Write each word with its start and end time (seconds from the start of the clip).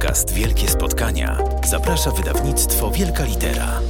podcast 0.00 0.34
Wielkie 0.34 0.68
Spotkania 0.68 1.38
zaprasza 1.64 2.10
wydawnictwo 2.10 2.90
Wielka 2.90 3.24
Litera. 3.24 3.80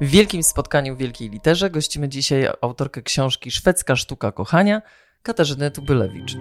W 0.00 0.06
wielkim 0.06 0.42
spotkaniu 0.42 0.94
w 0.94 0.98
Wielkiej 0.98 1.30
Literze 1.30 1.70
gościmy 1.70 2.08
dzisiaj 2.08 2.48
autorkę 2.60 3.02
książki 3.02 3.50
Szwedzka 3.50 3.96
Sztuka 3.96 4.32
Kochania, 4.32 4.82
Katarzynę 5.22 5.70
Tubylewicz. 5.70 6.36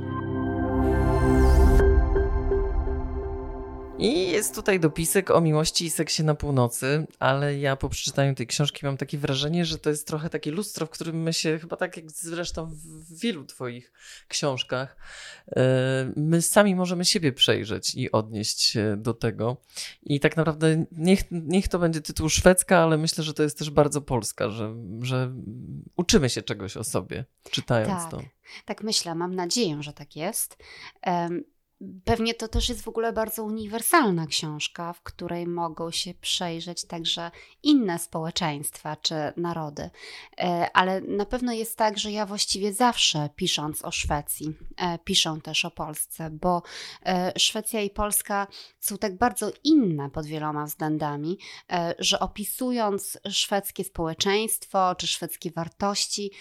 I 4.01 4.31
jest 4.31 4.55
tutaj 4.55 4.79
dopisek 4.79 5.31
o 5.31 5.41
miłości 5.41 5.85
i 5.85 5.89
seksie 5.89 6.23
na 6.23 6.35
północy, 6.35 7.07
ale 7.19 7.59
ja 7.59 7.75
po 7.75 7.89
przeczytaniu 7.89 8.35
tej 8.35 8.47
książki 8.47 8.85
mam 8.85 8.97
takie 8.97 9.17
wrażenie, 9.17 9.65
że 9.65 9.77
to 9.77 9.89
jest 9.89 10.07
trochę 10.07 10.29
takie 10.29 10.51
lustro, 10.51 10.85
w 10.85 10.89
którym 10.89 11.21
my 11.21 11.33
się, 11.33 11.59
chyba 11.59 11.77
tak 11.77 11.97
jak 11.97 12.11
zresztą 12.11 12.71
w 12.73 13.19
wielu 13.19 13.45
Twoich 13.45 13.93
książkach, 14.27 14.97
e, 15.55 16.11
my 16.15 16.41
sami 16.41 16.75
możemy 16.75 17.05
siebie 17.05 17.33
przejrzeć 17.33 17.95
i 17.95 18.11
odnieść 18.11 18.61
się 18.61 18.95
do 18.97 19.13
tego. 19.13 19.57
I 20.03 20.19
tak 20.19 20.37
naprawdę 20.37 20.85
niech, 20.91 21.21
niech 21.31 21.67
to 21.67 21.79
będzie 21.79 22.01
tytuł 22.01 22.29
szwedzka, 22.29 22.79
ale 22.79 22.97
myślę, 22.97 23.23
że 23.23 23.33
to 23.33 23.43
jest 23.43 23.57
też 23.57 23.69
bardzo 23.69 24.01
polska, 24.01 24.49
że, 24.49 24.75
że 25.01 25.33
uczymy 25.95 26.29
się 26.29 26.41
czegoś 26.41 26.77
o 26.77 26.83
sobie, 26.83 27.25
czytając 27.51 28.03
tak, 28.03 28.11
to. 28.11 28.21
Tak 28.65 28.83
myślę, 28.83 29.15
mam 29.15 29.35
nadzieję, 29.35 29.83
że 29.83 29.93
tak 29.93 30.15
jest. 30.15 30.57
Pewnie 32.05 32.33
to 32.33 32.47
też 32.47 32.69
jest 32.69 32.81
w 32.81 32.87
ogóle 32.87 33.13
bardzo 33.13 33.43
uniwersalna 33.43 34.27
książka, 34.27 34.93
w 34.93 35.01
której 35.01 35.47
mogą 35.47 35.91
się 35.91 36.13
przejrzeć 36.13 36.85
także 36.85 37.31
inne 37.63 37.99
społeczeństwa 37.99 38.95
czy 38.95 39.15
narody. 39.37 39.89
E, 40.39 40.69
ale 40.73 41.01
na 41.01 41.25
pewno 41.25 41.53
jest 41.53 41.77
tak, 41.77 41.97
że 41.97 42.11
ja 42.11 42.25
właściwie 42.25 42.73
zawsze 42.73 43.29
pisząc 43.35 43.85
o 43.85 43.91
Szwecji, 43.91 44.53
e, 44.77 44.99
piszę 44.99 45.37
też 45.43 45.65
o 45.65 45.71
Polsce, 45.71 46.29
bo 46.29 46.61
e, 47.05 47.33
Szwecja 47.37 47.81
i 47.81 47.89
Polska 47.89 48.47
są 48.79 48.97
tak 48.97 49.17
bardzo 49.17 49.51
inne 49.63 50.09
pod 50.09 50.25
wieloma 50.25 50.65
względami, 50.65 51.37
że 51.99 52.19
opisując 52.19 53.19
szwedzkie 53.29 53.83
społeczeństwo 53.83 54.95
czy 54.95 55.07
szwedzkie 55.07 55.51
wartości, 55.51 56.31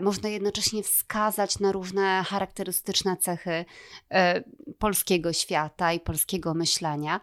można 0.00 0.28
jednocześnie 0.28 0.82
wskazać 0.82 1.58
na 1.58 1.72
różne 1.72 2.24
charakterystyczne 2.26 3.16
cechy 3.16 3.64
polskiego 4.84 5.32
świata 5.32 5.92
i 5.92 6.00
polskiego 6.00 6.54
myślenia. 6.54 7.20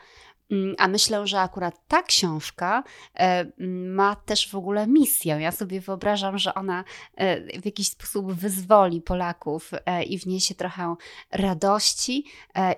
Mm, 0.51 0.75
a 0.77 0.87
myślę, 0.87 1.27
że 1.27 1.39
akurat 1.39 1.87
ta 1.87 2.03
książka 2.03 2.83
e, 3.15 3.45
ma 3.87 4.15
też 4.15 4.49
w 4.49 4.55
ogóle 4.55 4.87
misję. 4.87 5.37
Ja 5.39 5.51
sobie 5.51 5.81
wyobrażam, 5.81 6.37
że 6.37 6.53
ona 6.53 6.83
e, 7.15 7.61
w 7.61 7.65
jakiś 7.65 7.87
sposób 7.87 8.33
wyzwoli 8.33 9.01
Polaków 9.01 9.71
e, 9.85 10.03
i 10.03 10.17
wniesie 10.17 10.55
trochę 10.55 10.95
radości 11.31 12.25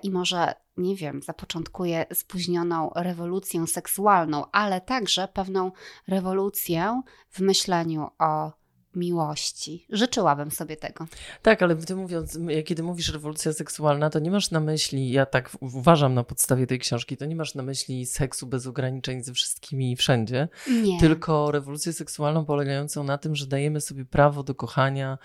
i 0.02 0.10
może, 0.10 0.54
nie 0.76 0.96
wiem, 0.96 1.22
zapoczątkuje 1.22 2.06
spóźnioną 2.12 2.90
rewolucję 2.96 3.66
seksualną, 3.66 4.44
ale 4.52 4.80
także 4.80 5.28
pewną 5.28 5.72
rewolucję 6.08 7.02
w 7.30 7.40
myśleniu 7.40 8.10
o 8.18 8.63
miłości. 8.96 9.86
Życzyłabym 9.90 10.50
sobie 10.50 10.76
tego. 10.76 11.06
Tak, 11.42 11.62
ale 11.62 11.76
ty 11.76 11.96
mówiąc, 11.96 12.38
kiedy 12.64 12.82
mówisz 12.82 13.12
rewolucja 13.12 13.52
seksualna, 13.52 14.10
to 14.10 14.18
nie 14.18 14.30
masz 14.30 14.50
na 14.50 14.60
myśli, 14.60 15.10
ja 15.10 15.26
tak 15.26 15.50
uważam 15.60 16.14
na 16.14 16.24
podstawie 16.24 16.66
tej 16.66 16.78
książki, 16.78 17.16
to 17.16 17.24
nie 17.24 17.36
masz 17.36 17.54
na 17.54 17.62
myśli 17.62 18.06
seksu 18.06 18.46
bez 18.46 18.66
ograniczeń 18.66 19.22
ze 19.22 19.32
wszystkimi 19.32 19.92
i 19.92 19.96
wszędzie, 19.96 20.48
nie. 20.82 21.00
tylko 21.00 21.50
rewolucję 21.50 21.92
seksualną 21.92 22.44
polegającą 22.44 23.04
na 23.04 23.18
tym, 23.18 23.36
że 23.36 23.46
dajemy 23.46 23.80
sobie 23.80 24.04
prawo 24.04 24.42
do 24.42 24.54
kochania 24.54 25.18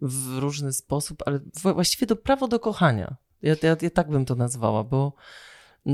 w 0.00 0.38
różny 0.38 0.72
sposób, 0.72 1.22
ale 1.26 1.40
właściwie 1.62 2.06
to 2.06 2.16
prawo 2.16 2.48
do 2.48 2.60
kochania. 2.60 3.16
Ja, 3.42 3.54
ja, 3.62 3.76
ja 3.82 3.90
tak 3.90 4.10
bym 4.10 4.24
to 4.24 4.34
nazwała, 4.34 4.84
bo 4.84 5.12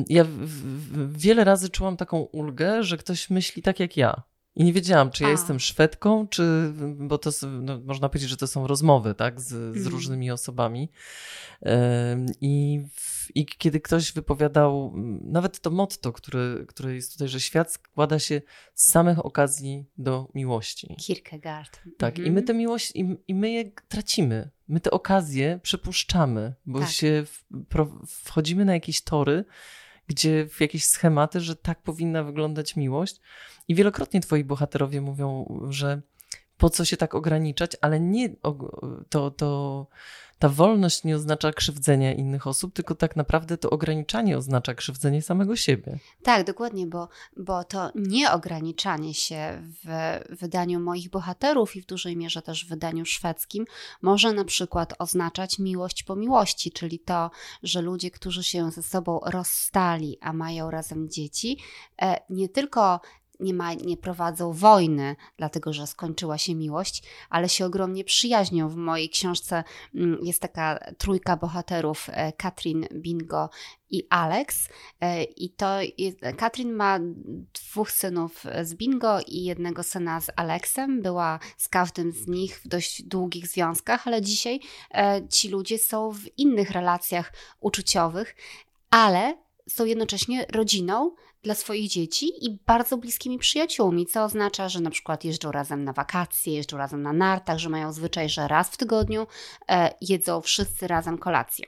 ja 0.09 0.25
w, 0.25 0.29
w, 0.29 1.19
wiele 1.19 1.45
razy 1.45 1.69
czułam 1.69 1.97
taką 1.97 2.21
ulgę, 2.21 2.83
że 2.83 2.97
ktoś 2.97 3.31
myśli 3.31 3.63
tak 3.63 3.81
jak 3.81 3.97
ja. 3.97 4.23
I 4.57 4.65
nie 4.65 4.73
wiedziałam, 4.73 5.11
czy 5.11 5.23
ja 5.23 5.29
A. 5.29 5.33
jestem 5.33 5.61
Szwedką, 5.61 6.29
czy, 6.29 6.73
bo 6.99 7.19
to 7.19 7.31
no, 7.61 7.81
można 7.85 8.09
powiedzieć, 8.09 8.31
że 8.31 8.37
to 8.37 8.47
są 8.47 8.67
rozmowy, 8.67 9.15
tak, 9.15 9.41
z, 9.41 9.49
z 9.49 9.77
mm. 9.77 9.89
różnymi 9.89 10.31
osobami. 10.31 10.91
I, 12.41 12.83
I 13.35 13.47
kiedy 13.47 13.81
ktoś 13.81 14.13
wypowiadał, 14.13 14.93
nawet 15.25 15.61
to 15.61 15.71
motto, 15.71 16.13
które, 16.13 16.65
które 16.69 16.95
jest 16.95 17.13
tutaj, 17.13 17.29
że 17.29 17.41
świat 17.41 17.73
składa 17.73 18.19
się 18.19 18.43
z 18.75 18.91
samych 18.91 19.27
okazji 19.27 19.85
do 19.99 20.29
miłości. 20.35 20.97
Kierkegaard. 21.07 21.81
Tak, 21.99 22.19
mhm. 22.19 22.27
i 22.27 22.31
my 22.31 22.41
mhm. 22.41 22.47
tę 22.47 22.55
miłość, 22.55 22.93
i, 22.95 23.17
i 23.29 23.35
my 23.35 23.51
je 23.51 23.71
tracimy. 23.89 24.51
My 24.69 24.81
te 24.81 24.91
okazje 24.91 25.61
przepuszczamy, 25.63 26.55
bo 26.67 26.81
tak. 26.81 26.91
się 26.91 27.25
w, 27.27 27.45
wchodzimy 28.07 28.65
na 28.65 28.75
jakieś 28.75 29.03
tory, 29.03 29.45
gdzie 30.07 30.47
w 30.49 30.61
jakieś 30.61 30.85
schematy, 30.85 31.41
że 31.41 31.57
tak 31.57 31.83
powinna 31.83 32.25
wyglądać 32.25 32.77
miłość. 32.77 33.21
I 33.69 33.75
wielokrotnie 33.75 34.21
twoi 34.21 34.45
bohaterowie 34.45 35.01
mówią, 35.01 35.59
że 35.71 36.03
po 36.57 36.71
co 36.71 36.85
się 36.85 36.97
tak 36.97 37.15
ograniczać, 37.15 37.77
ale 37.81 38.01
nie 38.01 38.29
to, 39.09 39.31
to 39.31 39.87
ta 40.43 40.49
wolność 40.49 41.05
nie 41.05 41.17
oznacza 41.17 41.53
krzywdzenia 41.53 42.13
innych 42.13 42.47
osób, 42.47 42.75
tylko 42.75 42.95
tak 42.95 43.17
naprawdę 43.17 43.59
to 43.59 43.71
ograniczanie 43.71 44.39
oznacza 44.39 44.75
krzywdzenie 44.75 45.23
samego 45.23 45.57
siebie. 45.57 45.99
Tak, 46.23 46.47
dokładnie, 46.47 46.87
bo, 46.87 47.09
bo 47.37 47.65
to 47.65 47.91
nieograniczanie 47.95 49.15
się 49.15 49.63
w 49.85 50.19
wydaniu 50.41 50.81
moich 50.81 51.11
bohaterów 51.11 51.77
i 51.77 51.83
w 51.83 51.87
dużej 51.87 52.17
mierze 52.17 52.43
też 52.43 52.65
w 52.65 52.69
wydaniu 52.69 53.07
szwedzkim 53.07 53.65
może 54.03 54.33
na 54.33 54.45
przykład 54.45 54.95
oznaczać 54.99 55.59
miłość 55.59 56.03
po 56.03 56.17
miłości, 56.17 56.73
czyli 56.73 56.99
to, 56.99 57.31
że 57.63 57.83
ludzie, 57.83 58.11
którzy 58.11 58.43
się 58.43 58.71
ze 58.71 58.83
sobą 58.83 59.21
rozstali, 59.27 60.19
a 60.21 60.33
mają 60.33 60.71
razem 60.71 61.11
dzieci, 61.11 61.59
e, 62.03 62.21
nie 62.31 62.49
tylko 62.49 63.01
nie, 63.41 63.55
ma, 63.55 63.75
nie 63.75 63.97
prowadzą 63.97 64.53
wojny, 64.53 65.17
dlatego 65.37 65.73
że 65.73 65.87
skończyła 65.87 66.39
się 66.39 66.55
miłość, 66.55 67.03
ale 67.31 67.49
się 67.49 67.67
ogromnie 67.67 68.05
przyjaźnią. 68.05 68.69
W 68.69 68.77
mojej 68.77 69.11
książce 69.11 69.65
mm, 69.95 70.19
jest 70.23 70.41
taka 70.41 70.79
trójka 70.99 71.37
bohaterów: 71.37 72.09
e, 72.13 72.33
Katrin, 72.33 72.87
Bingo 72.95 73.51
i 73.91 74.07
Alex. 74.11 74.69
E, 75.01 75.25
I 75.25 75.51
to 75.51 75.79
Katrin 76.37 76.73
ma 76.73 76.99
dwóch 77.55 77.91
synów 77.91 78.45
z 78.63 78.75
Bingo 78.75 79.21
i 79.27 79.45
jednego 79.45 79.83
syna 79.83 80.21
z 80.21 80.31
Alexem. 80.37 81.03
Była 81.03 81.39
z 81.57 81.69
każdym 81.69 82.13
z 82.13 82.27
nich 82.27 82.61
w 82.65 82.69
dość 82.69 83.03
długich 83.03 83.49
związkach, 83.49 84.07
ale 84.07 84.23
dzisiaj 84.23 84.61
e, 84.95 85.29
ci 85.29 85.49
ludzie 85.49 85.79
są 85.79 86.11
w 86.11 86.39
innych 86.39 86.71
relacjach 86.71 87.33
uczuciowych, 87.61 88.37
ale 88.91 89.39
są 89.69 89.85
jednocześnie 89.85 90.47
rodziną, 90.53 91.15
dla 91.43 91.55
swoich 91.55 91.89
dzieci 91.91 92.47
i 92.47 92.59
bardzo 92.67 92.97
bliskimi 92.97 93.39
przyjaciółmi, 93.39 94.07
co 94.07 94.25
oznacza, 94.25 94.69
że 94.69 94.81
na 94.81 94.91
przykład 94.91 95.25
jeżdżą 95.25 95.53
razem 95.53 95.85
na 95.85 95.93
wakacje, 95.93 96.55
jeżdżą 96.55 96.77
razem 96.77 97.03
na 97.03 97.13
nartach, 97.13 97.59
że 97.59 97.69
mają 97.69 97.93
zwyczaj, 97.93 98.29
że 98.29 98.49
raz 98.49 98.69
w 98.71 98.77
tygodniu 98.77 99.27
e, 99.69 99.95
jedzą 100.01 100.41
wszyscy 100.41 100.89
razem 100.89 101.19
kolację, 101.19 101.67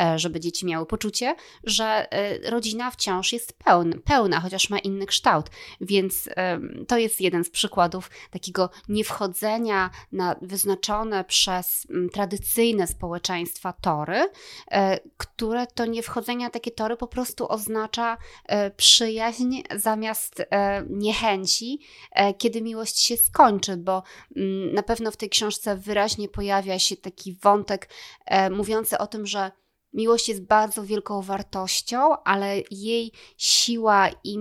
e, 0.00 0.18
żeby 0.18 0.40
dzieci 0.40 0.66
miały 0.66 0.86
poczucie, 0.86 1.36
że 1.64 2.12
e, 2.12 2.50
rodzina 2.50 2.90
wciąż 2.90 3.32
jest 3.32 3.58
pełna, 3.58 3.96
pełna, 4.04 4.40
chociaż 4.40 4.70
ma 4.70 4.78
inny 4.78 5.06
kształt. 5.06 5.46
Więc 5.80 6.28
e, 6.36 6.60
to 6.88 6.98
jest 6.98 7.20
jeden 7.20 7.44
z 7.44 7.50
przykładów 7.50 8.10
takiego 8.30 8.70
niewchodzenia 8.88 9.90
na 10.12 10.36
wyznaczone 10.42 11.24
przez 11.24 11.86
m, 11.90 12.08
tradycyjne 12.12 12.86
społeczeństwa 12.86 13.72
tory, 13.72 14.30
e, 14.70 14.98
które 15.16 15.66
to 15.66 15.86
niewchodzenia 15.86 16.50
takie 16.50 16.70
tory 16.70 16.96
po 16.96 17.06
prostu 17.06 17.52
oznacza 17.52 18.16
e, 18.46 18.70
przyjęcie 18.70 19.13
przyjaźń 19.14 19.62
zamiast 19.76 20.40
e, 20.40 20.84
niechęci, 20.90 21.80
e, 22.12 22.34
kiedy 22.34 22.62
miłość 22.62 22.98
się 22.98 23.16
skończy, 23.16 23.76
bo 23.76 24.02
mm, 24.36 24.74
na 24.74 24.82
pewno 24.82 25.10
w 25.10 25.16
tej 25.16 25.28
książce 25.28 25.76
wyraźnie 25.76 26.28
pojawia 26.28 26.78
się 26.78 26.96
taki 26.96 27.36
wątek 27.42 27.88
e, 28.26 28.50
mówiący 28.50 28.98
o 28.98 29.06
tym, 29.06 29.26
że 29.26 29.50
Miłość 29.92 30.28
jest 30.28 30.46
bardzo 30.46 30.84
wielką 30.84 31.22
wartością, 31.22 32.22
ale 32.24 32.62
jej 32.70 33.12
siła 33.38 34.10
i, 34.24 34.38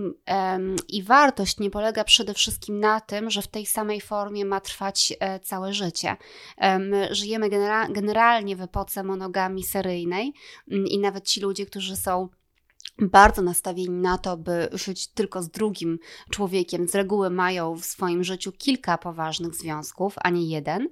i 0.88 1.04
wartość 1.04 1.60
nie 1.60 1.70
polega 1.70 2.04
przede 2.04 2.34
wszystkim 2.34 2.80
na 2.80 3.02
tym, 3.02 3.30
że 3.30 3.42
w 3.42 3.48
tej 3.48 3.66
samej 3.66 4.02
formie 4.02 4.46
ma 4.46 4.60
trwać 4.60 5.14
e, 5.20 5.40
całe 5.40 5.74
życie. 5.74 6.18
My 6.80 7.08
żyjemy 7.12 7.50
genera 7.50 7.88
generalnie 7.88 8.56
w 8.56 8.62
epoce 8.62 9.04
monogami 9.04 9.64
seryjnej 9.64 10.34
mm, 10.72 10.88
i 10.88 11.00
nawet 11.00 11.28
ci 11.28 11.42
ludzie, 11.42 11.66
którzy 11.66 11.96
są 11.96 12.30
bardzo 13.00 13.42
nastawieni 13.42 13.90
na 13.90 14.18
to, 14.18 14.38
by 14.38 14.70
żyć 14.72 15.08
tylko 15.08 15.44
z 15.44 15.50
drugim 15.50 16.00
człowiekiem. 16.30 16.88
Z 16.88 16.96
reguły 16.96 17.30
mają 17.30 17.76
w 17.76 17.86
swoim 17.86 18.24
życiu 18.24 18.52
kilka 18.52 18.98
poważnych 18.98 19.56
związków, 19.56 20.16
a 20.18 20.30
nie 20.30 20.46
jeden, 20.46 20.90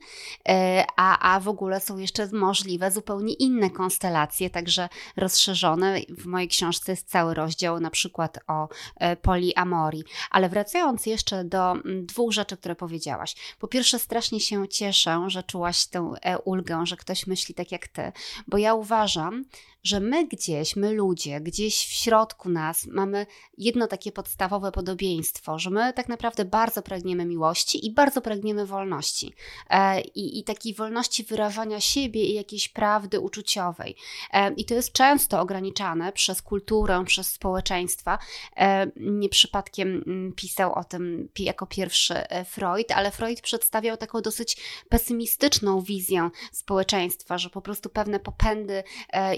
e, 0.50 0.86
a, 0.96 1.34
a 1.34 1.40
w 1.40 1.48
ogóle 1.48 1.80
są 1.80 1.98
jeszcze 1.98 2.28
możliwe 2.34 2.92
zupełnie 2.92 3.34
inne 3.34 3.70
konstelacje, 3.70 4.50
także 4.50 4.90
rozszerzone. 5.18 6.00
W 6.10 6.26
mojej 6.26 6.48
książce 6.48 6.92
jest 6.92 7.10
cały 7.10 7.34
rozdział 7.34 7.80
na 7.80 7.90
przykład 7.90 8.40
o 8.48 8.68
e, 8.96 9.16
poliamorii. 9.16 10.04
Ale 10.32 10.50
wracając 10.50 11.06
jeszcze 11.06 11.44
do 11.44 11.74
dwóch 12.04 12.32
rzeczy, 12.32 12.58
które 12.58 12.76
powiedziałaś. 12.76 13.56
Po 13.60 13.68
pierwsze, 13.68 14.00
strasznie 14.00 14.40
się 14.40 14.68
cieszę, 14.68 15.26
że 15.28 15.44
czułaś 15.44 15.86
tę 15.86 16.14
e, 16.22 16.40
ulgę, 16.40 16.86
że 16.86 16.98
ktoś 16.98 17.28
myśli 17.28 17.56
tak 17.56 17.72
jak 17.72 17.88
ty, 17.88 18.12
bo 18.48 18.58
ja 18.58 18.74
uważam, 18.74 19.46
że 19.84 20.00
my 20.00 20.28
gdzieś, 20.28 20.76
my 20.76 20.94
ludzie, 20.94 21.42
gdzieś 21.42 21.91
w 21.92 21.94
środku 21.94 22.50
nas 22.50 22.86
mamy 22.86 23.26
jedno 23.58 23.88
takie 23.88 24.12
podstawowe 24.12 24.72
podobieństwo, 24.72 25.60
że 25.60 25.70
my 25.70 25.94
tak 25.94 26.10
naprawdę 26.10 26.46
bardzo 26.46 26.82
pragniemy 26.82 27.26
miłości 27.26 27.86
i 27.86 27.94
bardzo 27.94 28.22
pragniemy 28.22 28.66
wolności. 28.66 29.34
E, 29.70 30.02
i, 30.02 30.40
I 30.40 30.44
takiej 30.44 30.74
wolności 30.74 31.24
wyrażania 31.24 31.80
siebie 31.80 32.24
i 32.24 32.34
jakiejś 32.34 32.70
prawdy 32.70 33.20
uczuciowej. 33.20 33.96
E, 34.34 34.54
I 34.54 34.66
to 34.66 34.74
jest 34.74 34.94
często 34.94 35.40
ograniczane 35.40 36.12
przez 36.12 36.42
kulturę, 36.42 37.04
przez 37.06 37.28
społeczeństwa. 37.28 38.20
E, 38.56 38.92
nie 38.96 39.30
przypadkiem 39.30 40.04
mm, 40.08 40.34
pisał 40.34 40.74
o 40.74 40.84
tym 40.84 41.30
jako 41.40 41.68
pierwszy 41.68 42.14
Freud, 42.46 42.92
ale 42.92 43.12
Freud 43.12 43.42
przedstawiał 43.42 43.98
taką 43.98 44.22
dosyć 44.22 44.58
pesymistyczną 44.90 45.82
wizję 45.82 46.30
społeczeństwa, 46.52 47.38
że 47.38 47.50
po 47.50 47.62
prostu 47.62 47.90
pewne 47.90 48.20
popędy 48.20 48.84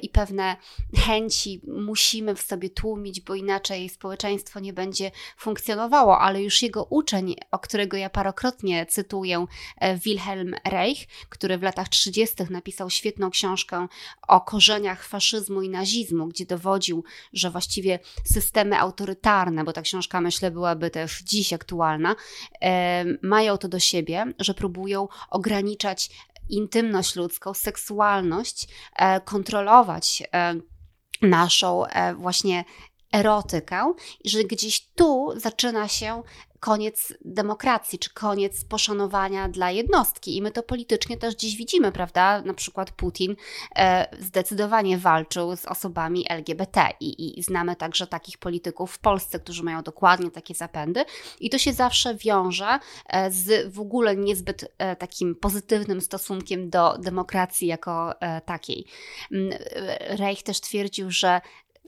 i 0.02 0.10
pewne 0.10 0.56
chęci 0.96 1.62
musimy 1.68 2.36
w 2.36 2.43
sobie 2.44 2.69
tłumić, 2.69 3.22
bo 3.22 3.36
inaczej 3.36 3.90
społeczeństwo 3.90 4.60
nie 4.60 4.74
będzie 4.74 5.12
funkcjonowało, 5.38 6.19
ale 6.19 6.44
już 6.44 6.62
jego 6.62 6.84
uczeń, 6.84 7.36
o 7.51 7.60
którego 7.60 7.98
ja 7.98 8.10
parokrotnie 8.10 8.86
cytuję, 8.86 9.45
e, 9.78 9.98
Wilhelm 9.98 10.56
Reich, 10.66 11.07
który 11.30 11.57
w 11.57 11.63
latach 11.63 11.90
30. 11.90 12.36
napisał 12.50 12.90
świetną 12.90 13.30
książkę 13.30 13.88
o 14.28 14.42
korzeniach 14.42 15.04
faszyzmu 15.04 15.62
i 15.62 15.69
nazizmu, 15.69 16.28
gdzie 16.28 16.45
dowodził, 16.45 17.04
że 17.34 17.51
właściwie 17.51 18.00
systemy 18.25 18.80
autorytarne, 18.80 19.63
bo 19.63 19.74
ta 19.74 19.81
książka 19.81 20.22
myślę 20.22 20.51
byłaby 20.51 20.89
też 20.89 21.22
dziś 21.22 21.54
aktualna, 21.54 22.16
e, 22.62 23.06
mają 23.22 23.57
to 23.57 23.68
do 23.68 23.80
siebie, 23.80 24.34
że 24.39 24.54
próbują 24.54 25.07
ograniczać 25.30 26.10
intymność 26.50 27.16
ludzką, 27.16 27.54
seksualność, 27.54 28.68
e, 28.96 29.22
kontrolować 29.22 30.24
naszą 31.24 31.86
e, 31.86 32.16
właśnie 32.16 32.66
erotykę, 33.14 33.94
że 34.25 34.44
gdzieś 34.44 34.88
tu 34.96 35.34
zaczyna 35.36 35.88
się 35.88 36.24
koniec 36.63 37.13
demokracji, 37.25 38.00
czy 38.00 38.13
koniec 38.13 38.65
poszanowania 38.65 39.50
dla 39.50 39.71
jednostki. 39.71 40.38
I 40.38 40.42
my 40.42 40.51
to 40.51 40.63
politycznie 40.63 41.18
też 41.18 41.36
dziś 41.36 41.56
widzimy, 41.56 41.92
prawda? 41.92 42.42
Na 42.42 42.54
przykład 42.54 42.92
Putin 42.92 43.36
e, 43.75 44.07
zdecydowanie 44.19 44.98
walczył 44.98 45.56
z 45.56 45.65
osobami 45.65 46.25
LGBT 46.30 46.88
i, 47.00 47.39
i 47.39 47.44
znamy 47.44 47.75
także 47.75 48.07
takich 48.07 48.38
polityków 48.38 48.92
w 48.92 49.00
Polsce, 49.00 49.39
którzy 49.39 49.63
mają 49.63 49.81
dokładnie 49.81 50.31
takie 50.31 50.54
zapędy. 50.54 51.06
I 51.39 51.50
to 51.50 51.57
się 51.57 51.74
zawsze 51.74 52.15
wiąże 52.15 52.80
e, 53.07 53.31
z 53.31 53.74
w 53.74 53.80
ogóle 53.80 54.15
niezbyt 54.15 54.74
e, 54.77 54.95
takim 54.95 55.36
pozytywnym 55.36 56.01
stosunkiem 56.01 56.69
do 56.69 56.98
demokracji 56.98 57.68
jako 57.68 58.13
takiej. 58.45 58.86
Mm, 59.31 59.54
Reich 60.00 60.44
też 60.44 60.62
twierdził, 60.62 61.12
że 61.12 61.42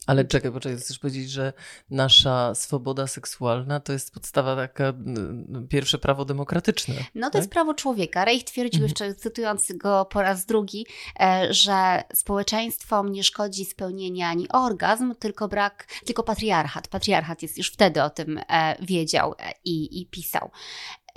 ale 0.07 0.25
czekaj, 0.25 0.51
poczekaj, 0.51 0.77
chcesz 0.77 0.99
powiedzieć, 0.99 1.29
że 1.29 1.53
nasza 1.89 2.55
swoboda 2.55 3.07
seksualna 3.07 3.79
to 3.79 3.93
jest 3.93 4.13
podstawa 4.13 4.55
taka, 4.55 4.93
pierwsze 5.69 5.97
prawo 5.97 6.25
demokratyczne. 6.25 6.95
No 7.15 7.27
to 7.27 7.31
tak? 7.31 7.39
jest 7.41 7.51
prawo 7.51 7.73
człowieka. 7.73 8.25
Reich 8.25 8.43
twierdził 8.43 8.83
mhm. 8.83 8.89
jeszcze, 8.89 9.15
cytując 9.15 9.71
go 9.71 10.05
po 10.05 10.21
raz 10.21 10.45
drugi, 10.45 10.85
e, 11.19 11.53
że 11.53 12.03
społeczeństwom 12.13 13.11
nie 13.11 13.23
szkodzi 13.23 13.65
spełnienie 13.65 14.27
ani 14.27 14.49
orgazm, 14.49 15.15
tylko 15.19 15.47
brak, 15.47 15.87
tylko 16.05 16.23
patriarchat. 16.23 16.87
Patriarchat 16.87 17.41
jest 17.41 17.57
już 17.57 17.71
wtedy 17.71 18.03
o 18.03 18.09
tym 18.09 18.37
e, 18.49 18.75
wiedział 18.81 19.35
e, 19.39 19.51
i, 19.65 20.01
i 20.01 20.05
pisał. 20.05 20.51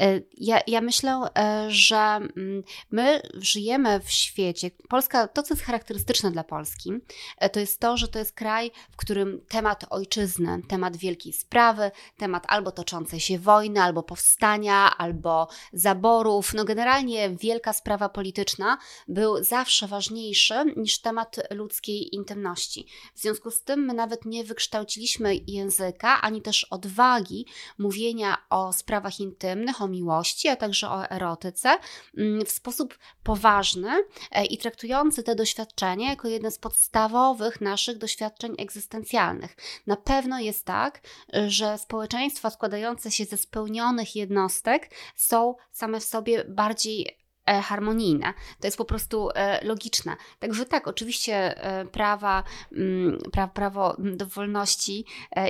E, 0.01 0.21
ja, 0.37 0.61
ja 0.67 0.81
myślę, 0.81 1.21
e, 1.39 1.67
że 1.71 1.97
mm, 1.97 2.63
my 2.91 3.23
żyjemy 3.35 4.01
w 4.01 4.11
świecie. 4.11 4.71
Polska, 4.89 5.29
to 5.29 5.43
co 5.43 5.55
jest 5.55 5.65
charakterystyczne 5.65 6.31
dla 6.31 6.45
Polski, 6.45 6.93
e, 7.39 7.51
to 7.51 7.61
jest 7.61 7.81
to, 7.81 7.97
że 7.97 8.09
to 8.09 8.19
jest 8.19 8.33
kraj, 8.33 8.71
w 8.91 8.97
którym 8.97 9.41
temat 9.49 9.85
ojczyzny, 9.91 10.63
temat 10.69 10.97
wielkiej 10.97 11.33
sprawy, 11.33 11.91
temat 12.17 12.45
albo 12.49 12.73
toczącej 12.73 13.21
się 13.21 13.39
wojny, 13.39 13.83
albo 13.83 14.03
powstania, 14.03 14.97
albo 14.99 15.49
zaborów, 15.73 16.55
no 16.55 16.65
generalnie 16.65 17.31
wielka 17.31 17.73
sprawa 17.73 18.09
polityczna 18.09 18.79
był 19.09 19.45
zawsze 19.45 19.87
ważniejszy 19.87 20.55
niż 20.77 21.01
temat 21.01 21.37
ludzkiej 21.51 22.15
intymności. 22.15 22.87
W 23.15 23.21
związku 23.21 23.51
z 23.51 23.63
tym 23.63 23.81
my 23.81 23.95
nawet 23.95 24.25
nie 24.25 24.45
wykształciliśmy 24.45 25.35
języka, 25.47 26.21
ani 26.21 26.43
też 26.43 26.65
odwagi 26.65 27.47
mówienia 27.79 28.37
o 28.51 28.73
sprawach 28.73 29.21
intymnych, 29.21 29.83
o 29.83 29.88
miłości, 29.89 30.49
a 30.49 30.57
także 30.57 30.91
o 30.91 31.11
erotyce 31.11 31.79
mm, 32.17 32.47
w 32.47 32.51
sposób 32.51 32.99
poważny 33.23 33.91
e, 34.33 34.45
i 34.45 34.59
traktujący 34.59 35.23
te 35.23 35.35
doświadczenie 35.35 36.09
jako 36.09 36.29
jedno 36.29 36.51
z 36.51 36.59
podstawowych 36.59 37.61
naszych 37.61 37.99
doświadczeń 37.99 38.55
egzystencjalnych. 38.59 39.57
Na 39.87 39.97
pewno 39.97 40.41
jest 40.41 40.65
tak, 40.65 41.01
że 41.49 41.79
społeczeństwa 41.79 42.51
składające 42.51 43.11
się 43.11 43.25
ze 43.25 43.37
spełnionych 43.37 44.17
jednostek 44.17 44.91
są 45.17 45.55
same 45.73 46.01
w 46.01 46.05
sobie 46.05 46.45
bardziej 46.45 47.18
harmonijne. 47.63 48.35
To 48.61 48.67
jest 48.67 48.77
po 48.77 48.85
prostu 48.85 49.29
e, 49.35 49.65
logiczne. 49.65 50.17
Także 50.39 50.67
tak, 50.67 50.89
oczywiście 50.89 51.65
e, 51.65 51.85
prawa, 51.85 52.45
mm, 52.73 53.19
pra, 53.33 53.49
prawo 53.49 53.97
do 53.99 54.27
wolności 54.27 55.05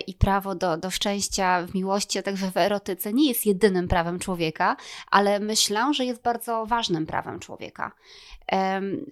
i 0.06 0.14
prawo 0.14 0.54
do, 0.54 0.76
do 0.76 0.90
szczęścia 0.90 1.66
w 1.66 1.74
miłości, 1.74 2.18
a 2.18 2.22
także 2.22 2.50
w 2.50 2.56
erotyce 2.56 3.12
nie 3.12 3.28
jest 3.28 3.46
jedynym 3.46 3.88
prawem 3.88 4.18
człowieka, 4.18 4.76
ale 5.10 5.40
myślę, 5.40 5.94
że 5.94 6.04
jest 6.04 6.22
bardzo 6.22 6.66
ważnym 6.66 7.06
prawem 7.06 7.40
człowieka. 7.40 7.92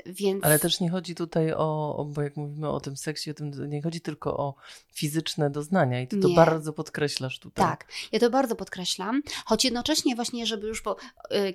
Więc... 0.06 0.44
Ale 0.44 0.58
też 0.58 0.80
nie 0.80 0.90
chodzi 0.90 1.14
tutaj 1.14 1.52
o, 1.52 2.06
bo 2.08 2.22
jak 2.22 2.36
mówimy 2.36 2.68
o 2.68 2.80
tym 2.80 2.96
seksie, 2.96 3.30
o 3.30 3.34
tym, 3.34 3.70
nie 3.70 3.82
chodzi 3.82 4.00
tylko 4.00 4.36
o 4.36 4.54
fizyczne 4.92 5.50
doznania 5.50 6.00
i 6.00 6.08
ty 6.08 6.18
to 6.18 6.28
bardzo 6.28 6.72
podkreślasz 6.72 7.38
tutaj. 7.38 7.66
Tak, 7.66 7.88
ja 8.12 8.18
to 8.20 8.30
bardzo 8.30 8.56
podkreślam, 8.56 9.22
choć 9.44 9.64
jednocześnie 9.64 10.16
właśnie, 10.16 10.46
żeby 10.46 10.66
już, 10.66 10.82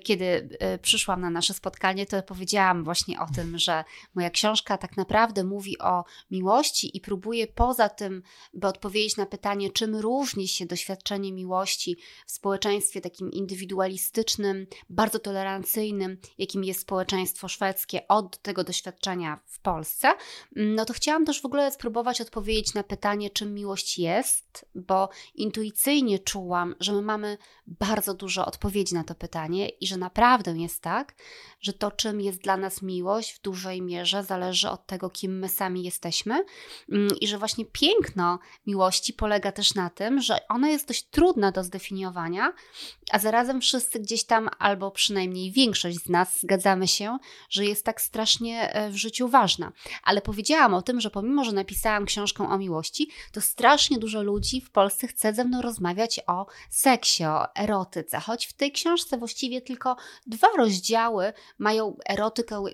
kiedy 0.02 0.58
przyszłam 0.82 1.20
na 1.22 1.30
nasze 1.30 1.54
spotkanie, 1.54 2.06
to 2.06 2.22
powiedziałam 2.22 2.84
właśnie 2.84 3.20
o 3.20 3.26
tym, 3.34 3.58
że 3.58 3.84
moja 4.14 4.30
książka 4.30 4.78
tak 4.78 4.96
naprawdę 4.96 5.44
mówi 5.44 5.78
o 5.78 6.04
miłości 6.30 6.96
i 6.96 7.00
próbuje 7.00 7.46
poza 7.46 7.88
tym, 7.88 8.22
by 8.54 8.66
odpowiedzieć 8.66 9.16
na 9.16 9.26
pytanie, 9.26 9.70
czym 9.70 9.96
różni 9.96 10.48
się 10.48 10.66
doświadczenie 10.66 11.32
miłości 11.32 11.96
w 12.26 12.32
społeczeństwie 12.32 13.00
takim 13.00 13.30
indywidualistycznym, 13.30 14.66
bardzo 14.90 15.18
tolerancyjnym, 15.18 16.18
jakim 16.38 16.64
jest 16.64 16.80
społeczeństwo 16.80 17.48
szwedzkie, 17.48 18.08
od 18.08 18.42
tego 18.42 18.64
doświadczenia 18.64 19.40
w 19.46 19.60
Polsce, 19.60 20.14
no 20.56 20.84
to 20.84 20.92
chciałam 20.92 21.24
też 21.24 21.40
w 21.40 21.46
ogóle 21.46 21.72
spróbować 21.72 22.20
odpowiedzieć 22.20 22.74
na 22.74 22.82
pytanie, 22.82 23.30
czym 23.30 23.54
miłość 23.54 23.98
jest, 23.98 24.66
bo 24.74 25.08
intuicyjnie 25.34 26.18
czułam, 26.18 26.74
że 26.80 26.92
my 26.92 27.02
mamy 27.02 27.38
bardzo 27.66 28.14
dużo 28.14 28.46
odpowiedzi 28.46 28.94
na 28.94 29.04
to 29.04 29.14
pytanie 29.14 29.68
i 29.68 29.86
że 29.86 29.96
naprawdę 29.96 30.52
jest 30.58 30.82
tak, 30.82 31.11
że 31.62 31.72
to, 31.72 31.90
czym 31.90 32.20
jest 32.20 32.38
dla 32.38 32.56
nas 32.56 32.82
miłość, 32.82 33.32
w 33.32 33.40
dużej 33.40 33.82
mierze 33.82 34.24
zależy 34.24 34.70
od 34.70 34.86
tego, 34.86 35.10
kim 35.10 35.38
my 35.38 35.48
sami 35.48 35.82
jesteśmy 35.82 36.44
mm, 36.92 37.08
i 37.20 37.28
że 37.28 37.38
właśnie 37.38 37.64
piękno 37.64 38.38
miłości 38.66 39.12
polega 39.12 39.52
też 39.52 39.74
na 39.74 39.90
tym, 39.90 40.20
że 40.20 40.48
ona 40.48 40.68
jest 40.68 40.88
dość 40.88 41.02
trudna 41.02 41.52
do 41.52 41.64
zdefiniowania, 41.64 42.52
a 43.10 43.18
zarazem 43.18 43.60
wszyscy 43.60 44.00
gdzieś 44.00 44.24
tam, 44.24 44.48
albo 44.58 44.90
przynajmniej 44.90 45.52
większość 45.52 45.96
z 45.96 46.08
nas 46.08 46.40
zgadzamy 46.40 46.88
się, 46.88 47.18
że 47.50 47.64
jest 47.64 47.84
tak 47.84 48.00
strasznie 48.00 48.72
e, 48.74 48.90
w 48.90 48.96
życiu 48.96 49.28
ważna. 49.28 49.72
Ale 50.02 50.22
powiedziałam 50.22 50.74
o 50.74 50.82
tym, 50.82 51.00
że 51.00 51.10
pomimo, 51.10 51.44
że 51.44 51.52
napisałam 51.52 52.06
książkę 52.06 52.48
o 52.48 52.58
miłości, 52.58 53.10
to 53.32 53.40
strasznie 53.40 53.98
dużo 53.98 54.22
ludzi 54.22 54.60
w 54.60 54.70
Polsce 54.70 55.06
chce 55.06 55.34
ze 55.34 55.44
mną 55.44 55.62
rozmawiać 55.62 56.20
o 56.26 56.46
seksie, 56.70 57.24
o 57.24 57.54
erotyce, 57.54 58.20
choć 58.20 58.46
w 58.46 58.52
tej 58.52 58.72
książce 58.72 59.18
właściwie 59.18 59.60
tylko 59.60 59.96
dwa 60.26 60.48
rozdziały 60.56 60.91
mają 61.58 61.96
erotykę, 62.08 62.64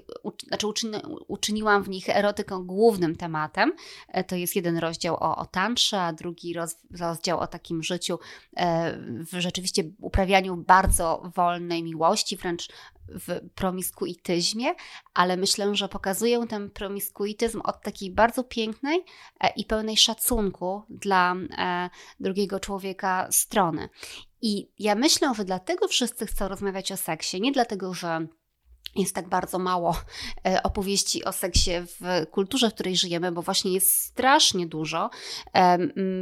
znaczy 0.48 0.66
uczyni, 0.66 0.98
uczyniłam 1.28 1.82
w 1.82 1.88
nich 1.88 2.08
erotykę 2.08 2.62
głównym 2.64 3.16
tematem. 3.16 3.72
E, 4.08 4.25
to 4.25 4.37
jest 4.37 4.56
jeden 4.56 4.78
rozdział 4.78 5.14
o, 5.14 5.37
o 5.37 5.46
tantrze, 5.46 6.00
a 6.00 6.12
drugi 6.12 6.54
roz, 6.54 6.76
rozdział 7.00 7.40
o 7.40 7.46
takim 7.46 7.82
życiu 7.82 8.18
e, 8.56 8.98
w 9.00 9.40
rzeczywiście 9.40 9.82
uprawianiu 10.00 10.56
bardzo 10.56 11.30
wolnej 11.34 11.82
miłości, 11.82 12.37
wręcz 12.37 12.68
w 13.08 13.50
promiskuityzmie, 13.54 14.74
ale 15.14 15.36
myślę, 15.36 15.74
że 15.74 15.88
pokazuję 15.88 16.46
ten 16.48 16.70
promiskuityzm 16.70 17.60
od 17.64 17.82
takiej 17.82 18.10
bardzo 18.10 18.44
pięknej 18.44 19.04
e, 19.40 19.52
i 19.56 19.64
pełnej 19.64 19.96
szacunku 19.96 20.82
dla 20.88 21.34
e, 21.58 21.90
drugiego 22.20 22.60
człowieka 22.60 23.28
strony. 23.30 23.88
I 24.42 24.68
ja 24.78 24.94
myślę, 24.94 25.34
że 25.34 25.44
dlatego 25.44 25.88
wszyscy 25.88 26.26
chcą 26.26 26.48
rozmawiać 26.48 26.92
o 26.92 26.96
seksie, 26.96 27.40
nie 27.40 27.52
dlatego, 27.52 27.94
że 27.94 28.26
jest 28.97 29.14
tak 29.14 29.28
bardzo 29.28 29.59
mało 29.59 29.97
e, 30.47 30.62
opowieści 30.62 31.25
o 31.25 31.33
seksie 31.33 31.71
w 31.71 32.26
kulturze, 32.30 32.71
w 32.71 32.75
której 32.75 32.97
żyjemy, 32.97 33.33
bo 33.33 33.42
właśnie 33.42 33.73
jest 33.73 34.02
strasznie 34.02 34.66
dużo, 34.66 35.11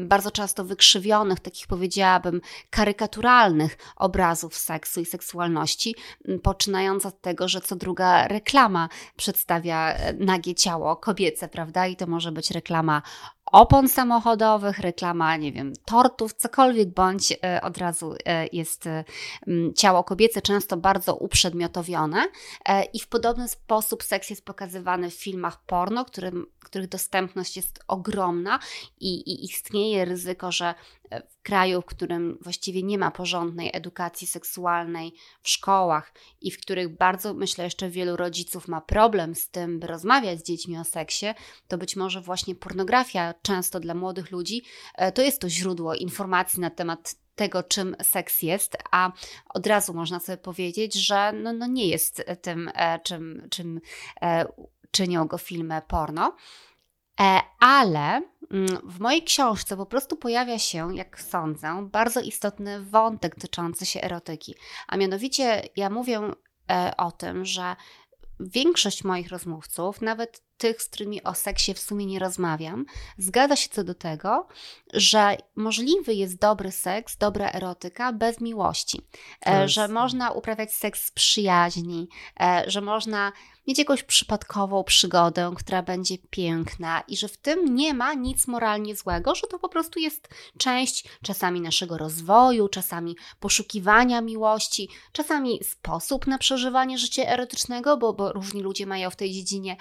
bardzo 0.04 0.30
często 0.30 0.64
wykrzywionych, 0.64 1.40
takich 1.40 1.66
powiedziałabym, 1.66 2.40
karykaturalnych 2.70 3.78
obrazów 3.96 4.56
seksu 4.56 5.00
i 5.00 5.06
seksualności, 5.06 5.94
poczynając 6.42 7.06
od 7.06 7.20
tego, 7.20 7.48
że 7.48 7.60
co 7.60 7.76
druga 7.76 8.28
reklama 8.28 8.88
przedstawia 9.16 9.94
e, 9.94 10.12
nagie 10.12 10.54
ciało 10.54 10.96
kobiece, 10.96 11.48
prawda? 11.48 11.86
I 11.86 11.96
to 11.96 12.06
może 12.06 12.32
być 12.32 12.50
reklama 12.50 13.02
opon 13.52 13.88
samochodowych, 13.88 14.78
reklama, 14.78 15.36
nie 15.36 15.52
wiem, 15.52 15.72
tortów, 15.84 16.34
cokolwiek 16.34 16.88
bądź 16.88 17.32
e, 17.32 17.60
od 17.62 17.78
razu 17.78 18.14
e, 18.26 18.46
jest 18.52 18.86
e, 18.86 19.04
ciało 19.76 20.04
kobiece 20.04 20.42
często 20.42 20.76
bardzo 20.76 21.14
uprzedmiotowione 21.14 22.28
i 22.92 23.00
w 23.00 23.08
podobny 23.08 23.48
sposób 23.48 24.02
seks 24.02 24.30
jest 24.30 24.44
pokazywany 24.44 25.10
w 25.10 25.14
filmach 25.14 25.64
porno, 25.64 26.04
którym, 26.04 26.46
których 26.64 26.88
dostępność 26.88 27.56
jest 27.56 27.84
ogromna 27.88 28.58
i, 29.00 29.14
i 29.14 29.44
istnieje 29.44 30.04
ryzyko, 30.04 30.52
że 30.52 30.74
w 31.10 31.42
kraju, 31.42 31.82
w 31.82 31.84
którym 31.84 32.38
właściwie 32.40 32.82
nie 32.82 32.98
ma 32.98 33.10
porządnej 33.10 33.70
edukacji 33.72 34.26
seksualnej 34.26 35.12
w 35.42 35.48
szkołach 35.48 36.12
i 36.40 36.50
w 36.50 36.60
których 36.60 36.96
bardzo, 36.96 37.34
myślę, 37.34 37.64
jeszcze 37.64 37.90
wielu 37.90 38.16
rodziców 38.16 38.68
ma 38.68 38.80
problem 38.80 39.34
z 39.34 39.50
tym, 39.50 39.80
by 39.80 39.86
rozmawiać 39.86 40.38
z 40.38 40.42
dziećmi 40.42 40.78
o 40.78 40.84
seksie, 40.84 41.26
to 41.68 41.78
być 41.78 41.96
może 41.96 42.20
właśnie 42.20 42.54
pornografia, 42.54 43.34
często 43.42 43.80
dla 43.80 43.94
młodych 43.94 44.30
ludzi, 44.30 44.62
e, 44.94 45.12
to 45.12 45.22
jest 45.22 45.40
to 45.40 45.48
źródło 45.48 45.94
informacji 45.94 46.60
na 46.60 46.70
temat 46.70 47.14
tego, 47.36 47.62
czym 47.62 47.96
seks 48.02 48.42
jest, 48.42 48.76
a 48.90 49.12
od 49.48 49.66
razu 49.66 49.94
można 49.94 50.20
sobie 50.20 50.38
powiedzieć, 50.38 50.94
że 50.94 51.32
no, 51.32 51.52
no 51.52 51.66
nie 51.66 51.88
jest 51.88 52.24
tym, 52.42 52.70
e, 52.74 53.00
czym, 53.00 53.48
czym 53.50 53.80
e, 54.22 54.46
czynią 54.90 55.26
go 55.26 55.38
filmy 55.38 55.82
porno. 55.88 56.36
Ale 57.60 58.22
Mm, 58.50 58.78
w 58.84 59.00
mojej 59.00 59.22
książce 59.22 59.76
po 59.76 59.86
prostu 59.86 60.16
pojawia 60.16 60.58
się, 60.58 60.96
jak 60.96 61.20
sądzę, 61.20 61.88
bardzo 61.92 62.20
istotny 62.20 62.80
wątek 62.80 63.34
dotyczący 63.34 63.86
się 63.86 64.00
erotyki. 64.00 64.54
A 64.88 64.96
mianowicie 64.96 65.62
ja 65.76 65.90
mówię 65.90 66.20
e, 66.70 66.92
o 66.96 67.12
tym, 67.12 67.44
że 67.44 67.76
większość 68.40 69.04
moich 69.04 69.28
rozmówców, 69.28 70.02
nawet 70.02 70.42
tych, 70.58 70.82
z 70.82 70.88
którymi 70.88 71.22
o 71.22 71.34
seksie 71.34 71.74
w 71.74 71.78
sumie 71.78 72.06
nie 72.06 72.18
rozmawiam, 72.18 72.86
zgadza 73.18 73.56
się 73.56 73.68
co 73.68 73.84
do 73.84 73.94
tego, 73.94 74.46
że 74.92 75.36
możliwy 75.56 76.14
jest 76.14 76.38
dobry 76.38 76.72
seks, 76.72 77.16
dobra 77.16 77.50
erotyka 77.50 78.12
bez 78.12 78.40
miłości. 78.40 79.00
E. 79.46 79.68
Że 79.68 79.88
można 79.88 80.30
uprawiać 80.30 80.74
seks 80.74 81.04
z 81.04 81.10
przyjaźni, 81.10 82.08
e, 82.40 82.64
że 82.66 82.80
można 82.80 83.32
mieć 83.66 83.78
jakąś 83.78 84.02
przypadkową 84.02 84.84
przygodę, 84.84 85.52
która 85.56 85.82
będzie 85.82 86.18
piękna 86.30 87.02
i 87.08 87.16
że 87.16 87.28
w 87.28 87.36
tym 87.36 87.74
nie 87.74 87.94
ma 87.94 88.14
nic 88.14 88.46
moralnie 88.46 88.96
złego, 88.96 89.34
że 89.34 89.46
to 89.46 89.58
po 89.58 89.68
prostu 89.68 89.98
jest 89.98 90.28
część 90.58 91.04
czasami 91.22 91.60
naszego 91.60 91.98
rozwoju, 91.98 92.68
czasami 92.68 93.16
poszukiwania 93.40 94.20
miłości, 94.20 94.88
czasami 95.12 95.64
sposób 95.64 96.26
na 96.26 96.38
przeżywanie 96.38 96.98
życia 96.98 97.22
erotycznego, 97.22 97.96
bo, 97.96 98.12
bo 98.12 98.32
różni 98.32 98.62
ludzie 98.62 98.86
mają 98.86 99.10
w 99.10 99.16
tej 99.16 99.32
dziedzinie 99.32 99.76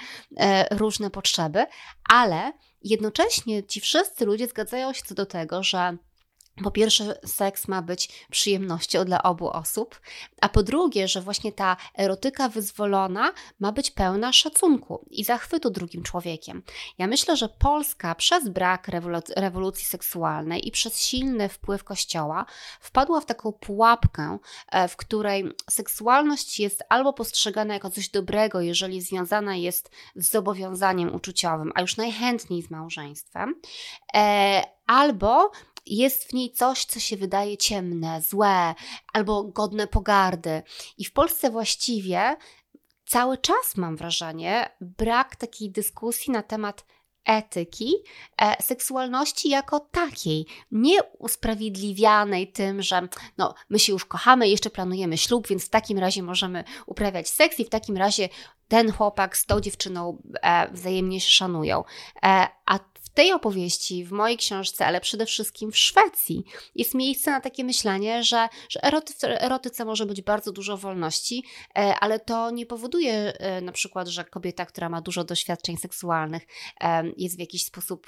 różne 0.72 1.10
potrzeby, 1.10 1.66
ale 2.10 2.54
jednocześnie 2.82 3.64
ci 3.64 3.82
wszyscy 3.82 4.26
ludzie 4.26 4.48
zgadzają 4.48 4.94
się 4.94 5.02
co 5.06 5.16
do 5.16 5.26
tego, 5.26 5.64
że 5.64 5.98
po 6.64 6.72
pierwsze, 6.72 7.20
seks 7.26 7.68
ma 7.68 7.82
być 7.82 8.26
przyjemnością 8.32 9.06
dla 9.06 9.24
obu 9.24 9.50
osób, 9.50 10.00
a 10.42 10.50
po 10.50 10.64
drugie, 10.64 11.08
że 11.08 11.22
właśnie 11.22 11.52
ta 11.52 11.78
erotyka 11.98 12.50
wyzwolona 12.50 13.34
ma 13.60 13.72
być 13.72 13.92
pełna 13.92 14.34
szacunku 14.34 15.06
i 15.10 15.24
zachwytu 15.24 15.70
drugim 15.70 16.04
człowiekiem. 16.04 16.64
Ja 16.98 17.08
myślę, 17.08 17.38
że 17.38 17.50
Polska 17.50 18.16
przez 18.16 18.50
brak 18.50 18.88
rewolucji 19.36 19.86
seksualnej 19.86 20.68
i 20.68 20.72
przez 20.72 21.02
silny 21.02 21.50
wpływ 21.50 21.84
Kościoła 21.84 22.46
wpadła 22.80 23.22
w 23.22 23.26
taką 23.26 23.52
pułapkę, 23.52 24.38
e, 24.72 24.88
w 24.88 24.96
której 24.96 25.52
seksualność 25.70 26.60
jest 26.60 26.84
albo 26.90 27.14
postrzegana 27.14 27.74
jako 27.74 27.90
coś 27.90 28.10
dobrego, 28.10 28.62
jeżeli 28.62 29.02
związana 29.02 29.56
jest 29.56 29.90
z 30.16 30.32
zobowiązaniem 30.32 31.16
uczuciowym, 31.16 31.72
a 31.76 31.82
już 31.82 31.98
najchętniej 31.98 32.62
z 32.62 32.72
małżeństwem, 32.72 33.56
e, 34.16 34.64
albo 34.88 35.52
jest 35.86 36.30
w 36.30 36.34
niej 36.34 36.52
coś, 36.52 36.86
co 36.86 37.00
się 37.00 37.18
wydaje 37.18 37.58
ciemne, 37.58 38.22
złe 38.22 38.76
albo 39.14 39.44
godne 39.44 39.88
pogardy. 39.88 40.64
I 40.98 41.06
w 41.06 41.14
Polsce 41.14 41.50
właściwie 41.50 42.36
cały 43.06 43.38
czas 43.38 43.76
mam 43.76 43.98
wrażenie 43.98 44.70
brak 44.82 45.36
takiej 45.36 45.72
dyskusji 45.72 46.34
na 46.34 46.44
temat 46.44 46.86
etyki, 47.26 47.94
e, 48.42 48.64
seksualności 48.64 49.50
jako 49.50 49.80
takiej, 49.80 50.46
nie 50.72 51.04
usprawiedliwianej 51.04 52.52
tym, 52.52 52.82
że 52.82 53.08
no, 53.38 53.54
my 53.70 53.80
się 53.80 53.94
już 53.94 54.06
kochamy, 54.06 54.50
jeszcze 54.50 54.70
planujemy 54.70 55.18
ślub, 55.18 55.48
więc 55.48 55.66
w 55.66 55.70
takim 55.70 55.98
razie 55.98 56.24
możemy 56.24 56.64
uprawiać 56.86 57.30
seks 57.30 57.60
i 57.60 57.66
w 57.66 57.70
takim 57.70 57.98
razie 57.98 58.30
ten 58.68 58.92
chłopak 58.92 59.38
z 59.38 59.46
tą 59.46 59.62
dziewczyną 59.62 60.22
e, 60.42 60.72
wzajemnie 60.72 61.22
się 61.22 61.32
szanują. 61.32 61.84
E, 62.24 62.48
a 62.66 62.80
tej 63.16 63.32
opowieści, 63.32 64.06
w 64.06 64.12
mojej 64.12 64.38
książce, 64.38 64.86
ale 64.86 65.02
przede 65.02 65.26
wszystkim 65.26 65.72
w 65.72 65.78
Szwecji, 65.78 66.44
jest 66.76 66.94
miejsce 66.94 67.32
na 67.32 67.42
takie 67.42 67.64
myślenie, 67.64 68.24
że, 68.24 68.50
że 68.70 68.84
erotyce, 68.84 69.42
erotyce 69.42 69.86
może 69.86 70.06
być 70.06 70.22
bardzo 70.22 70.52
dużo 70.52 70.78
wolności, 70.78 71.44
e, 71.78 71.96
ale 72.00 72.20
to 72.20 72.52
nie 72.52 72.66
powoduje 72.66 73.14
e, 73.14 73.62
na 73.62 73.72
przykład, 73.72 74.08
że 74.08 74.26
kobieta, 74.26 74.66
która 74.66 74.90
ma 74.90 75.02
dużo 75.02 75.24
doświadczeń 75.24 75.78
seksualnych, 75.78 76.44
e, 76.82 77.04
jest 77.18 77.36
w 77.36 77.40
jakiś 77.40 77.66
sposób 77.66 78.08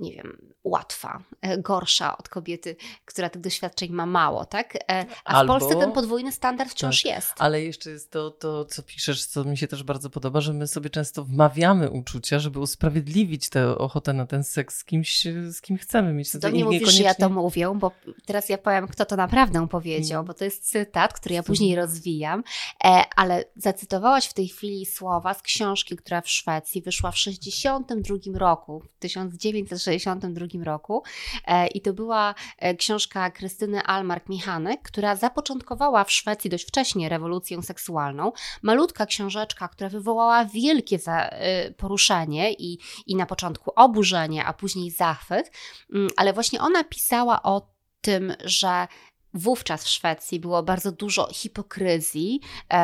nie 0.00 0.12
wiem, 0.12 0.54
łatwa, 0.64 1.22
e, 1.42 1.58
gorsza 1.58 2.16
od 2.16 2.28
kobiety, 2.28 2.76
która 3.04 3.30
tych 3.30 3.42
doświadczeń 3.42 3.92
ma 3.92 4.06
mało, 4.06 4.44
tak? 4.44 4.76
E, 4.76 5.06
a 5.24 5.34
Albo, 5.34 5.56
w 5.56 5.58
Polsce 5.58 5.78
ten 5.78 5.92
podwójny 5.92 6.32
standard 6.32 6.70
wciąż 6.70 7.02
tak, 7.02 7.12
jest. 7.14 7.32
Ale 7.38 7.62
jeszcze 7.62 7.90
jest 7.90 8.10
to, 8.10 8.30
to, 8.30 8.64
co 8.64 8.82
piszesz, 8.82 9.24
co 9.24 9.44
mi 9.44 9.58
się 9.58 9.68
też 9.68 9.82
bardzo 9.82 10.10
podoba, 10.10 10.40
że 10.40 10.52
my 10.52 10.66
sobie 10.66 10.90
często 10.90 11.24
wmawiamy 11.24 11.90
uczucia, 11.90 12.38
żeby 12.38 12.60
usprawiedliwić 12.60 13.48
tę 13.48 13.78
ochotę 13.78 14.12
na 14.12 14.26
ten 14.26 14.44
seks 14.44 14.78
z 14.78 14.84
kimś, 14.84 15.26
z 15.48 15.60
kim 15.60 15.78
chcemy 15.78 16.12
mieć. 16.12 16.32
To 16.40 16.50
nie 16.50 16.64
mówisz, 16.64 16.90
że 16.90 17.02
ja 17.02 17.14
to 17.14 17.28
mówię, 17.28 17.72
bo 17.74 17.92
teraz 18.26 18.48
ja 18.48 18.58
powiem, 18.58 18.88
kto 18.88 19.04
to 19.04 19.16
naprawdę 19.16 19.68
powiedział, 19.68 20.18
mm. 20.20 20.26
bo 20.26 20.34
to 20.34 20.44
jest 20.44 20.70
cytat, 20.70 21.12
który 21.12 21.34
ja 21.34 21.42
później 21.42 21.76
rozwijam, 21.76 22.44
e, 22.84 23.04
ale 23.16 23.44
zacytowałaś 23.56 24.26
w 24.26 24.34
tej 24.34 24.48
chwili 24.48 24.86
słowa 24.86 25.34
z 25.34 25.42
książki, 25.42 25.96
która 25.96 26.20
w 26.20 26.28
Szwecji 26.28 26.82
wyszła 26.82 27.10
w 27.10 27.18
62 27.18 28.38
roku, 28.38 28.80
w 28.80 28.98
1960 28.98 29.89
1962 29.98 30.64
roku. 30.64 31.02
E, 31.46 31.66
I 31.66 31.80
to 31.80 31.92
była 31.92 32.34
e, 32.58 32.74
książka 32.74 33.30
Krystyny 33.30 33.80
Almark-Michanek, 33.80 34.76
która 34.82 35.16
zapoczątkowała 35.16 36.04
w 36.04 36.12
Szwecji 36.12 36.50
dość 36.50 36.68
wcześnie 36.68 37.08
rewolucję 37.08 37.62
seksualną. 37.62 38.32
Malutka 38.62 39.06
książeczka, 39.06 39.68
która 39.68 39.90
wywołała 39.90 40.44
wielkie 40.44 40.98
e, 41.06 41.70
poruszenie 41.70 42.52
i, 42.52 42.78
i 43.06 43.16
na 43.16 43.26
początku 43.26 43.72
oburzenie, 43.76 44.44
a 44.44 44.52
później 44.52 44.90
zachwyt, 44.90 45.52
mm, 45.92 46.08
ale 46.16 46.32
właśnie 46.32 46.60
ona 46.60 46.84
pisała 46.84 47.42
o 47.42 47.70
tym, 48.00 48.34
że 48.44 48.86
Wówczas 49.34 49.84
w 49.84 49.88
Szwecji 49.88 50.40
było 50.40 50.62
bardzo 50.62 50.92
dużo 50.92 51.28
hipokryzji 51.32 52.40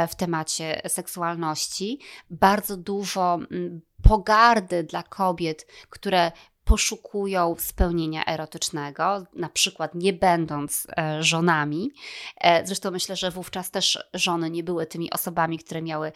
w 0.08 0.14
temacie 0.14 0.82
seksualności, 0.88 2.00
bardzo 2.30 2.76
dużo 2.76 3.34
mm, 3.34 3.80
pogardy 4.02 4.84
dla 4.84 5.02
kobiet, 5.02 5.66
które 5.90 6.32
poszukują 6.66 7.54
spełnienia 7.58 8.24
erotycznego, 8.26 9.26
na 9.34 9.48
przykład 9.48 9.94
nie 9.94 10.12
będąc 10.12 10.86
e, 10.96 11.22
żonami. 11.22 11.90
E, 12.40 12.66
zresztą 12.66 12.90
myślę, 12.90 13.16
że 13.16 13.30
wówczas 13.30 13.70
też 13.70 13.98
żony 14.14 14.50
nie 14.50 14.62
były 14.64 14.86
tymi 14.86 15.10
osobami, 15.10 15.58
które 15.58 15.82
miały 15.82 16.12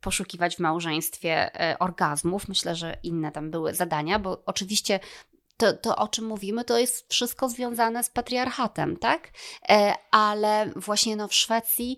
poszukiwać 0.00 0.56
w 0.56 0.58
małżeństwie 0.58 1.60
e, 1.60 1.78
orgazmów. 1.78 2.48
Myślę, 2.48 2.74
że 2.74 2.96
inne 3.02 3.32
tam 3.32 3.50
były 3.50 3.74
zadania, 3.74 4.18
bo 4.18 4.42
oczywiście 4.46 5.00
to, 5.56 5.72
to, 5.72 5.96
o 5.96 6.08
czym 6.08 6.26
mówimy, 6.26 6.64
to 6.64 6.78
jest 6.78 7.12
wszystko 7.12 7.48
związane 7.48 8.04
z 8.04 8.10
patriarchatem, 8.10 8.96
tak? 8.96 9.28
Ale 10.10 10.70
właśnie 10.76 11.16
no, 11.16 11.28
w 11.28 11.34
Szwecji 11.34 11.96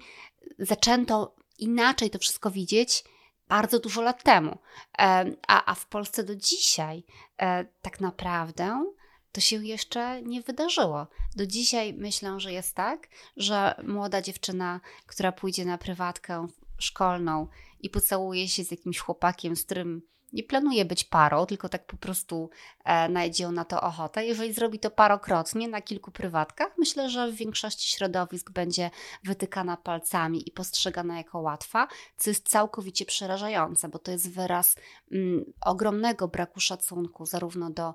zaczęto 0.59 1.35
inaczej 1.59 2.11
to 2.11 2.18
wszystko 2.18 2.50
widzieć 2.50 3.04
bardzo 3.52 3.78
dużo 3.78 4.02
lat 4.02 4.23
temu. 4.23 4.59
A, 4.99 5.25
a 5.66 5.75
w 5.75 5.87
Polsce 5.87 6.25
do 6.25 6.37
dzisiaj 6.37 7.04
e, 7.38 7.64
tak 7.82 8.00
naprawdę 8.00 8.92
to 9.32 9.40
się 9.40 9.64
jeszcze 9.66 10.23
nie 10.23 10.42
wydarzyło. 10.42 11.06
Do 11.37 11.47
dzisiaj 11.47 11.94
myślę, 11.94 12.40
że 12.40 12.52
jest 12.52 12.75
tak, 12.75 13.09
że 13.37 13.75
młoda 13.85 14.23
dziewczyna, 14.23 14.80
która 15.06 15.32
pójdzie 15.32 15.64
na 15.64 15.78
prywatkę 15.78 16.47
szkolną 16.78 17.47
i 17.80 17.90
pocałuje 17.90 18.49
się 18.49 18.64
z 18.64 18.71
jakimś 18.71 18.99
chłopakiem, 18.99 19.56
z 19.56 19.64
którym 19.64 20.02
nie 20.33 20.43
planuje 20.43 20.85
być 20.85 21.05
parą, 21.05 21.47
tylko 21.47 21.69
tak 21.69 21.87
po 21.87 21.97
prostu 21.97 22.51
e, 22.85 23.09
najdzie 23.09 23.49
na 23.49 23.65
to 23.65 23.81
ochotę. 23.81 24.27
Jeżeli 24.27 24.53
zrobi 24.53 24.79
to 24.79 24.91
parokrotnie 24.91 25.69
na 25.69 25.83
kilku 25.83 26.11
prywatkach, 26.11 26.73
myślę, 26.79 27.11
że 27.11 27.33
w 27.33 27.35
większości 27.35 27.97
środowisk 27.97 28.51
będzie 28.51 28.91
wytykana 29.25 29.77
palcami 29.77 30.49
i 30.49 30.53
postrzegana 30.53 31.17
jako 31.17 31.41
łatwa, 31.41 31.89
co 32.17 32.31
jest 32.31 32.49
całkowicie 32.49 33.05
przerażające, 33.05 33.89
bo 33.89 33.99
to 33.99 34.11
jest 34.11 34.31
wyraz 34.31 34.77
mm, 35.12 35.45
ogromnego 35.61 36.29
braku 36.29 36.61
szacunku 36.61 37.27
zarówno 37.27 37.71
do 37.71 37.95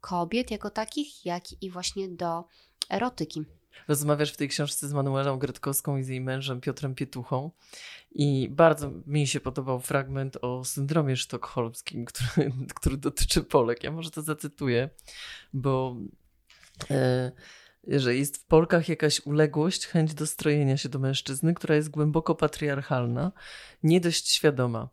kobiet 0.00 0.50
jako 0.50 0.70
takich, 0.70 1.26
jak 1.26 1.62
i 1.62 1.70
właśnie 1.70 2.08
do 2.08 2.44
erotyki. 2.90 3.44
Rozmawiasz 3.88 4.32
w 4.32 4.36
tej 4.36 4.48
książce 4.48 4.88
z 4.88 4.92
Manuelą 4.92 5.38
Gretkowską 5.38 5.96
i 5.96 6.02
z 6.02 6.08
jej 6.08 6.20
mężem 6.20 6.60
Piotrem 6.60 6.94
Pietuchą. 6.94 7.50
I 8.12 8.48
bardzo 8.50 8.90
mi 9.06 9.26
się 9.26 9.40
podobał 9.40 9.80
fragment 9.80 10.36
o 10.42 10.64
syndromie 10.64 11.16
sztokholmskim, 11.16 12.04
który, 12.04 12.52
który 12.76 12.96
dotyczy 12.96 13.42
Polek. 13.42 13.84
Ja 13.84 13.90
może 13.90 14.10
to 14.10 14.22
zacytuję, 14.22 14.90
bo 15.52 15.96
e, 16.90 17.32
że 17.86 18.16
jest 18.16 18.36
w 18.36 18.44
Polkach 18.44 18.88
jakaś 18.88 19.20
uległość, 19.26 19.86
chęć 19.86 20.14
dostrojenia 20.14 20.76
się 20.76 20.88
do 20.88 20.98
mężczyzny, 20.98 21.54
która 21.54 21.74
jest 21.74 21.90
głęboko 21.90 22.34
patriarchalna, 22.34 23.32
nie 23.82 24.00
dość 24.00 24.30
świadoma. 24.30 24.88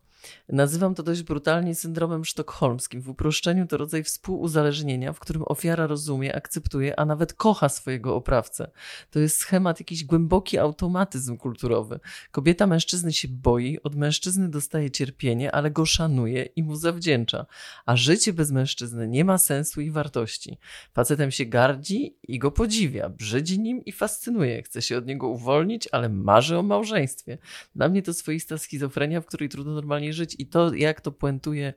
Nazywam 0.48 0.94
to 0.94 1.02
dość 1.02 1.22
brutalnie 1.22 1.74
syndromem 1.74 2.24
sztokholmskim. 2.24 3.00
W 3.00 3.08
uproszczeniu 3.08 3.66
to 3.66 3.76
rodzaj 3.76 4.04
współuzależnienia, 4.04 5.12
w 5.12 5.20
którym 5.20 5.42
ofiara 5.46 5.86
rozumie, 5.86 6.36
akceptuje, 6.36 7.00
a 7.00 7.04
nawet 7.04 7.32
kocha 7.32 7.68
swojego 7.68 8.16
oprawcę. 8.16 8.70
To 9.10 9.20
jest 9.20 9.36
schemat, 9.36 9.80
jakiś 9.80 10.04
głęboki 10.04 10.58
automatyzm 10.58 11.36
kulturowy. 11.36 12.00
Kobieta 12.30 12.66
mężczyzny 12.66 13.12
się 13.12 13.28
boi, 13.28 13.78
od 13.82 13.96
mężczyzny 13.96 14.48
dostaje 14.48 14.90
cierpienie, 14.90 15.52
ale 15.52 15.70
go 15.70 15.86
szanuje 15.86 16.42
i 16.42 16.62
mu 16.62 16.76
zawdzięcza. 16.76 17.46
A 17.86 17.96
życie 17.96 18.32
bez 18.32 18.50
mężczyzny 18.50 19.08
nie 19.08 19.24
ma 19.24 19.38
sensu 19.38 19.80
i 19.80 19.90
wartości. 19.90 20.58
Facetem 20.92 21.30
się 21.30 21.46
gardzi 21.46 22.16
i 22.22 22.38
go 22.38 22.50
podziwia, 22.50 23.08
brzydzi 23.08 23.60
nim 23.60 23.84
i 23.84 23.92
fascynuje. 23.92 24.62
Chce 24.62 24.82
się 24.82 24.98
od 24.98 25.06
niego 25.06 25.28
uwolnić, 25.28 25.88
ale 25.92 26.08
marzy 26.08 26.58
o 26.58 26.62
małżeństwie. 26.62 27.38
Dla 27.74 27.88
mnie 27.88 28.02
to 28.02 28.14
swoista 28.14 28.58
schizofrenia, 28.58 29.20
w 29.20 29.26
której 29.26 29.48
trudno 29.48 29.72
normalnie 29.72 30.12
i 30.38 30.46
to, 30.46 30.74
jak 30.74 31.00
to 31.00 31.12
puentuje, 31.12 31.74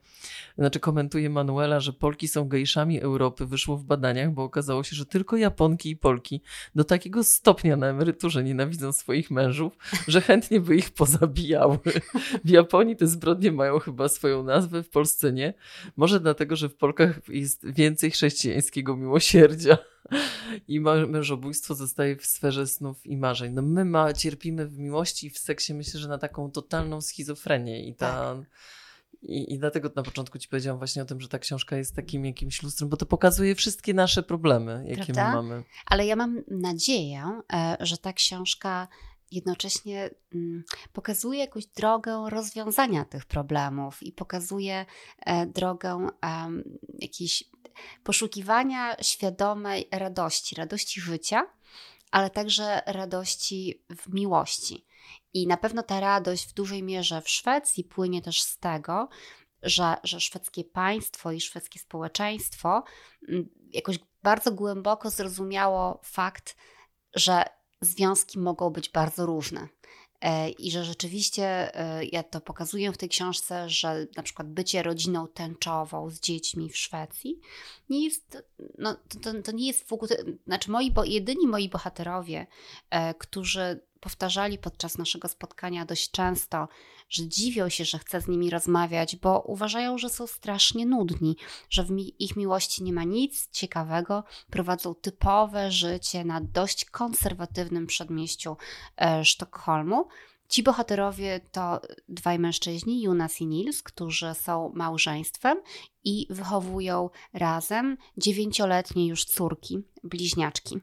znaczy 0.57 0.79
komentuje 0.79 1.29
Manuela, 1.29 1.79
że 1.79 1.93
Polki 1.93 2.27
są 2.27 2.47
gejszami 2.47 3.01
Europy, 3.01 3.45
wyszło 3.45 3.77
w 3.77 3.83
badaniach, 3.83 4.31
bo 4.31 4.43
okazało 4.43 4.83
się, 4.83 4.95
że 4.95 5.05
tylko 5.05 5.37
Japonki 5.37 5.89
i 5.89 5.95
Polki 5.95 6.41
do 6.75 6.83
takiego 6.83 7.23
stopnia 7.23 7.75
na 7.75 7.87
emeryturze 7.87 8.43
nienawidzą 8.43 8.91
swoich 8.91 9.31
mężów, 9.31 9.77
że 10.07 10.21
chętnie 10.21 10.59
by 10.59 10.75
ich 10.75 10.91
pozabijały. 10.91 11.77
W 12.45 12.49
Japonii 12.49 12.95
te 12.95 13.07
zbrodnie 13.07 13.51
mają 13.51 13.79
chyba 13.79 14.09
swoją 14.09 14.43
nazwę, 14.43 14.83
w 14.83 14.89
Polsce 14.89 15.33
nie. 15.33 15.53
Może 15.97 16.19
dlatego, 16.19 16.55
że 16.55 16.69
w 16.69 16.75
Polkach 16.75 17.19
jest 17.29 17.71
więcej 17.71 18.11
chrześcijańskiego 18.11 18.97
miłosierdzia 18.97 19.77
i 20.67 20.79
mężobójstwo 21.07 21.75
zostaje 21.75 22.15
w 22.15 22.25
sferze 22.25 22.67
snów 22.67 23.05
i 23.05 23.17
marzeń. 23.17 23.53
No 23.53 23.61
my 23.61 23.85
ma, 23.85 24.13
cierpimy 24.13 24.67
w 24.67 24.77
miłości 24.77 25.27
i 25.27 25.29
w 25.29 25.37
seksie 25.37 25.73
myślę, 25.73 25.99
że 25.99 26.07
na 26.07 26.17
taką 26.17 26.51
totalną 26.51 27.01
schizofrenię 27.01 27.87
i 27.87 27.95
ta... 27.95 28.35
Tak. 28.35 28.37
I, 29.21 29.53
I 29.53 29.59
dlatego 29.59 29.91
na 29.95 30.03
początku 30.03 30.39
ci 30.39 30.47
powiedziałam 30.47 30.77
właśnie 30.77 31.01
o 31.01 31.05
tym, 31.05 31.21
że 31.21 31.27
ta 31.27 31.39
książka 31.39 31.77
jest 31.77 31.95
takim 31.95 32.25
jakimś 32.25 32.63
lustrem, 32.63 32.89
bo 32.89 32.97
to 32.97 33.05
pokazuje 33.05 33.55
wszystkie 33.55 33.93
nasze 33.93 34.23
problemy, 34.23 34.85
jakie 34.87 35.13
Prawda? 35.13 35.27
my 35.27 35.35
mamy. 35.35 35.63
Ale 35.85 36.05
ja 36.05 36.15
mam 36.15 36.43
nadzieję, 36.47 37.41
e, 37.53 37.77
że 37.79 37.97
ta 37.97 38.13
książka 38.13 38.87
jednocześnie 39.31 40.09
mm, 40.33 40.63
pokazuje 40.93 41.39
jakąś 41.39 41.65
drogę 41.65 42.25
rozwiązania 42.29 43.05
tych 43.05 43.25
problemów 43.25 44.03
i 44.03 44.11
pokazuje 44.11 44.85
e, 45.19 45.45
drogę 45.45 46.07
jakiejś 46.99 47.43
poszukiwania 48.03 48.95
świadomej 49.01 49.87
radości, 49.91 50.55
radości 50.55 51.01
życia, 51.01 51.47
ale 52.11 52.29
także 52.29 52.81
radości 52.85 53.83
w 53.89 54.13
miłości. 54.13 54.85
I 55.33 55.47
na 55.47 55.57
pewno 55.57 55.83
ta 55.83 55.99
radość 55.99 56.47
w 56.47 56.53
dużej 56.53 56.83
mierze 56.83 57.21
w 57.21 57.29
Szwecji 57.29 57.83
płynie 57.83 58.21
też 58.21 58.41
z 58.41 58.57
tego, 58.57 59.09
że, 59.63 59.95
że 60.03 60.19
szwedzkie 60.19 60.63
państwo 60.63 61.31
i 61.31 61.41
szwedzkie 61.41 61.79
społeczeństwo 61.79 62.83
mm, 63.29 63.49
jakoś 63.73 63.99
bardzo 64.23 64.51
głęboko 64.51 65.09
zrozumiało 65.09 65.99
fakt, 66.03 66.55
że 67.15 67.43
związki 67.81 68.39
mogą 68.39 68.69
być 68.69 68.89
bardzo 68.89 69.25
różne. 69.25 69.67
E, 70.21 70.49
I 70.49 70.71
że 70.71 70.85
rzeczywiście, 70.85 71.75
e, 71.75 72.05
ja 72.05 72.23
to 72.23 72.41
pokazuję 72.41 72.91
w 72.91 72.97
tej 72.97 73.09
książce, 73.09 73.69
że 73.69 74.07
na 74.15 74.23
przykład 74.23 74.47
bycie 74.47 74.83
rodziną 74.83 75.27
tęczową 75.27 76.09
z 76.09 76.19
dziećmi 76.19 76.69
w 76.69 76.77
Szwecji 76.77 77.39
nie 77.89 78.03
jest, 78.03 78.43
no, 78.77 78.95
to, 79.23 79.41
to 79.41 79.51
nie 79.51 79.67
jest 79.67 79.87
w 79.87 79.93
ogóle, 79.93 80.17
znaczy 80.47 80.71
moi, 80.71 80.91
bo 80.91 81.03
jedyni 81.03 81.47
moi 81.47 81.69
bohaterowie, 81.69 82.47
e, 82.89 83.13
którzy 83.13 83.81
powtarzali 83.99 84.57
podczas 84.57 84.97
naszego 84.97 85.27
spotkania 85.27 85.85
dość 85.85 86.11
często, 86.11 86.67
że 87.09 87.27
dziwią 87.27 87.69
się, 87.69 87.85
że 87.85 87.99
chcę 87.99 88.21
z 88.21 88.27
nimi 88.27 88.49
rozmawiać, 88.49 89.15
bo 89.15 89.41
uważają, 89.41 89.97
że 89.97 90.09
są 90.09 90.27
strasznie 90.27 90.85
nudni, 90.85 91.37
że 91.69 91.83
w 91.83 91.91
mi 91.91 92.23
ich 92.23 92.35
miłości 92.35 92.83
nie 92.83 92.93
ma 92.93 93.03
nic 93.03 93.49
ciekawego, 93.51 94.23
prowadzą 94.49 94.95
typowe 94.95 95.71
życie 95.71 96.25
na 96.25 96.41
dość 96.41 96.85
konserwatywnym 96.85 97.87
przedmieściu 97.87 98.57
e, 99.01 99.25
Sztokholmu. 99.25 100.07
Ci 100.49 100.63
bohaterowie 100.63 101.39
to 101.51 101.81
dwaj 102.09 102.39
mężczyźni, 102.39 103.01
Jonas 103.01 103.41
i 103.41 103.47
Nils, 103.47 103.83
którzy 103.83 104.33
są 104.33 104.71
małżeństwem 104.75 105.61
i 106.03 106.27
wychowują 106.29 107.09
razem 107.33 107.97
dziewięcioletnie 108.17 109.07
już 109.07 109.25
córki, 109.25 109.83
bliźniaczki. 110.03 110.79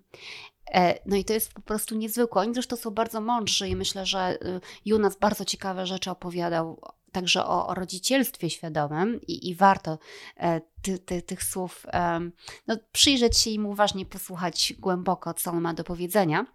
E, 0.73 0.99
no 1.07 1.17
i 1.17 1.25
to 1.25 1.33
jest 1.33 1.55
po 1.55 1.63
prostu 1.63 1.95
niezwykłe. 1.95 2.43
Oni 2.43 2.55
zresztą 2.55 2.77
są 2.77 2.91
bardzo 2.91 3.21
mądrzy 3.21 3.69
i 3.69 3.77
myślę, 3.77 4.07
że 4.07 4.39
y, 4.43 4.61
Jonas 4.85 5.17
bardzo 5.17 5.45
ciekawe 5.45 5.87
rzeczy 5.87 6.11
opowiadał 6.11 6.81
także 7.13 7.47
o, 7.47 7.67
o 7.67 7.75
rodzicielstwie 7.75 8.51
świadomym 8.51 9.21
i, 9.27 9.49
i 9.49 9.55
warto 9.55 9.99
e, 10.37 10.61
ty, 10.83 10.99
ty, 10.99 11.23
tych 11.23 11.45
słów 11.45 11.87
no, 12.67 12.77
przyjrzeć 12.93 13.39
się 13.39 13.51
im 13.51 13.67
uważnie, 13.67 14.07
posłuchać 14.07 14.75
głęboko, 14.79 15.35
co 15.35 15.51
on 15.51 15.61
ma 15.61 15.75
do 15.75 15.85
powiedzenia. 15.85 16.47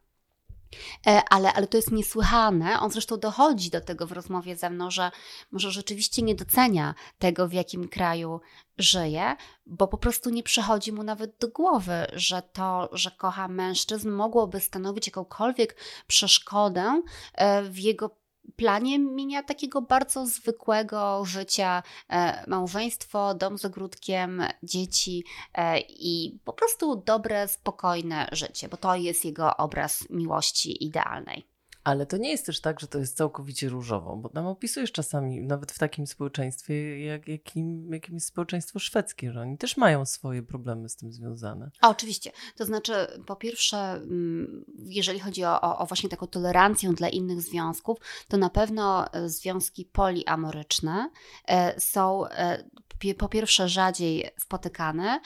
E, 1.08 1.22
ale, 1.30 1.54
ale 1.54 1.68
to 1.68 1.78
jest 1.78 1.92
niesłychane. 1.92 2.80
On 2.80 2.92
zresztą 2.92 3.18
dochodzi 3.18 3.70
do 3.70 3.82
tego 3.82 4.08
w 4.08 4.12
rozmowie 4.12 4.56
ze 4.56 4.70
mną, 4.70 4.92
że 4.92 5.12
może 5.52 5.72
rzeczywiście 5.72 6.22
nie 6.22 6.36
docenia 6.36 6.96
tego, 7.20 7.48
w 7.48 7.54
jakim 7.54 7.88
kraju 7.88 8.42
żyje, 8.78 9.36
bo 9.66 9.88
po 9.88 9.98
prostu 9.98 10.30
nie 10.30 10.44
przychodzi 10.44 10.92
mu 10.92 11.04
nawet 11.04 11.38
do 11.38 11.48
głowy, 11.48 12.08
że 12.14 12.42
to, 12.42 12.90
że 12.92 13.12
kocha 13.12 13.48
mężczyzn, 13.48 14.10
mogłoby 14.10 14.60
stanowić 14.60 15.08
jakąkolwiek 15.08 15.76
przeszkodę 16.08 17.02
e, 17.34 17.64
w 17.64 17.80
jego 17.80 18.19
planie 18.56 19.00
mienia 19.00 19.44
takiego 19.44 19.82
bardzo 19.82 20.26
zwykłego 20.26 21.26
życia, 21.26 21.84
e, 22.10 22.44
małżeństwo, 22.48 23.34
dom 23.34 23.58
z 23.58 23.66
ogródkiem, 23.66 24.44
dzieci 24.64 25.24
e, 25.54 25.80
i 25.80 26.40
po 26.46 26.54
prostu 26.54 26.96
dobre, 26.96 27.48
spokojne 27.48 28.30
życie, 28.32 28.70
bo 28.70 28.78
to 28.78 28.96
jest 28.96 29.26
jego 29.26 29.58
obraz 29.58 30.10
miłości 30.10 30.84
idealnej. 30.86 31.59
Ale 31.84 32.06
to 32.06 32.18
nie 32.18 32.32
jest 32.32 32.46
też 32.46 32.62
tak, 32.62 32.80
że 32.80 32.88
to 32.88 33.00
jest 33.00 33.18
całkowicie 33.18 33.70
różowo, 33.70 34.16
bo 34.16 34.30
nam 34.34 34.46
opisujesz 34.46 34.92
czasami, 34.92 35.42
nawet 35.42 35.72
w 35.72 35.80
takim 35.80 36.08
społeczeństwie, 36.08 37.06
jak, 37.06 37.28
jakim, 37.28 37.94
jakim 37.94 38.16
jest 38.16 38.28
społeczeństwo 38.28 38.80
szwedzkie, 38.80 39.32
że 39.32 39.42
oni 39.42 39.58
też 39.58 39.78
mają 39.78 40.06
swoje 40.06 40.44
problemy 40.44 40.90
z 40.90 40.96
tym 40.96 41.12
związane. 41.14 41.72
A, 41.82 41.90
oczywiście. 41.90 42.32
To 42.56 42.66
znaczy, 42.66 42.94
po 43.26 43.36
pierwsze, 43.36 43.78
mm, 43.78 44.66
jeżeli 44.78 45.20
chodzi 45.20 45.44
o, 45.44 45.62
o, 45.62 45.78
o 45.78 45.86
właśnie 45.86 46.10
taką 46.10 46.28
tolerancję 46.28 46.94
dla 46.94 47.10
innych 47.10 47.42
związków, 47.42 47.98
to 48.28 48.38
na 48.38 48.50
pewno 48.50 49.14
e, 49.14 49.30
związki 49.30 49.86
poliamoryczne 49.86 51.10
e, 51.48 51.80
są 51.82 52.28
e, 52.28 52.64
po 53.18 53.30
pierwsze 53.30 53.70
rzadziej 53.70 54.30
spotykane, 54.38 55.20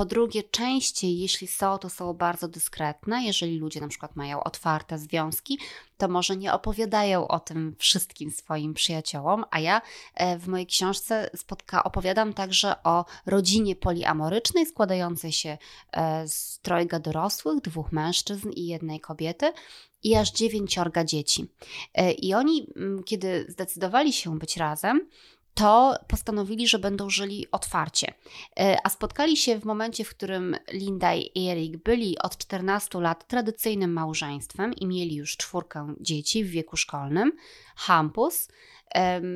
po 0.00 0.04
drugie, 0.04 0.42
częściej, 0.42 1.18
jeśli 1.18 1.46
są, 1.46 1.78
to 1.78 1.90
są 1.90 2.14
bardzo 2.14 2.48
dyskretne. 2.48 3.24
Jeżeli 3.24 3.58
ludzie 3.58 3.80
na 3.80 3.88
przykład 3.88 4.16
mają 4.16 4.42
otwarte 4.42 4.98
związki, 4.98 5.58
to 5.98 6.08
może 6.08 6.36
nie 6.36 6.52
opowiadają 6.52 7.28
o 7.28 7.40
tym 7.40 7.76
wszystkim 7.78 8.30
swoim 8.30 8.74
przyjaciołom, 8.74 9.44
a 9.50 9.60
ja 9.60 9.82
e, 10.14 10.38
w 10.38 10.48
mojej 10.48 10.66
książce 10.66 11.30
spotka, 11.36 11.84
opowiadam 11.84 12.32
także 12.32 12.82
o 12.82 13.04
rodzinie 13.26 13.76
poliamorycznej 13.76 14.66
składającej 14.66 15.32
się 15.32 15.58
e, 15.92 16.28
z 16.28 16.58
trojga 16.58 16.98
dorosłych, 16.98 17.60
dwóch 17.60 17.92
mężczyzn 17.92 18.50
i 18.50 18.66
jednej 18.66 19.00
kobiety 19.00 19.52
i 20.02 20.16
aż 20.16 20.32
dziewięciorga 20.32 21.04
dzieci. 21.04 21.46
E, 21.94 22.12
I 22.12 22.34
oni, 22.34 22.66
kiedy 23.06 23.46
zdecydowali 23.48 24.12
się 24.12 24.38
być 24.38 24.56
razem, 24.56 25.08
to 25.60 25.94
postanowili, 26.06 26.68
że 26.68 26.78
będą 26.78 27.10
żyli 27.10 27.46
otwarcie. 27.52 28.14
E, 28.60 28.76
a 28.84 28.88
spotkali 28.88 29.36
się 29.36 29.58
w 29.58 29.64
momencie, 29.64 30.04
w 30.04 30.10
którym 30.10 30.56
Linda 30.72 31.14
i 31.14 31.48
Erik 31.48 31.76
byli 31.76 32.18
od 32.18 32.36
14 32.36 33.00
lat 33.00 33.26
tradycyjnym 33.26 33.92
małżeństwem 33.92 34.74
i 34.74 34.86
mieli 34.86 35.16
już 35.16 35.36
czwórkę 35.36 35.94
dzieci 36.00 36.44
w 36.44 36.50
wieku 36.50 36.76
szkolnym. 36.76 37.32
Hampus 37.76 38.48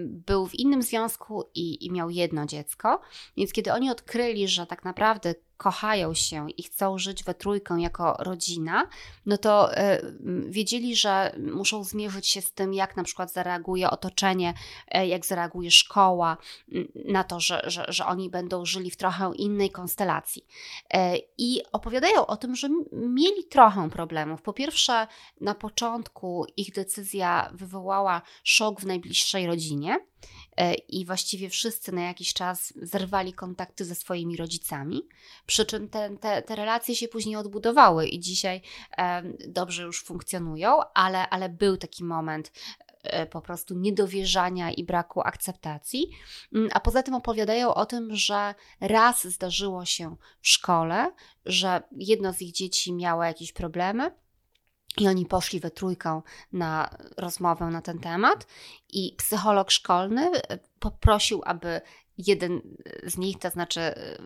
był 0.06 0.46
w 0.46 0.54
innym 0.54 0.82
związku 0.82 1.44
i, 1.54 1.86
i 1.86 1.92
miał 1.92 2.10
jedno 2.10 2.46
dziecko, 2.46 3.00
więc 3.36 3.52
kiedy 3.52 3.72
oni 3.72 3.90
odkryli, 3.90 4.48
że 4.48 4.66
tak 4.66 4.84
naprawdę 4.84 5.34
kochają 5.56 6.14
się 6.14 6.50
i 6.50 6.62
chcą 6.62 6.98
żyć 6.98 7.24
we 7.24 7.34
trójkę 7.34 7.80
jako 7.80 8.16
rodzina, 8.18 8.88
no 9.26 9.38
to 9.38 9.76
e, 9.76 10.00
wiedzieli, 10.48 10.96
że 10.96 11.36
muszą 11.52 11.84
zmierzyć 11.84 12.28
się 12.28 12.42
z 12.42 12.52
tym, 12.52 12.74
jak 12.74 12.96
na 12.96 13.04
przykład 13.04 13.32
zareaguje 13.32 13.90
otoczenie, 13.90 14.54
e, 14.88 15.06
jak 15.06 15.26
zareaguje 15.26 15.70
szkoła 15.70 16.36
na 17.04 17.24
to, 17.24 17.40
że, 17.40 17.62
że, 17.66 17.84
że 17.88 18.06
oni 18.06 18.30
będą 18.30 18.64
żyli 18.64 18.90
w 18.90 18.96
trochę 18.96 19.32
innej 19.36 19.70
konstelacji. 19.70 20.46
E, 20.94 21.16
I 21.38 21.60
opowiadają 21.72 22.26
o 22.26 22.36
tym, 22.36 22.56
że 22.56 22.68
mieli 22.92 23.44
trochę 23.44 23.90
problemów. 23.90 24.42
Po 24.42 24.52
pierwsze, 24.52 25.06
na 25.40 25.54
początku 25.54 26.46
ich 26.56 26.72
decyzja 26.72 27.50
wywołała 27.52 28.22
szok 28.44 28.80
w 28.80 28.86
najbliższej 28.86 29.46
rodzinie 29.46 29.98
i 30.88 31.06
właściwie 31.06 31.50
wszyscy 31.50 31.92
na 31.92 32.02
jakiś 32.02 32.34
czas 32.34 32.72
zerwali 32.76 33.32
kontakty 33.32 33.84
ze 33.84 33.94
swoimi 33.94 34.36
rodzicami, 34.36 35.08
przy 35.46 35.66
czym 35.66 35.88
te, 35.88 36.16
te, 36.16 36.42
te 36.42 36.56
relacje 36.56 36.96
się 36.96 37.08
później 37.08 37.36
odbudowały 37.36 38.06
i 38.06 38.20
dzisiaj 38.20 38.62
e, 38.98 39.22
dobrze 39.48 39.82
już 39.82 40.04
funkcjonują, 40.04 40.80
ale, 40.94 41.28
ale 41.28 41.48
był 41.48 41.76
taki 41.76 42.04
moment 42.04 42.52
e, 43.02 43.26
po 43.26 43.40
prostu 43.40 43.74
niedowierzania 43.74 44.70
i 44.70 44.84
braku 44.84 45.20
akceptacji. 45.20 46.10
Mm, 46.54 46.68
a 46.72 46.80
poza 46.80 47.02
tym 47.02 47.14
opowiadają 47.14 47.74
o 47.74 47.86
tym, 47.86 48.16
że 48.16 48.54
raz 48.80 49.26
zdarzyło 49.26 49.84
się 49.84 50.16
w 50.40 50.48
szkole, 50.48 51.12
że 51.46 51.82
jedno 51.96 52.32
z 52.32 52.42
ich 52.42 52.52
dzieci 52.52 52.92
miało 52.92 53.24
jakieś 53.24 53.52
problemy 53.52 54.10
i 54.98 55.08
oni 55.08 55.26
poszli 55.26 55.60
we 55.60 55.70
trójkę 55.70 56.22
na 56.52 56.96
rozmowę 57.16 57.66
na 57.66 57.82
ten 57.82 57.98
temat, 57.98 58.46
i 58.92 59.14
psycholog 59.18 59.70
szkolny 59.70 60.30
e, 60.32 60.58
poprosił, 60.78 61.42
aby 61.44 61.80
jeden 62.18 62.60
z 63.06 63.18
nich, 63.18 63.38
to 63.38 63.50
znaczy 63.50 63.80
e, 63.80 64.18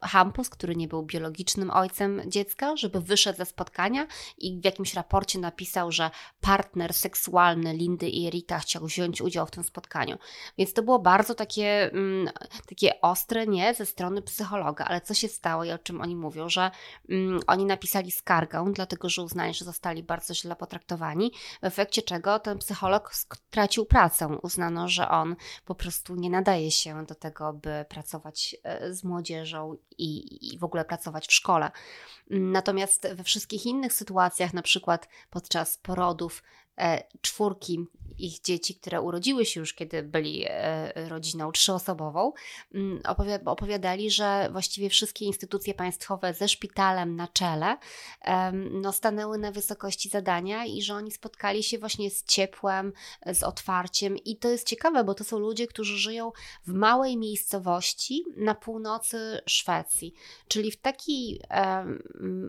Hampus, 0.00 0.50
który 0.50 0.76
nie 0.76 0.88
był 0.88 1.02
biologicznym 1.02 1.70
ojcem 1.70 2.22
dziecka, 2.26 2.76
żeby 2.76 3.00
wyszedł 3.00 3.38
ze 3.38 3.46
spotkania 3.46 4.06
i 4.38 4.60
w 4.60 4.64
jakimś 4.64 4.94
raporcie 4.94 5.38
napisał, 5.38 5.92
że 5.92 6.10
partner 6.40 6.94
seksualny 6.94 7.72
Lindy 7.72 8.08
i 8.08 8.26
Erika 8.26 8.58
chciał 8.58 8.86
wziąć 8.86 9.20
udział 9.22 9.46
w 9.46 9.50
tym 9.50 9.64
spotkaniu. 9.64 10.18
Więc 10.58 10.72
to 10.72 10.82
było 10.82 10.98
bardzo 10.98 11.34
takie, 11.34 11.92
mm, 11.92 12.28
takie 12.68 13.00
ostre 13.00 13.46
nie 13.46 13.74
ze 13.74 13.86
strony 13.86 14.22
psychologa, 14.22 14.84
ale 14.84 15.00
co 15.00 15.14
się 15.14 15.28
stało 15.28 15.64
i 15.64 15.70
o 15.70 15.78
czym 15.78 16.00
oni 16.00 16.16
mówią, 16.16 16.48
że 16.48 16.70
mm, 17.08 17.40
oni 17.46 17.64
napisali 17.64 18.10
skargę, 18.10 18.72
dlatego 18.74 19.08
że 19.08 19.22
uznali, 19.22 19.54
że 19.54 19.64
zostali 19.64 20.02
bardzo 20.02 20.34
źle 20.34 20.56
potraktowani, 20.56 21.32
w 21.62 21.64
efekcie 21.64 22.02
czego 22.02 22.38
ten 22.38 22.58
psycholog 22.58 23.14
stracił 23.14 23.84
pracę. 23.84 24.38
Uznano, 24.42 24.88
że 24.88 25.08
on 25.08 25.36
po 25.64 25.74
prostu 25.74 26.14
nie 26.14 26.30
nadaje 26.30 26.70
się 26.70 27.06
do 27.06 27.14
tego, 27.14 27.27
tego, 27.30 27.52
by 27.52 27.84
pracować 27.88 28.56
e, 28.62 28.94
z 28.94 29.04
młodzieżą 29.04 29.76
i, 29.98 30.38
i 30.54 30.58
w 30.58 30.64
ogóle 30.64 30.84
pracować 30.84 31.26
w 31.26 31.32
szkole. 31.32 31.70
Natomiast 32.30 33.08
we 33.14 33.24
wszystkich 33.24 33.66
innych 33.66 33.92
sytuacjach, 33.92 34.54
na 34.54 34.62
przykład 34.62 35.08
podczas 35.30 35.78
porodów, 35.78 36.42
czwórki 37.20 37.86
ich 38.18 38.40
dzieci, 38.40 38.74
które 38.74 39.00
urodziły 39.00 39.46
się 39.46 39.60
już, 39.60 39.74
kiedy 39.74 40.02
byli 40.02 40.44
e, 40.48 41.08
rodziną 41.08 41.52
trzyosobową, 41.52 42.32
mm, 42.74 43.00
opowiadali, 43.46 44.10
że 44.10 44.48
właściwie 44.52 44.90
wszystkie 44.90 45.24
instytucje 45.24 45.74
państwowe 45.74 46.34
ze 46.34 46.48
szpitalem 46.48 47.16
na 47.16 47.28
czele 47.28 47.76
no, 48.70 48.92
stanęły 48.92 49.38
na 49.38 49.52
wysokości 49.52 50.08
zadania 50.08 50.64
i 50.64 50.82
że 50.82 50.94
oni 50.94 51.10
spotkali 51.10 51.62
się 51.62 51.78
właśnie 51.78 52.10
z 52.10 52.24
ciepłem, 52.24 52.92
z 53.26 53.42
otwarciem. 53.42 54.16
I 54.16 54.36
to 54.36 54.48
jest 54.48 54.66
ciekawe, 54.66 55.04
bo 55.04 55.14
to 55.14 55.24
są 55.24 55.38
ludzie, 55.38 55.66
którzy 55.66 55.98
żyją 55.98 56.32
w 56.66 56.72
małej 56.72 57.16
miejscowości 57.16 58.24
na 58.36 58.54
północy 58.54 59.40
Szwecji, 59.46 60.14
czyli 60.48 60.70
w 60.70 60.76
takiej 60.76 61.40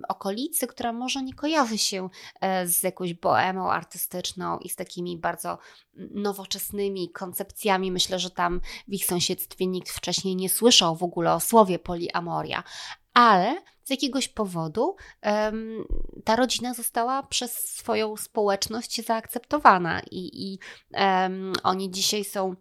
okolicy, 0.10 0.68
która 0.68 0.94
może 0.94 1.24
nie 1.24 1.34
kojarzy 1.34 1.78
się 1.78 2.10
e, 2.42 2.68
z 2.68 2.84
jakąś 2.84 3.14
boemą 3.14 3.72
artystyczną 3.72 4.19
i 4.60 4.70
z 4.70 4.76
takimi 4.76 5.18
bardzo 5.18 5.58
nowoczesnymi 5.96 7.10
koncepcjami. 7.10 7.92
Myślę, 7.92 8.20
że 8.20 8.30
tam 8.30 8.62
w 8.88 8.94
ich 8.94 9.06
sąsiedztwie 9.06 9.68
nikt 9.68 9.90
wcześniej 9.90 10.36
nie 10.36 10.50
słyszał 10.50 10.96
w 10.96 11.04
ogóle 11.04 11.34
o 11.34 11.40
słowie 11.40 11.80
poliamoria, 11.80 12.64
ale 13.14 13.62
z 13.84 13.90
jakiegoś 13.90 14.28
powodu 14.28 14.96
um, 15.24 15.86
ta 16.24 16.36
rodzina 16.36 16.74
została 16.74 17.24
przez 17.24 17.54
swoją 17.54 18.18
społeczność 18.18 19.06
zaakceptowana 19.06 20.02
i, 20.12 20.52
i 20.52 20.60
um, 20.94 21.54
oni 21.64 21.92
dzisiaj 21.92 22.24
są 22.24 22.56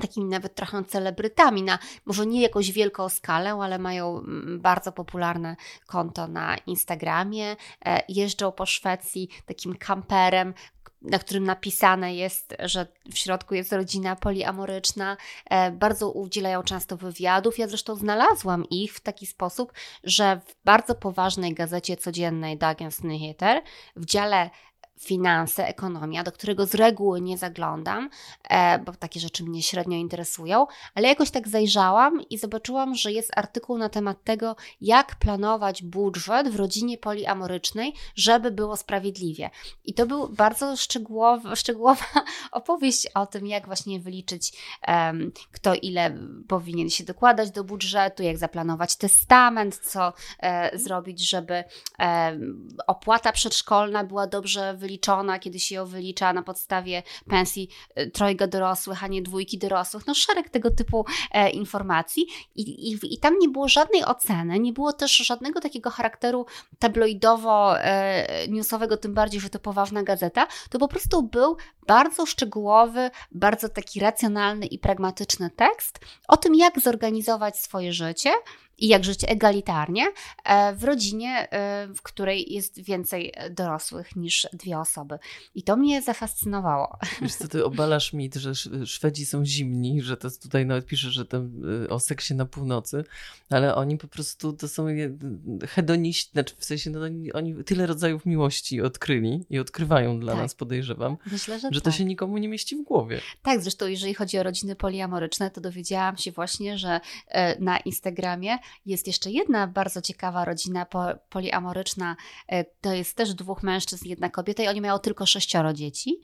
takimi 0.00 0.26
nawet 0.26 0.54
trochę 0.54 0.84
celebrytami, 0.84 1.62
na 1.62 1.78
może 2.06 2.26
nie 2.26 2.42
jakąś 2.42 2.72
wielką 2.72 3.08
skalę, 3.08 3.50
ale 3.50 3.78
mają 3.78 4.18
mm, 4.18 4.60
bardzo 4.60 4.92
popularne 4.92 5.56
konto 5.86 6.28
na 6.28 6.56
Instagramie, 6.56 7.56
e, 7.84 8.02
jeżdżą 8.08 8.52
po 8.52 8.66
Szwecji 8.66 9.28
takim 9.46 9.76
kamperem, 9.76 10.54
na 11.02 11.18
którym 11.18 11.44
napisane 11.44 12.14
jest, 12.14 12.56
że 12.58 12.86
w 13.12 13.18
środku 13.18 13.54
jest 13.54 13.72
rodzina 13.72 14.16
poliamoryczna. 14.16 15.16
E, 15.50 15.70
bardzo 15.70 16.10
udzielają 16.10 16.62
często 16.62 16.96
wywiadów. 16.96 17.58
Ja 17.58 17.68
zresztą 17.68 17.94
znalazłam 17.94 18.64
ich 18.70 18.94
w 18.94 19.00
taki 19.00 19.26
sposób, 19.26 19.72
że 20.04 20.40
w 20.46 20.64
bardzo 20.64 20.94
poważnej 20.94 21.54
gazecie 21.54 21.96
codziennej 21.96 22.58
Dagens 22.58 23.02
Nyheter 23.02 23.62
w 23.96 24.04
dziale 24.04 24.50
finanse, 25.00 25.66
ekonomia, 25.66 26.24
do 26.24 26.32
którego 26.32 26.66
z 26.66 26.74
reguły 26.74 27.20
nie 27.20 27.38
zaglądam, 27.38 28.10
e, 28.50 28.78
bo 28.78 28.92
takie 28.92 29.20
rzeczy 29.20 29.44
mnie 29.44 29.62
średnio 29.62 29.96
interesują, 29.96 30.66
ale 30.94 31.08
jakoś 31.08 31.30
tak 31.30 31.48
zajrzałam 31.48 32.20
i 32.30 32.38
zobaczyłam, 32.38 32.94
że 32.94 33.12
jest 33.12 33.38
artykuł 33.38 33.78
na 33.78 33.88
temat 33.88 34.24
tego, 34.24 34.56
jak 34.80 35.14
planować 35.14 35.82
budżet 35.82 36.48
w 36.48 36.56
rodzinie 36.56 36.98
poliamorycznej, 36.98 37.94
żeby 38.14 38.50
było 38.50 38.76
sprawiedliwie. 38.76 39.50
I 39.84 39.94
to 39.94 40.06
był 40.06 40.28
bardzo 40.28 40.76
szczegółowa, 40.76 41.56
szczegółowa 41.56 42.04
opowieść 42.52 43.06
o 43.14 43.26
tym, 43.26 43.46
jak 43.46 43.66
właśnie 43.66 44.00
wyliczyć, 44.00 44.52
kto 45.52 45.74
ile 45.74 46.18
powinien 46.48 46.90
się 46.90 47.04
dokładać 47.04 47.50
do 47.50 47.64
budżetu, 47.64 48.22
jak 48.22 48.38
zaplanować 48.38 48.96
testament, 48.96 49.76
co 49.76 50.12
e, 50.40 50.78
zrobić, 50.78 51.30
żeby 51.30 51.64
opłata 52.86 53.32
przedszkolna 53.32 54.04
była 54.04 54.26
dobrze 54.26 54.74
wyliczona, 54.74 54.87
wyliczona, 54.88 55.38
kiedy 55.38 55.60
się 55.60 55.74
ją 55.74 55.86
wylicza 55.86 56.32
na 56.32 56.42
podstawie 56.42 57.02
pensji 57.28 57.68
e, 57.94 58.10
trojga 58.10 58.46
dorosłych, 58.46 59.04
a 59.04 59.06
nie 59.06 59.22
dwójki 59.22 59.58
dorosłych. 59.58 60.06
No 60.06 60.14
szereg 60.14 60.50
tego 60.50 60.70
typu 60.70 61.04
e, 61.32 61.50
informacji 61.50 62.26
I, 62.54 62.92
i, 62.92 63.14
i 63.14 63.18
tam 63.18 63.38
nie 63.38 63.48
było 63.48 63.68
żadnej 63.68 64.04
oceny, 64.04 64.58
nie 64.58 64.72
było 64.72 64.92
też 64.92 65.16
żadnego 65.16 65.60
takiego 65.60 65.90
charakteru 65.90 66.46
tabloidowo-newsowego, 66.78 68.94
e, 68.94 68.98
tym 68.98 69.14
bardziej, 69.14 69.40
że 69.40 69.50
to 69.50 69.58
poważna 69.58 70.02
gazeta. 70.02 70.46
To 70.70 70.78
po 70.78 70.88
prostu 70.88 71.22
był 71.22 71.56
bardzo 71.86 72.26
szczegółowy, 72.26 73.10
bardzo 73.32 73.68
taki 73.68 74.00
racjonalny 74.00 74.66
i 74.66 74.78
pragmatyczny 74.78 75.50
tekst 75.50 75.98
o 76.28 76.36
tym, 76.36 76.54
jak 76.54 76.80
zorganizować 76.80 77.58
swoje 77.58 77.92
życie, 77.92 78.30
i 78.78 78.88
jak 78.88 79.04
żyć 79.04 79.24
egalitarnie 79.28 80.06
e, 80.44 80.74
w 80.74 80.84
rodzinie, 80.84 81.50
e, 81.50 81.88
w 81.94 82.02
której 82.02 82.52
jest 82.52 82.82
więcej 82.82 83.32
dorosłych 83.50 84.16
niż 84.16 84.48
dwie 84.52 84.78
osoby. 84.78 85.18
I 85.54 85.62
to 85.62 85.76
mnie 85.76 86.02
zafascynowało. 86.02 86.98
Wiesz 87.22 87.34
co, 87.34 87.48
ty 87.48 87.64
obalasz 87.64 88.12
mit, 88.12 88.34
że 88.34 88.52
Szwedzi 88.86 89.26
są 89.26 89.44
zimni, 89.44 90.02
że 90.02 90.16
to 90.16 90.28
tutaj 90.42 90.66
nawet 90.66 90.86
pisze, 90.86 91.10
że 91.10 91.26
tam 91.26 91.50
e, 91.84 91.88
o 91.88 92.00
seksie 92.00 92.34
na 92.34 92.46
północy, 92.46 93.04
ale 93.50 93.74
oni 93.74 93.98
po 93.98 94.08
prostu 94.08 94.52
to 94.52 94.68
są 94.68 94.86
hedoniści, 95.68 96.30
znaczy 96.32 96.54
w 96.58 96.64
sensie 96.64 96.90
no, 96.90 97.00
oni 97.34 97.64
tyle 97.64 97.86
rodzajów 97.86 98.26
miłości 98.26 98.80
odkryli 98.80 99.44
i 99.50 99.58
odkrywają 99.58 100.20
dla 100.20 100.32
tak. 100.32 100.42
nas, 100.42 100.54
podejrzewam, 100.54 101.16
Myślę, 101.32 101.60
że, 101.60 101.68
że 101.72 101.80
to 101.80 101.84
tak. 101.84 101.94
się 101.94 102.04
nikomu 102.04 102.38
nie 102.38 102.48
mieści 102.48 102.76
w 102.76 102.84
głowie. 102.84 103.20
Tak, 103.42 103.60
zresztą 103.62 103.86
jeżeli 103.86 104.14
chodzi 104.14 104.38
o 104.38 104.42
rodziny 104.42 104.76
poliamoryczne, 104.76 105.50
to 105.50 105.60
dowiedziałam 105.60 106.16
się 106.16 106.32
właśnie, 106.32 106.78
że 106.78 107.00
na 107.58 107.78
Instagramie 107.78 108.58
jest 108.86 109.06
jeszcze 109.06 109.30
jedna 109.30 109.66
bardzo 109.66 110.02
ciekawa 110.02 110.44
rodzina 110.44 110.86
poliamoryczna. 111.30 112.16
E, 112.48 112.64
to 112.64 112.92
jest 112.92 113.16
też 113.16 113.34
dwóch 113.34 113.62
mężczyzn, 113.62 114.08
jedna 114.08 114.30
kobieta 114.30 114.62
i 114.62 114.68
oni 114.68 114.80
mają 114.80 114.98
tylko 114.98 115.26
sześcioro 115.26 115.72
dzieci. 115.72 116.20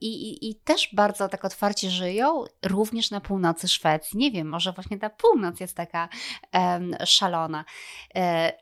I, 0.00 0.06
i, 0.06 0.50
I 0.50 0.54
też 0.54 0.88
bardzo 0.94 1.28
tak 1.28 1.44
otwarcie 1.44 1.90
żyją, 1.90 2.44
również 2.62 3.10
na 3.10 3.20
północy 3.20 3.68
Szwecji. 3.68 4.18
Nie 4.18 4.30
wiem, 4.30 4.48
może 4.48 4.72
właśnie 4.72 4.98
ta 4.98 5.10
północ 5.10 5.60
jest 5.60 5.76
taka 5.76 6.08
um, 6.52 6.96
szalona. 7.04 7.64
E, 8.14 8.52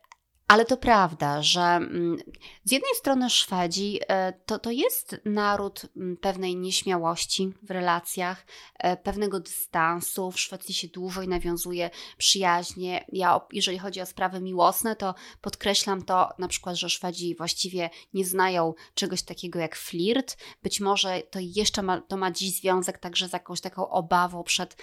Ale 0.48 0.64
to 0.64 0.76
prawda, 0.76 1.42
że 1.42 1.60
mm, 1.60 2.18
z 2.64 2.72
jednej 2.72 2.94
strony 2.94 3.30
Szwedzi 3.30 4.00
e, 4.08 4.32
to, 4.32 4.58
to 4.58 4.70
jest 4.70 5.16
naród 5.24 5.82
mm, 5.96 6.16
pewnej 6.16 6.56
nieśmiałości 6.56 7.52
w 7.62 7.70
relacjach, 7.70 8.46
e, 8.78 8.96
pewnego 8.96 9.40
dystansu. 9.40 10.30
W 10.30 10.40
Szwecji 10.40 10.74
się 10.74 10.88
dłużej 10.88 11.28
nawiązuje 11.28 11.90
przyjaźnie. 12.16 13.04
Ja, 13.12 13.40
jeżeli 13.52 13.78
chodzi 13.78 14.00
o 14.00 14.06
sprawy 14.06 14.40
miłosne, 14.40 14.96
to 14.96 15.14
podkreślam 15.40 16.02
to 16.02 16.28
na 16.38 16.48
przykład, 16.48 16.76
że 16.76 16.90
Szwedzi 16.90 17.34
właściwie 17.34 17.90
nie 18.14 18.24
znają 18.24 18.74
czegoś 18.94 19.22
takiego 19.22 19.58
jak 19.58 19.76
flirt. 19.76 20.36
Być 20.62 20.80
może 20.80 21.22
to 21.30 21.38
jeszcze 21.42 21.82
ma, 21.82 22.00
to 22.00 22.16
ma 22.16 22.30
dziś 22.30 22.60
związek 22.60 22.98
także 22.98 23.28
z 23.28 23.32
jakąś 23.32 23.60
taką 23.60 23.88
obawą 23.88 24.42
przed 24.42 24.76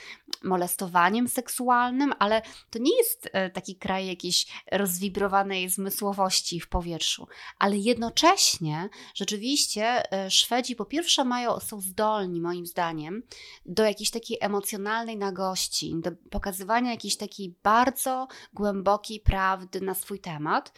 molestowaniem 0.43 1.28
seksualnym, 1.28 2.13
ale 2.19 2.41
to 2.69 2.80
nie 2.80 2.97
jest 2.97 3.30
e, 3.34 3.49
taki 3.49 3.76
kraj 3.76 4.08
jakiś 4.08 4.47
rozwibrowany 4.71 5.52
zmysłowości 5.69 6.59
w 6.59 6.69
powietrzu, 6.69 7.27
ale 7.59 7.77
jednocześnie 7.77 8.89
rzeczywiście 9.15 10.11
e, 10.13 10.31
Szwedzi 10.31 10.75
po 10.75 10.85
pierwsze 10.85 11.23
mają, 11.25 11.59
są 11.59 11.81
zdolni 11.81 12.41
moim 12.41 12.65
zdaniem 12.65 13.23
do 13.65 13.83
jakiejś 13.83 14.11
takiej 14.11 14.37
emocjonalnej 14.41 15.17
nagości, 15.17 15.93
do 15.95 16.11
pokazywania 16.29 16.91
jakiejś 16.91 17.17
takiej 17.17 17.55
bardzo 17.63 18.27
głębokiej 18.53 19.19
prawdy 19.19 19.81
na 19.81 19.93
swój 19.93 20.19
temat. 20.19 20.73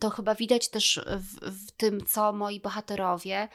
To 0.00 0.10
chyba 0.10 0.34
widać 0.34 0.70
też 0.70 1.00
w, 1.18 1.50
w 1.66 1.72
tym, 1.72 2.06
co 2.06 2.32
moi 2.32 2.60
bohaterowie 2.60 3.48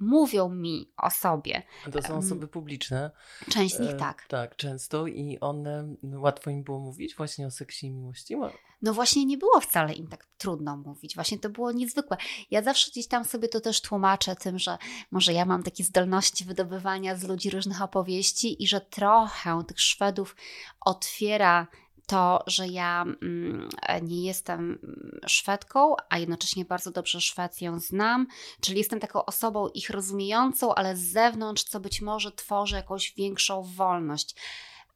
mówią 0.00 0.48
mi 0.48 0.92
o 0.96 1.10
sobie. 1.10 1.62
To 1.92 2.02
są 2.02 2.16
osoby 2.16 2.48
publiczne. 2.48 3.10
Część 3.50 3.74
z 3.74 3.80
nich 3.80 3.96
tak. 3.96 4.22
E, 4.26 4.28
tak, 4.28 4.56
często 4.56 5.06
i 5.06 5.38
one, 5.40 5.96
łatwo 6.02 6.50
im 6.50 6.62
było 6.62 6.78
mówić 6.78 7.16
właśnie 7.16 7.46
o 7.46 7.50
seksie 7.50 7.86
i 7.86 7.90
miłości? 7.90 8.36
No 8.82 8.94
właśnie 8.94 9.26
nie 9.26 9.38
było 9.38 9.60
wcale 9.60 9.92
im 9.92 10.06
tak 10.06 10.26
trudno 10.38 10.76
mówić, 10.76 11.14
właśnie 11.14 11.38
to 11.38 11.50
było 11.50 11.72
niezwykłe. 11.72 12.16
Ja 12.50 12.62
zawsze 12.62 12.90
gdzieś 12.90 13.06
tam 13.06 13.24
sobie 13.24 13.48
to 13.48 13.60
też 13.60 13.80
tłumaczę 13.80 14.36
tym, 14.36 14.58
że 14.58 14.78
może 15.10 15.32
ja 15.32 15.44
mam 15.44 15.62
takie 15.62 15.84
zdolności 15.84 16.44
wydobywania 16.44 17.16
z 17.16 17.24
ludzi 17.24 17.50
różnych 17.50 17.82
opowieści 17.82 18.62
i 18.62 18.66
że 18.66 18.80
trochę 18.80 19.62
tych 19.68 19.80
Szwedów 19.80 20.36
otwiera 20.80 21.66
to, 22.10 22.42
że 22.46 22.68
ja 22.68 23.02
mm, 23.02 23.68
nie 24.02 24.26
jestem 24.26 24.78
Szwedką, 25.26 25.94
a 26.08 26.18
jednocześnie 26.18 26.64
bardzo 26.64 26.90
dobrze 26.90 27.20
Szwecję 27.20 27.80
znam, 27.80 28.26
czyli 28.60 28.78
jestem 28.78 29.00
taką 29.00 29.24
osobą 29.24 29.68
ich 29.68 29.90
rozumiejącą, 29.90 30.74
ale 30.74 30.96
z 30.96 31.00
zewnątrz, 31.00 31.64
co 31.64 31.80
być 31.80 32.00
może 32.00 32.32
tworzy 32.32 32.76
jakąś 32.76 33.14
większą 33.14 33.62
wolność. 33.62 34.34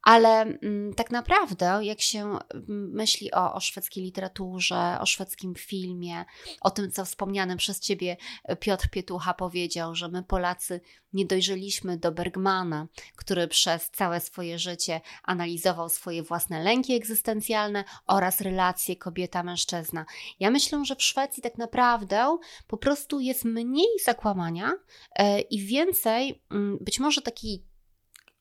Ale 0.05 0.41
mm, 0.41 0.93
tak 0.93 1.11
naprawdę, 1.11 1.79
jak 1.81 2.01
się 2.01 2.19
mm, 2.53 2.91
myśli 2.93 3.31
o, 3.31 3.53
o 3.53 3.59
szwedzkiej 3.59 4.03
literaturze, 4.03 4.97
o 5.01 5.05
szwedzkim 5.05 5.55
filmie, 5.55 6.25
o 6.61 6.71
tym, 6.71 6.91
co 6.91 7.05
wspomniany 7.05 7.57
przez 7.57 7.79
ciebie 7.79 8.17
e, 8.43 8.55
Piotr 8.55 8.89
Pietucha 8.89 9.33
powiedział, 9.33 9.95
że 9.95 10.07
my 10.07 10.23
Polacy 10.23 10.81
nie 11.13 11.25
dojrzeliśmy 11.25 11.97
do 11.97 12.11
Bergmana, 12.11 12.87
który 13.15 13.47
przez 13.47 13.91
całe 13.91 14.19
swoje 14.19 14.59
życie 14.59 15.01
analizował 15.23 15.89
swoje 15.89 16.23
własne 16.23 16.63
lęki 16.63 16.93
egzystencjalne 16.93 17.83
oraz 18.07 18.41
relacje 18.41 18.95
kobieta-mężczyzna. 18.95 20.05
Ja 20.39 20.51
myślę, 20.51 20.85
że 20.85 20.95
w 20.95 21.03
Szwecji 21.03 21.43
tak 21.43 21.57
naprawdę 21.57 22.37
po 22.67 22.77
prostu 22.77 23.19
jest 23.19 23.45
mniej 23.45 23.99
zakłamania 24.03 24.73
e, 25.15 25.41
i 25.41 25.61
więcej, 25.61 26.41
mm, 26.51 26.77
być 26.81 26.99
może 26.99 27.21
takiej 27.21 27.63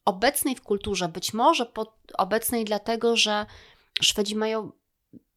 obecnej 0.04 0.54
w 0.56 0.62
kulturze, 0.62 1.08
być 1.08 1.34
może 1.34 1.72
obecnej 2.18 2.64
dlatego, 2.64 3.16
że 3.16 3.46
Szwedzi 4.00 4.36
mają 4.36 4.72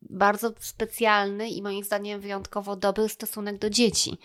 bardzo 0.02 0.54
specjalny 0.60 1.50
i 1.50 1.62
moim 1.62 1.84
zdaniem 1.84 2.22
wyjątkowo 2.22 2.76
dobry 2.76 3.10
stosunek 3.10 3.58
do 3.58 3.70
dzieci. 3.70 4.18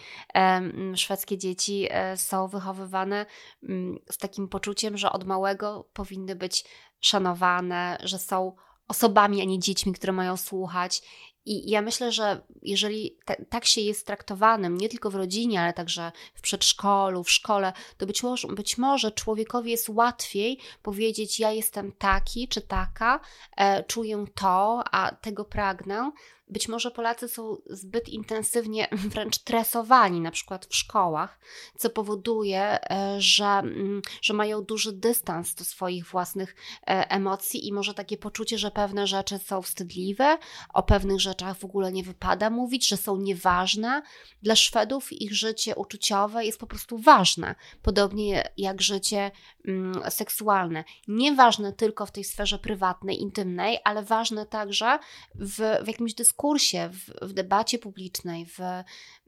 Szwedzkie 0.94 1.38
dzieci 1.38 1.88
e, 1.90 2.16
są 2.16 2.48
wychowywane 2.48 3.26
mm, 3.62 3.98
z 4.10 4.18
takim 4.18 4.48
poczuciem, 4.48 4.98
że 4.98 5.12
od 5.12 5.24
małego 5.24 5.88
powinny 5.92 6.36
być 6.36 6.64
szanowane, 7.00 7.98
że 8.04 8.18
są 8.18 8.56
osobami, 8.88 9.42
a 9.42 9.44
nie 9.44 9.58
dziećmi, 9.58 9.92
które 9.92 10.12
mają 10.12 10.36
słuchać 10.36 11.02
i 11.44 11.70
ja 11.70 11.82
myślę, 11.82 12.12
że 12.12 12.40
jeżeli 12.62 13.18
tak 13.48 13.64
się 13.64 13.80
jest 13.80 14.06
traktowanym, 14.06 14.78
nie 14.78 14.88
tylko 14.88 15.10
w 15.10 15.14
rodzinie, 15.14 15.60
ale 15.60 15.72
także 15.72 16.12
w 16.34 16.40
przedszkolu, 16.40 17.24
w 17.24 17.30
szkole, 17.30 17.72
to 17.96 18.06
być 18.06 18.22
może, 18.22 18.48
być 18.48 18.78
może 18.78 19.10
człowiekowi 19.10 19.70
jest 19.70 19.88
łatwiej 19.88 20.58
powiedzieć: 20.82 21.40
Ja 21.40 21.50
jestem 21.50 21.92
taki 21.92 22.48
czy 22.48 22.60
taka, 22.60 23.20
e, 23.56 23.84
czuję 23.84 24.24
to, 24.34 24.82
a 24.92 25.14
tego 25.14 25.44
pragnę, 25.44 26.12
być 26.52 26.68
może 26.68 26.90
Polacy 26.90 27.28
są 27.28 27.56
zbyt 27.66 28.08
intensywnie 28.08 28.88
wręcz 29.12 29.38
tresowani, 29.38 30.20
na 30.20 30.30
przykład 30.30 30.66
w 30.66 30.74
szkołach, 30.74 31.38
co 31.76 31.90
powoduje, 31.90 32.90
e, 32.90 33.20
że, 33.20 33.44
mm, 33.44 34.02
że 34.22 34.34
mają 34.34 34.62
duży 34.62 34.92
dystans 34.92 35.54
do 35.54 35.64
swoich 35.64 36.06
własnych 36.06 36.54
e, 36.86 37.10
emocji 37.10 37.68
i 37.68 37.72
może 37.72 37.94
takie 37.94 38.16
poczucie, 38.16 38.58
że 38.58 38.70
pewne 38.70 39.06
rzeczy 39.06 39.38
są 39.38 39.62
wstydliwe, 39.62 40.38
o 40.74 40.82
pewnych 40.82 41.20
rzeczach 41.20 41.58
w 41.58 41.64
ogóle 41.64 41.92
nie 41.92 42.02
wypada 42.02 42.50
mówić, 42.50 42.88
że 42.88 42.96
są 42.96 43.16
nieważne. 43.16 44.02
Dla 44.42 44.56
Szwedów 44.56 45.12
ich 45.12 45.34
życie 45.34 45.74
uczuciowe 45.74 46.44
jest 46.44 46.58
po 46.58 46.66
prostu 46.66 46.98
ważne, 46.98 47.54
podobnie 47.82 48.52
jak 48.56 48.82
życie 48.82 49.30
mm, 49.68 50.10
seksualne. 50.10 50.84
Nieważne 51.08 51.72
tylko 51.72 52.06
w 52.06 52.10
tej 52.10 52.24
sferze 52.24 52.58
prywatnej, 52.58 53.20
intymnej, 53.20 53.78
ale 53.84 54.02
ważne 54.02 54.46
także 54.46 54.98
w, 55.34 55.56
w 55.84 55.86
jakimś 55.86 56.14
dyskusji 56.14 56.41
dyskursie, 56.42 56.90
w, 56.92 57.28
w 57.28 57.32
debacie 57.32 57.78
publicznej, 57.78 58.46
w, 58.46 58.58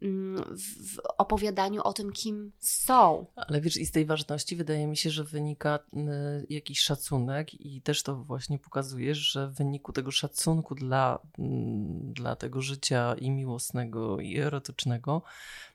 mm, 0.03 0.45
w, 0.57 0.99
opowiadaniu 1.19 1.83
o 1.83 1.93
tym, 1.93 2.13
kim 2.13 2.53
są. 2.59 3.27
Ale 3.37 3.61
wiesz, 3.61 3.77
i 3.77 3.87
z 3.87 3.91
tej 3.91 4.07
ważności 4.07 4.57
wydaje 4.57 4.87
mi 4.87 4.97
się, 4.97 5.11
że 5.11 5.25
wynika 5.25 5.79
y, 5.79 6.47
jakiś 6.51 6.81
szacunek, 6.81 7.55
i 7.55 7.83
też 7.83 8.03
to 8.03 8.17
właśnie 8.17 8.59
pokazuje, 8.59 9.15
że 9.15 9.49
w 9.49 9.55
wyniku 9.55 9.93
tego 9.93 10.11
szacunku 10.11 10.75
dla, 10.75 11.19
mm, 11.39 12.13
dla 12.13 12.37
tego 12.37 12.63
życia 12.63 13.15
i 13.19 13.31
miłosnego, 13.31 14.21
i 14.21 14.39
erotycznego, 14.39 15.23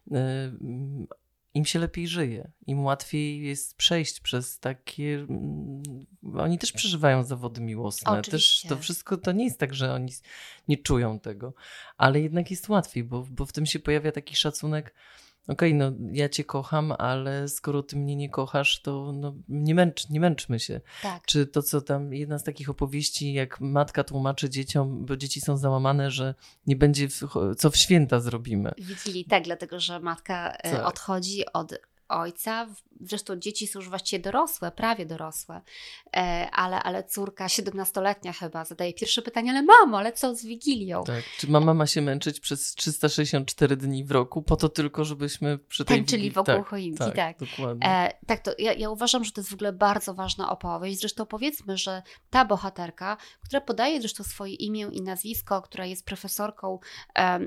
y, 0.07 0.13
im 1.59 1.65
się 1.65 1.79
lepiej 1.79 2.07
żyje, 2.07 2.51
im 2.67 2.83
łatwiej 2.83 3.43
jest 3.43 3.77
przejść 3.77 4.19
przez 4.19 4.59
takie. 4.59 5.15
Mm, 5.15 5.83
oni 6.37 6.59
też 6.59 6.71
przeżywają 6.71 7.23
zawody 7.23 7.61
miłosne. 7.61 8.11
Oczywiście. 8.11 8.69
Też 8.69 8.77
to 8.77 8.81
wszystko 8.81 9.17
to 9.17 9.31
nie 9.31 9.43
jest 9.43 9.59
tak, 9.59 9.73
że 9.73 9.93
oni 9.93 10.13
nie 10.67 10.77
czują 10.77 11.19
tego, 11.19 11.53
ale 11.97 12.21
jednak 12.21 12.51
jest 12.51 12.69
łatwiej, 12.69 13.03
bo, 13.03 13.25
bo 13.29 13.45
w 13.45 13.51
tym 13.51 13.65
się 13.65 13.79
pojawia 13.79 14.11
taki 14.11 14.35
szacunek 14.35 14.93
okej, 15.49 15.73
no 15.73 15.91
ja 16.11 16.29
cię 16.29 16.43
kocham, 16.43 16.93
ale 16.97 17.47
skoro 17.47 17.83
ty 17.83 17.95
mnie 17.95 18.15
nie 18.15 18.29
kochasz, 18.29 18.81
to 18.81 19.11
no, 19.13 19.35
nie, 19.49 19.75
męcz, 19.75 20.09
nie 20.09 20.19
męczmy 20.19 20.59
się. 20.59 20.81
Tak. 21.01 21.25
Czy 21.25 21.47
to, 21.47 21.63
co 21.63 21.81
tam, 21.81 22.13
jedna 22.13 22.39
z 22.39 22.43
takich 22.43 22.69
opowieści, 22.69 23.33
jak 23.33 23.61
matka 23.61 24.03
tłumaczy 24.03 24.49
dzieciom, 24.49 25.05
bo 25.05 25.17
dzieci 25.17 25.41
są 25.41 25.57
załamane, 25.57 26.11
że 26.11 26.35
nie 26.67 26.75
będzie, 26.75 27.07
w, 27.09 27.21
co 27.57 27.71
w 27.71 27.77
święta 27.77 28.19
zrobimy. 28.19 28.71
Widzieli, 28.77 29.25
tak, 29.25 29.43
dlatego, 29.43 29.79
że 29.79 29.99
matka 29.99 30.51
e, 30.51 30.71
tak. 30.71 30.85
odchodzi 30.85 31.43
od 31.53 31.73
ojca. 32.09 32.67
Zresztą 33.01 33.35
dzieci 33.35 33.67
są 33.67 33.79
już 33.79 33.89
właściwie 33.89 34.23
dorosłe, 34.23 34.71
prawie 34.71 35.05
dorosłe, 35.05 35.61
e, 36.15 36.49
ale, 36.51 36.83
ale 36.83 37.03
córka, 37.03 37.47
17-letnia 37.47 38.33
chyba, 38.33 38.65
zadaje 38.65 38.93
pierwsze 38.93 39.21
pytanie, 39.21 39.51
ale 39.51 39.63
mamo, 39.63 39.97
ale 39.97 40.13
co 40.13 40.35
z 40.35 40.45
Wigilią? 40.45 41.03
Tak. 41.03 41.23
Czy 41.37 41.47
mama 41.51 41.73
ma 41.73 41.87
się 41.87 42.01
męczyć 42.01 42.39
przez 42.39 42.75
364 42.75 43.77
dni 43.77 44.03
w 44.03 44.11
roku, 44.11 44.41
po 44.41 44.55
to 44.55 44.69
tylko, 44.69 45.05
żebyśmy 45.05 45.57
przy 45.57 45.85
tej 45.85 45.97
Tańczyli 45.97 46.23
Wigilii... 46.23 46.35
wokół 46.35 46.55
tak, 46.55 46.67
choinki, 46.67 46.97
tak. 46.97 47.15
Tak, 47.15 47.39
dokładnie. 47.39 47.87
E, 47.87 48.13
tak, 48.25 48.39
to 48.39 48.51
ja, 48.57 48.73
ja 48.73 48.89
uważam, 48.89 49.23
że 49.23 49.31
to 49.31 49.41
jest 49.41 49.51
w 49.51 49.53
ogóle 49.53 49.73
bardzo 49.73 50.13
ważna 50.13 50.51
opowieść. 50.51 50.99
Zresztą 50.99 51.25
powiedzmy, 51.25 51.77
że 51.77 52.01
ta 52.29 52.45
bohaterka, 52.45 53.17
która 53.43 53.61
podaje 53.61 53.99
zresztą 53.99 54.23
swoje 54.23 54.53
imię 54.53 54.89
i 54.91 55.01
nazwisko, 55.01 55.61
która 55.61 55.85
jest 55.85 56.05
profesorką 56.05 56.79
e, 57.15 57.39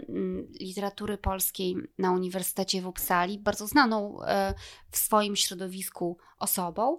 literatury 0.61 1.19
polskiej 1.19 1.77
na 1.99 2.13
Uniwersytecie 2.13 2.83
w 2.83 2.87
Uppsali, 2.87 3.39
bardzo 3.39 3.67
znaną 3.67 4.23
e, 4.23 4.52
w 4.91 4.97
swoim 4.97 5.37
środowisku 5.37 6.19
osobą, 6.39 6.99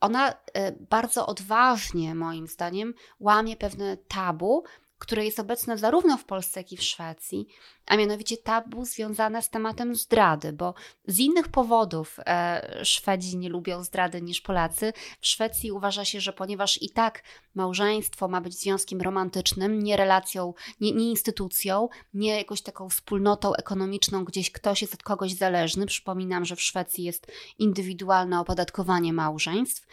ona 0.00 0.30
e, 0.30 0.72
bardzo 0.72 1.26
odważnie, 1.26 2.14
moim 2.14 2.46
zdaniem, 2.46 2.94
łamie 3.20 3.56
pewne 3.56 3.96
tabu, 3.96 4.64
które 4.98 5.24
jest 5.24 5.40
obecne 5.40 5.78
zarówno 5.78 6.16
w 6.16 6.24
Polsce, 6.24 6.60
jak 6.60 6.72
i 6.72 6.76
w 6.76 6.82
Szwecji, 6.82 7.46
a 7.86 7.96
mianowicie 7.96 8.36
tabu 8.36 8.84
związane 8.84 9.42
z 9.42 9.50
tematem 9.50 9.94
zdrady, 9.94 10.52
bo 10.52 10.74
z 11.06 11.18
innych 11.18 11.48
powodów 11.48 12.16
e, 12.26 12.80
Szwedzi 12.84 13.36
nie 13.36 13.48
lubią 13.48 13.84
zdrady 13.84 14.22
niż 14.22 14.40
Polacy. 14.40 14.92
W 15.20 15.26
Szwecji 15.26 15.72
uważa 15.72 16.04
się, 16.04 16.20
że 16.20 16.32
ponieważ 16.32 16.82
i 16.82 16.90
tak 16.90 17.22
małżeństwo 17.54 18.28
ma 18.28 18.40
być 18.40 18.54
związkiem 18.54 19.00
romantycznym, 19.00 19.82
nie 19.82 19.96
relacją, 19.96 20.54
nie, 20.80 20.92
nie 20.92 21.10
instytucją, 21.10 21.88
nie 22.14 22.36
jakąś 22.36 22.62
taką 22.62 22.88
wspólnotą 22.88 23.54
ekonomiczną, 23.54 24.24
gdzieś 24.24 24.50
ktoś 24.50 24.82
jest 24.82 24.94
od 24.94 25.02
kogoś 25.02 25.32
zależny. 25.32 25.86
Przypominam, 25.86 26.44
że 26.44 26.56
w 26.56 26.62
Szwecji 26.62 27.04
jest 27.04 27.32
indywidualne 27.58 28.40
opodatkowanie 28.40 29.12
małżeństw, 29.12 29.86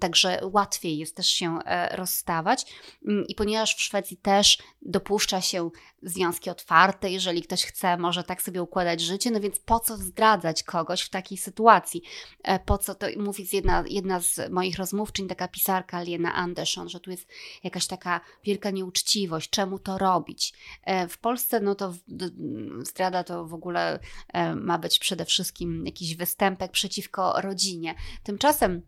także 0.00 0.40
łatwiej 0.52 0.98
jest 0.98 1.16
też 1.16 1.26
się 1.26 1.58
e, 1.58 1.96
rozstawać. 1.96 2.66
I 3.28 3.34
ponieważ 3.34 3.74
w 3.74 3.80
Szwecji 3.80 4.16
też 4.16 4.58
dopuszcza 4.82 5.40
się 5.40 5.70
związki 6.02 6.50
otwarte, 6.50 7.10
jeżeli 7.10 7.37
ktoś 7.42 7.64
chce, 7.64 7.96
może 7.96 8.24
tak 8.24 8.42
sobie 8.42 8.62
układać 8.62 9.00
życie, 9.00 9.30
no 9.30 9.40
więc 9.40 9.58
po 9.58 9.80
co 9.80 9.96
zdradzać 9.96 10.62
kogoś 10.62 11.02
w 11.02 11.08
takiej 11.08 11.38
sytuacji? 11.38 12.02
E, 12.42 12.58
po 12.58 12.78
co 12.78 12.94
to 12.94 13.06
mówi 13.16 13.46
jedna, 13.52 13.84
jedna 13.88 14.20
z 14.20 14.50
moich 14.50 14.78
rozmówczyń, 14.78 15.28
taka 15.28 15.48
pisarka 15.48 16.02
Lena 16.02 16.34
Anderson, 16.34 16.88
że 16.88 17.00
tu 17.00 17.10
jest 17.10 17.28
jakaś 17.64 17.86
taka 17.86 18.20
wielka 18.44 18.70
nieuczciwość, 18.70 19.50
czemu 19.50 19.78
to 19.78 19.98
robić? 19.98 20.52
E, 20.84 21.08
w 21.08 21.18
Polsce, 21.18 21.60
no 21.60 21.74
to 21.74 21.94
zdrada 22.82 23.24
to 23.24 23.46
w 23.46 23.54
ogóle 23.54 23.98
e, 24.32 24.54
ma 24.54 24.78
być 24.78 24.98
przede 24.98 25.24
wszystkim 25.24 25.86
jakiś 25.86 26.16
występek 26.16 26.72
przeciwko 26.72 27.40
rodzinie. 27.40 27.94
Tymczasem 28.22 28.82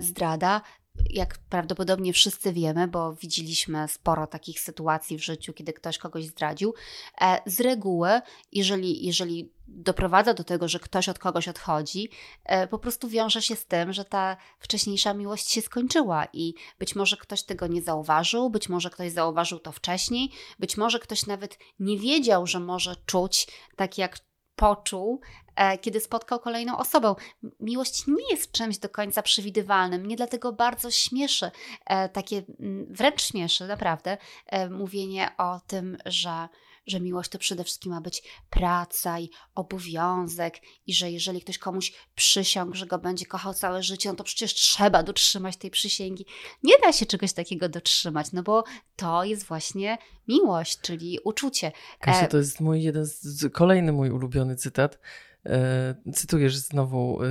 zdrada 0.00 0.62
jak 1.10 1.38
prawdopodobnie 1.38 2.12
wszyscy 2.12 2.52
wiemy, 2.52 2.88
bo 2.88 3.14
widzieliśmy 3.14 3.88
sporo 3.88 4.26
takich 4.26 4.60
sytuacji 4.60 5.18
w 5.18 5.24
życiu, 5.24 5.52
kiedy 5.52 5.72
ktoś 5.72 5.98
kogoś 5.98 6.26
zdradził, 6.26 6.74
e, 7.20 7.42
z 7.46 7.60
reguły, 7.60 8.20
jeżeli, 8.52 9.06
jeżeli 9.06 9.52
doprowadza 9.68 10.34
do 10.34 10.44
tego, 10.44 10.68
że 10.68 10.80
ktoś 10.80 11.08
od 11.08 11.18
kogoś 11.18 11.48
odchodzi, 11.48 12.08
e, 12.44 12.68
po 12.68 12.78
prostu 12.78 13.08
wiąże 13.08 13.42
się 13.42 13.56
z 13.56 13.66
tym, 13.66 13.92
że 13.92 14.04
ta 14.04 14.36
wcześniejsza 14.58 15.14
miłość 15.14 15.50
się 15.50 15.62
skończyła 15.62 16.26
i 16.32 16.54
być 16.78 16.96
może 16.96 17.16
ktoś 17.16 17.42
tego 17.42 17.66
nie 17.66 17.82
zauważył, 17.82 18.50
być 18.50 18.68
może 18.68 18.90
ktoś 18.90 19.12
zauważył 19.12 19.58
to 19.58 19.72
wcześniej, 19.72 20.30
być 20.58 20.76
może 20.76 20.98
ktoś 20.98 21.26
nawet 21.26 21.58
nie 21.78 21.98
wiedział, 21.98 22.46
że 22.46 22.60
może 22.60 22.96
czuć 23.06 23.46
tak 23.76 23.98
jak 23.98 24.18
poczuł, 24.56 25.20
e, 25.56 25.78
kiedy 25.78 26.00
spotkał 26.00 26.40
kolejną 26.40 26.78
osobę. 26.78 27.14
Miłość 27.60 28.06
nie 28.06 28.30
jest 28.30 28.52
czymś 28.52 28.78
do 28.78 28.88
końca 28.88 29.22
przewidywalnym. 29.22 30.02
Mnie 30.02 30.16
dlatego 30.16 30.52
bardzo 30.52 30.90
śmieszy, 30.90 31.50
e, 31.86 32.08
takie 32.08 32.42
mm, 32.60 32.86
wręcz 32.90 33.22
śmieszy, 33.22 33.66
naprawdę, 33.66 34.18
e, 34.46 34.70
mówienie 34.70 35.30
o 35.38 35.60
tym, 35.66 35.96
że 36.06 36.48
że 36.86 37.00
miłość 37.00 37.30
to 37.30 37.38
przede 37.38 37.64
wszystkim 37.64 37.92
ma 37.92 38.00
być 38.00 38.22
praca 38.50 39.20
i 39.20 39.30
obowiązek, 39.54 40.60
i 40.86 40.94
że 40.94 41.10
jeżeli 41.10 41.40
ktoś 41.40 41.58
komuś 41.58 41.92
przysiągł, 42.14 42.74
że 42.74 42.86
go 42.86 42.98
będzie 42.98 43.26
kochał 43.26 43.54
całe 43.54 43.82
życie, 43.82 44.08
no 44.08 44.14
to 44.14 44.24
przecież 44.24 44.54
trzeba 44.54 45.02
dotrzymać 45.02 45.56
tej 45.56 45.70
przysięgi. 45.70 46.26
Nie 46.62 46.74
da 46.78 46.92
się 46.92 47.06
czegoś 47.06 47.32
takiego 47.32 47.68
dotrzymać, 47.68 48.32
no 48.32 48.42
bo 48.42 48.64
to 48.96 49.24
jest 49.24 49.44
właśnie 49.46 49.98
miłość, 50.28 50.80
czyli 50.80 51.18
uczucie. 51.24 51.72
Kasia, 52.00 52.26
to 52.26 52.36
jest 52.36 52.60
mój 52.60 52.82
jeden, 52.82 53.04
z, 53.06 53.52
kolejny 53.52 53.92
mój 53.92 54.10
ulubiony 54.10 54.56
cytat. 54.56 54.98
E, 55.46 55.94
cytujesz 56.12 56.56
znowu 56.56 57.22
e, 57.22 57.26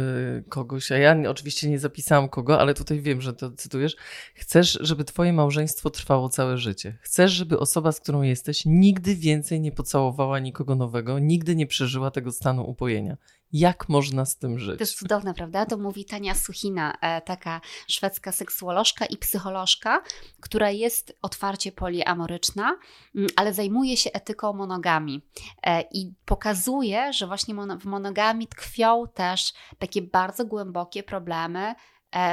kogoś, 0.50 0.92
a 0.92 0.98
ja 0.98 1.16
oczywiście 1.30 1.70
nie 1.70 1.80
zapisałam 1.80 2.30
kogo, 2.30 2.60
ale 2.60 2.74
tutaj 2.74 3.02
wiem, 3.02 3.22
że 3.22 3.34
to 3.34 3.52
cytujesz. 3.52 3.96
Chcesz, 4.36 4.78
żeby 4.82 5.04
twoje 5.04 5.34
małżeństwo 5.34 5.90
trwało 5.90 6.30
całe 6.30 6.58
życie. 6.58 6.98
Chcesz, 7.02 7.32
żeby 7.32 7.60
osoba, 7.60 7.92
z 7.92 8.00
którą 8.00 8.22
jesteś, 8.22 8.64
nigdy 8.66 9.16
więcej 9.16 9.62
nie 9.62 9.72
pocałowała 9.72 10.40
nikogo 10.40 10.76
nowego, 10.76 11.20
nigdy 11.20 11.56
nie 11.56 11.68
przeżyła 11.68 12.12
tego 12.12 12.32
stanu 12.32 12.70
upojenia. 12.70 13.18
Jak 13.54 13.90
można 13.90 14.26
z 14.26 14.38
tym 14.38 14.60
żyć? 14.60 14.78
To 14.78 14.84
jest 14.84 14.98
cudowne, 14.98 15.34
prawda? 15.34 15.66
To 15.66 15.78
mówi 15.78 16.06
Tania 16.06 16.36
Suchina, 16.36 16.98
e, 17.02 17.22
taka 17.22 17.62
szwedzka 17.88 18.32
seksuolożka 18.32 19.06
i 19.06 19.18
psycholożka, 19.18 20.02
która 20.40 20.72
jest 20.72 21.18
otwarcie 21.22 21.72
poliamoryczna, 21.72 22.78
mm, 23.16 23.30
ale 23.36 23.54
zajmuje 23.54 23.98
się 23.98 24.12
etyką 24.12 24.54
monogami 24.54 25.22
e, 25.64 25.82
i 25.92 26.14
pokazuje, 26.26 27.14
że 27.14 27.28
właśnie 27.28 27.56
w 27.80 27.86
monogami 27.86 28.48
tkwią 28.48 29.04
też 29.14 29.54
takie 29.80 30.02
bardzo 30.02 30.46
głębokie 30.46 31.04
problemy 31.04 31.76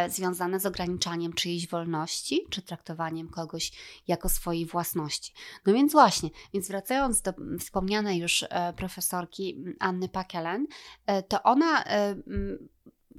związane 0.09 0.61
z 0.61 0.67
ograniczaniem 0.67 1.33
czyjejś 1.33 1.69
wolności, 1.69 2.47
czy 2.51 2.63
traktowaniem 2.63 3.29
kogoś 3.29 3.73
jako 4.09 4.29
swojej 4.29 4.67
własności. 4.67 5.33
No 5.67 5.73
więc 5.73 5.93
właśnie, 5.93 6.31
więc 6.55 6.69
wracając 6.69 7.23
do 7.23 7.33
wspomnianej 7.61 8.19
już 8.19 8.43
e, 8.43 8.73
profesorki 8.77 9.65
Anny 9.79 10.09
Pakelen, 10.09 10.67
e, 11.07 11.23
to 11.23 11.43
ona 11.43 11.85
e, 11.85 12.17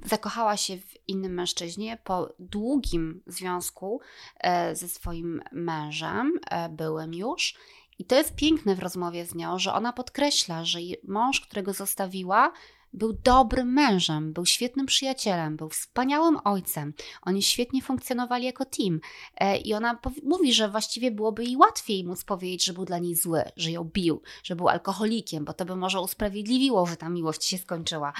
zakochała 0.04 0.56
się 0.56 0.76
w 0.76 1.08
innym 1.08 1.34
mężczyźnie 1.34 1.98
po 2.04 2.34
długim 2.38 3.22
związku 3.26 4.00
e, 4.40 4.76
ze 4.76 4.88
swoim 4.88 5.42
mężem, 5.52 6.32
e, 6.50 6.68
byłem 6.68 7.14
już. 7.14 7.54
I 7.98 8.04
to 8.04 8.16
jest 8.16 8.34
piękne 8.34 8.74
w 8.74 8.78
rozmowie 8.78 9.26
z 9.26 9.34
nią, 9.34 9.58
że 9.58 9.72
ona 9.72 9.92
podkreśla, 9.92 10.64
że 10.64 10.78
mąż, 11.04 11.40
którego 11.40 11.72
zostawiła, 11.72 12.52
był 12.92 13.12
dobrym 13.12 13.72
mężem, 13.72 14.32
był 14.32 14.46
świetnym 14.46 14.86
przyjacielem, 14.86 15.56
był 15.56 15.68
wspaniałym 15.68 16.38
ojcem. 16.44 16.94
Oni 17.22 17.42
świetnie 17.42 17.82
funkcjonowali 17.82 18.44
jako 18.44 18.64
team. 18.64 19.00
E, 19.36 19.56
I 19.56 19.74
ona 19.74 19.98
mówi, 20.22 20.52
że 20.52 20.68
właściwie 20.68 21.10
byłoby 21.10 21.44
jej 21.44 21.56
łatwiej 21.56 22.04
móc 22.04 22.24
powiedzieć, 22.24 22.64
że 22.64 22.72
był 22.72 22.84
dla 22.84 22.98
niej 22.98 23.14
zły, 23.14 23.42
że 23.56 23.70
ją 23.70 23.84
bił, 23.84 24.22
że 24.42 24.56
był 24.56 24.68
alkoholikiem, 24.68 25.44
bo 25.44 25.52
to 25.52 25.64
by 25.64 25.76
może 25.76 26.00
usprawiedliwiło, 26.00 26.86
że 26.86 26.96
ta 26.96 27.08
miłość 27.08 27.44
się 27.44 27.58
skończyła. 27.58 28.12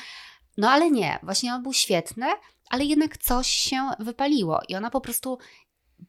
No 0.57 0.71
ale 0.71 0.91
nie, 0.91 1.19
właśnie 1.23 1.55
on 1.55 1.63
był 1.63 1.73
świetny, 1.73 2.27
ale 2.71 2.85
jednak 2.85 3.19
coś 3.19 3.47
się 3.47 3.91
wypaliło 3.99 4.61
i 4.69 4.75
ona 4.75 4.91
po 4.91 5.01
prostu 5.01 5.39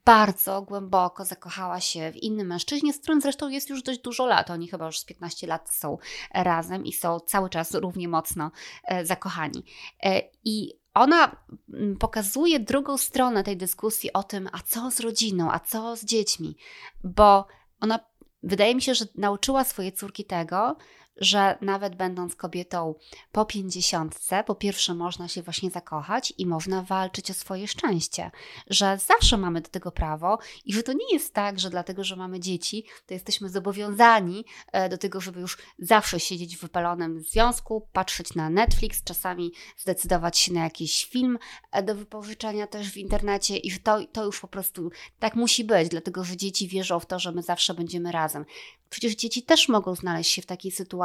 bardzo 0.06 0.62
głęboko 0.62 1.26
zakochała 1.26 1.80
się 1.80 2.12
w 2.12 2.16
innym 2.16 2.48
mężczyźnie, 2.48 2.94
z 2.94 3.00
którym 3.00 3.22
zresztą 3.22 3.50
jest 3.50 3.70
już 3.70 3.84
dość 3.84 4.00
dużo 4.00 4.26
lat. 4.26 4.50
Oni 4.50 4.68
chyba 4.68 4.86
już 4.86 5.00
z 5.00 5.06
15 5.06 5.48
lat 5.48 5.70
są 5.70 5.98
razem 6.34 6.86
i 6.86 6.94
są 6.94 7.20
cały 7.20 7.50
czas 7.50 7.74
równie 7.74 8.08
mocno 8.08 8.52
e, 8.84 9.06
zakochani. 9.06 9.64
E, 10.04 10.22
I 10.44 10.74
ona 10.94 11.36
mm, 11.74 11.98
pokazuje 11.98 12.60
drugą 12.60 12.98
stronę 12.98 13.44
tej 13.44 13.58
dyskusji 13.58 14.14
o 14.14 14.24
tym, 14.24 14.50
a 14.52 14.60
co 14.66 14.92
z 14.92 15.00
rodziną, 15.00 15.52
a 15.52 15.60
co 15.60 15.96
z 15.96 16.06
dziećmi, 16.06 16.58
bo 17.04 17.48
ona 17.80 18.00
wydaje 18.44 18.76
mi 18.76 18.82
się, 18.82 18.96
że 18.96 19.06
nauczyła 19.16 19.64
swoje 19.64 19.92
córki 19.92 20.26
tego, 20.26 20.76
że 21.18 21.58
nawet 21.62 21.96
będąc 21.96 22.36
kobietą 22.36 22.96
po 23.32 23.46
pięćdziesiątce, 23.46 24.44
po 24.44 24.56
pierwsze 24.56 24.94
można 24.94 25.28
się 25.28 25.42
właśnie 25.42 25.70
zakochać 25.72 26.34
i 26.38 26.46
można 26.46 26.82
walczyć 26.82 27.32
o 27.32 27.34
swoje 27.34 27.68
szczęście, 27.68 28.32
że 28.70 28.98
zawsze 29.06 29.38
mamy 29.38 29.62
do 29.62 29.70
tego 29.70 29.92
prawo 29.92 30.40
i 30.66 30.74
że 30.74 30.84
to 30.84 30.94
nie 30.94 31.14
jest 31.14 31.34
tak, 31.34 31.60
że 31.60 31.70
dlatego, 31.70 32.04
że 32.04 32.16
mamy 32.16 32.40
dzieci, 32.40 32.86
to 33.06 33.14
jesteśmy 33.14 33.50
zobowiązani 33.50 34.46
e, 34.72 34.90
do 34.90 34.98
tego, 34.98 35.22
żeby 35.22 35.40
już 35.40 35.58
zawsze 35.80 36.20
siedzieć 36.20 36.58
w 36.58 36.62
wypalonym 36.62 37.22
związku, 37.22 37.88
patrzeć 37.94 38.36
na 38.36 38.50
Netflix, 38.50 39.04
czasami 39.04 39.52
zdecydować 39.78 40.38
się 40.38 40.54
na 40.54 40.64
jakiś 40.64 41.06
film 41.06 41.40
e, 41.72 41.84
do 41.84 41.96
wypożyczenia 41.96 42.68
też 42.68 42.92
w 42.92 42.98
internecie 42.98 43.58
i 43.58 43.72
że 43.72 43.80
to, 43.80 44.06
to 44.12 44.26
już 44.26 44.40
po 44.40 44.48
prostu 44.48 44.92
tak 45.20 45.36
musi 45.36 45.64
być, 45.64 45.90
dlatego 45.90 46.24
że 46.24 46.38
dzieci 46.38 46.68
wierzą 46.68 47.00
w 47.00 47.06
to, 47.06 47.20
że 47.20 47.32
my 47.32 47.42
zawsze 47.42 47.74
będziemy 47.74 48.12
razem. 48.12 48.46
Przecież 48.90 49.16
dzieci 49.16 49.44
też 49.44 49.70
mogą 49.70 49.96
znaleźć 49.96 50.32
się 50.32 50.42
w 50.42 50.46
takiej 50.46 50.72
sytuacji 50.72 51.03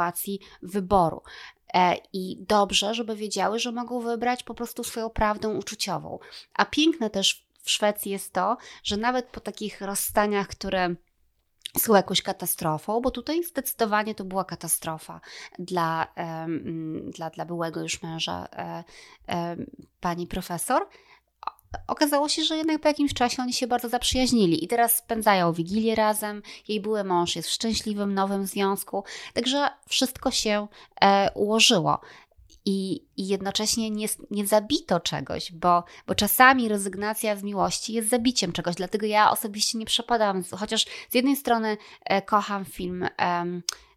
wyboru. 0.61 1.21
E, 1.73 1.95
I 2.13 2.37
dobrze, 2.39 2.93
żeby 2.93 3.15
wiedziały, 3.15 3.59
że 3.59 3.71
mogą 3.71 3.99
wybrać 3.99 4.43
po 4.43 4.53
prostu 4.53 4.83
swoją 4.83 5.09
prawdę 5.09 5.49
uczuciową. 5.49 6.19
A 6.53 6.65
piękne 6.65 7.09
też 7.09 7.45
w 7.63 7.71
Szwecji 7.71 8.11
jest 8.11 8.33
to, 8.33 8.57
że 8.83 8.97
nawet 8.97 9.25
po 9.25 9.39
takich 9.39 9.81
rozstaniach, 9.81 10.47
które 10.47 10.95
są 11.77 11.95
jakąś 11.95 12.21
katastrofą, 12.21 13.01
bo 13.01 13.11
tutaj 13.11 13.43
zdecydowanie 13.43 14.15
to 14.15 14.23
była 14.23 14.45
katastrofa 14.45 15.21
dla, 15.59 16.07
dla, 17.07 17.29
dla 17.29 17.45
byłego 17.45 17.81
już 17.81 18.03
męża 18.03 18.47
um, 18.57 19.65
pani 19.99 20.27
profesor 20.27 20.87
okazało 21.87 22.29
się, 22.29 22.43
że 22.43 22.57
jednak 22.57 22.81
po 22.81 22.87
jakimś 22.87 23.13
czasie 23.13 23.41
oni 23.41 23.53
się 23.53 23.67
bardzo 23.67 23.89
zaprzyjaźnili 23.89 24.63
i 24.63 24.67
teraz 24.67 24.97
spędzają 24.97 25.53
wigilię 25.53 25.95
razem. 25.95 26.41
Jej 26.67 26.81
były 26.81 27.03
mąż 27.03 27.35
jest 27.35 27.49
w 27.49 27.51
szczęśliwym 27.51 28.13
nowym 28.13 28.45
związku, 28.45 29.03
także 29.33 29.69
wszystko 29.87 30.31
się 30.31 30.67
e, 31.01 31.31
ułożyło. 31.31 31.99
I, 32.65 33.05
i 33.17 33.27
jednocześnie 33.27 33.89
nie, 33.89 34.07
nie 34.31 34.47
zabito 34.47 34.99
czegoś, 34.99 35.51
bo, 35.51 35.83
bo 36.07 36.15
czasami 36.15 36.69
rezygnacja 36.69 37.35
z 37.35 37.43
miłości 37.43 37.93
jest 37.93 38.09
zabiciem 38.09 38.51
czegoś, 38.51 38.75
dlatego 38.75 39.05
ja 39.05 39.31
osobiście 39.31 39.77
nie 39.77 39.85
przepadam, 39.85 40.43
chociaż 40.59 40.85
z 41.09 41.15
jednej 41.15 41.35
strony 41.35 41.77
e, 42.05 42.21
kocham 42.21 42.65
film 42.65 43.07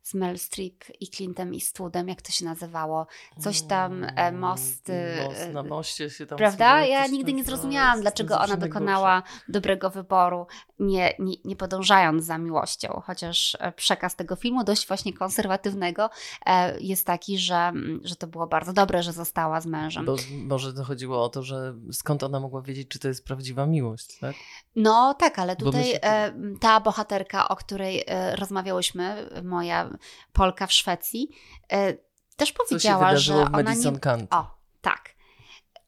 z 0.03 0.15
Mel 0.15 0.39
Streep 0.39 0.85
i 1.01 1.09
Clintem 1.09 1.53
Eastwoodem, 1.53 2.09
jak 2.09 2.23
to 2.23 2.33
się 2.33 2.45
nazywało? 2.45 3.07
Coś 3.39 3.63
tam, 3.63 4.07
e, 4.17 4.33
mosty... 4.33 5.15
Most, 5.25 5.41
e, 5.41 5.53
na 5.53 5.63
moście 5.63 6.11
się 6.11 6.27
tam... 6.27 6.39
Prawda? 6.39 6.85
Ja 6.87 7.07
nigdy 7.07 7.33
nie 7.33 7.45
zrozumiałam, 7.45 8.01
dlaczego 8.01 8.41
ona 8.41 8.57
dokonała 8.57 9.23
dobrego 9.49 9.91
wyboru, 9.91 10.47
nie, 10.79 11.15
nie, 11.19 11.35
nie 11.45 11.57
podążając 11.57 12.25
za 12.25 12.39
miłością. 12.39 13.03
Chociaż 13.05 13.57
e, 13.61 13.73
przekaz 13.73 14.17
tego 14.17 14.37
filmu, 14.37 14.65
dość 14.65 14.87
właśnie 14.89 15.13
konserwatywnego, 15.13 16.11
e, 16.47 16.81
jest 16.81 17.07
taki, 17.07 17.39
że, 17.39 17.73
że 18.05 18.17
to 18.17 18.27
było 18.27 18.47
bardzo 18.47 18.73
dobre, 18.73 19.03
że 19.03 19.13
została 19.13 19.61
z 19.61 19.67
mężem. 19.67 20.05
Bo 20.05 20.17
może 20.33 20.75
to 20.75 20.85
chodziło 20.85 21.25
o 21.25 21.29
to, 21.29 21.43
że 21.43 21.75
skąd 21.93 22.23
ona 22.23 22.41
mogła 22.41 22.63
wiedzieć, 22.63 22.89
czy 22.89 22.99
to 22.99 23.09
jest 23.09 23.25
prawdziwa 23.25 23.67
miłość, 23.67 24.19
tak? 24.19 24.37
No 24.77 25.15
tak, 25.15 25.39
ale 25.39 25.57
tutaj 25.57 25.85
myślę- 25.85 26.01
e, 26.03 26.33
ta 26.61 26.81
bohaterka, 26.81 27.49
o 27.49 27.57
której 27.57 28.05
e, 28.07 28.37
rozmawiałyśmy, 28.37 29.29
moja 29.45 29.92
Polka 30.33 30.67
w 30.67 30.73
Szwecji, 30.73 31.29
e, 31.73 31.95
też 32.37 32.53
powiedziała, 32.53 33.17
że 33.17 33.35
ona 33.35 33.51
Madison 33.51 33.95
nie... 33.95 34.27
O, 34.31 34.51
tak. 34.81 35.15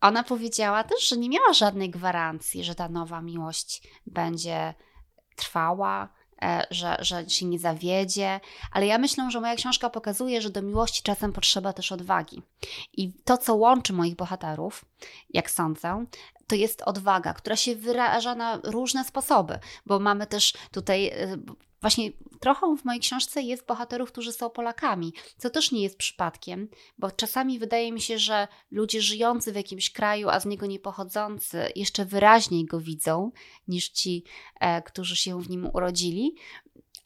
Ona 0.00 0.22
powiedziała 0.22 0.84
też, 0.84 1.08
że 1.08 1.16
nie 1.16 1.28
miała 1.28 1.52
żadnej 1.52 1.90
gwarancji, 1.90 2.64
że 2.64 2.74
ta 2.74 2.88
nowa 2.88 3.20
miłość 3.20 3.82
będzie 4.06 4.74
trwała, 5.36 6.08
e, 6.42 6.66
że, 6.70 6.96
że 7.00 7.30
się 7.30 7.46
nie 7.46 7.58
zawiedzie, 7.58 8.40
ale 8.72 8.86
ja 8.86 8.98
myślę, 8.98 9.30
że 9.30 9.40
moja 9.40 9.54
książka 9.56 9.90
pokazuje, 9.90 10.42
że 10.42 10.50
do 10.50 10.62
miłości 10.62 11.02
czasem 11.02 11.32
potrzeba 11.32 11.72
też 11.72 11.92
odwagi. 11.92 12.42
I 12.92 13.12
to, 13.12 13.38
co 13.38 13.54
łączy 13.54 13.92
moich 13.92 14.16
bohaterów, 14.16 14.85
jak 15.31 15.50
sądzę, 15.50 16.04
to 16.46 16.54
jest 16.54 16.82
odwaga, 16.82 17.34
która 17.34 17.56
się 17.56 17.76
wyraża 17.76 18.34
na 18.34 18.60
różne 18.64 19.04
sposoby, 19.04 19.58
bo 19.86 19.98
mamy 19.98 20.26
też 20.26 20.52
tutaj 20.72 21.06
e, 21.06 21.36
właśnie 21.84 22.12
trochę 22.40 22.76
w 22.76 22.84
mojej 22.84 23.00
książce 23.00 23.42
jest 23.42 23.66
bohaterów, 23.66 24.12
którzy 24.12 24.32
są 24.32 24.50
Polakami, 24.50 25.12
co 25.38 25.50
też 25.50 25.72
nie 25.72 25.82
jest 25.82 25.98
przypadkiem, 25.98 26.68
bo 26.98 27.10
czasami 27.10 27.58
wydaje 27.58 27.92
mi 27.92 28.00
się, 28.00 28.18
że 28.18 28.48
ludzie 28.70 29.02
żyjący 29.02 29.52
w 29.52 29.56
jakimś 29.56 29.92
kraju, 29.92 30.28
a 30.28 30.40
z 30.40 30.46
niego 30.46 30.66
nie 30.66 30.78
pochodzący, 30.78 31.72
jeszcze 31.76 32.04
wyraźniej 32.04 32.64
go 32.64 32.80
widzą 32.80 33.30
niż 33.68 33.88
ci, 33.88 34.24
e, 34.60 34.82
którzy 34.82 35.16
się 35.16 35.42
w 35.42 35.50
nim 35.50 35.70
urodzili. 35.72 36.34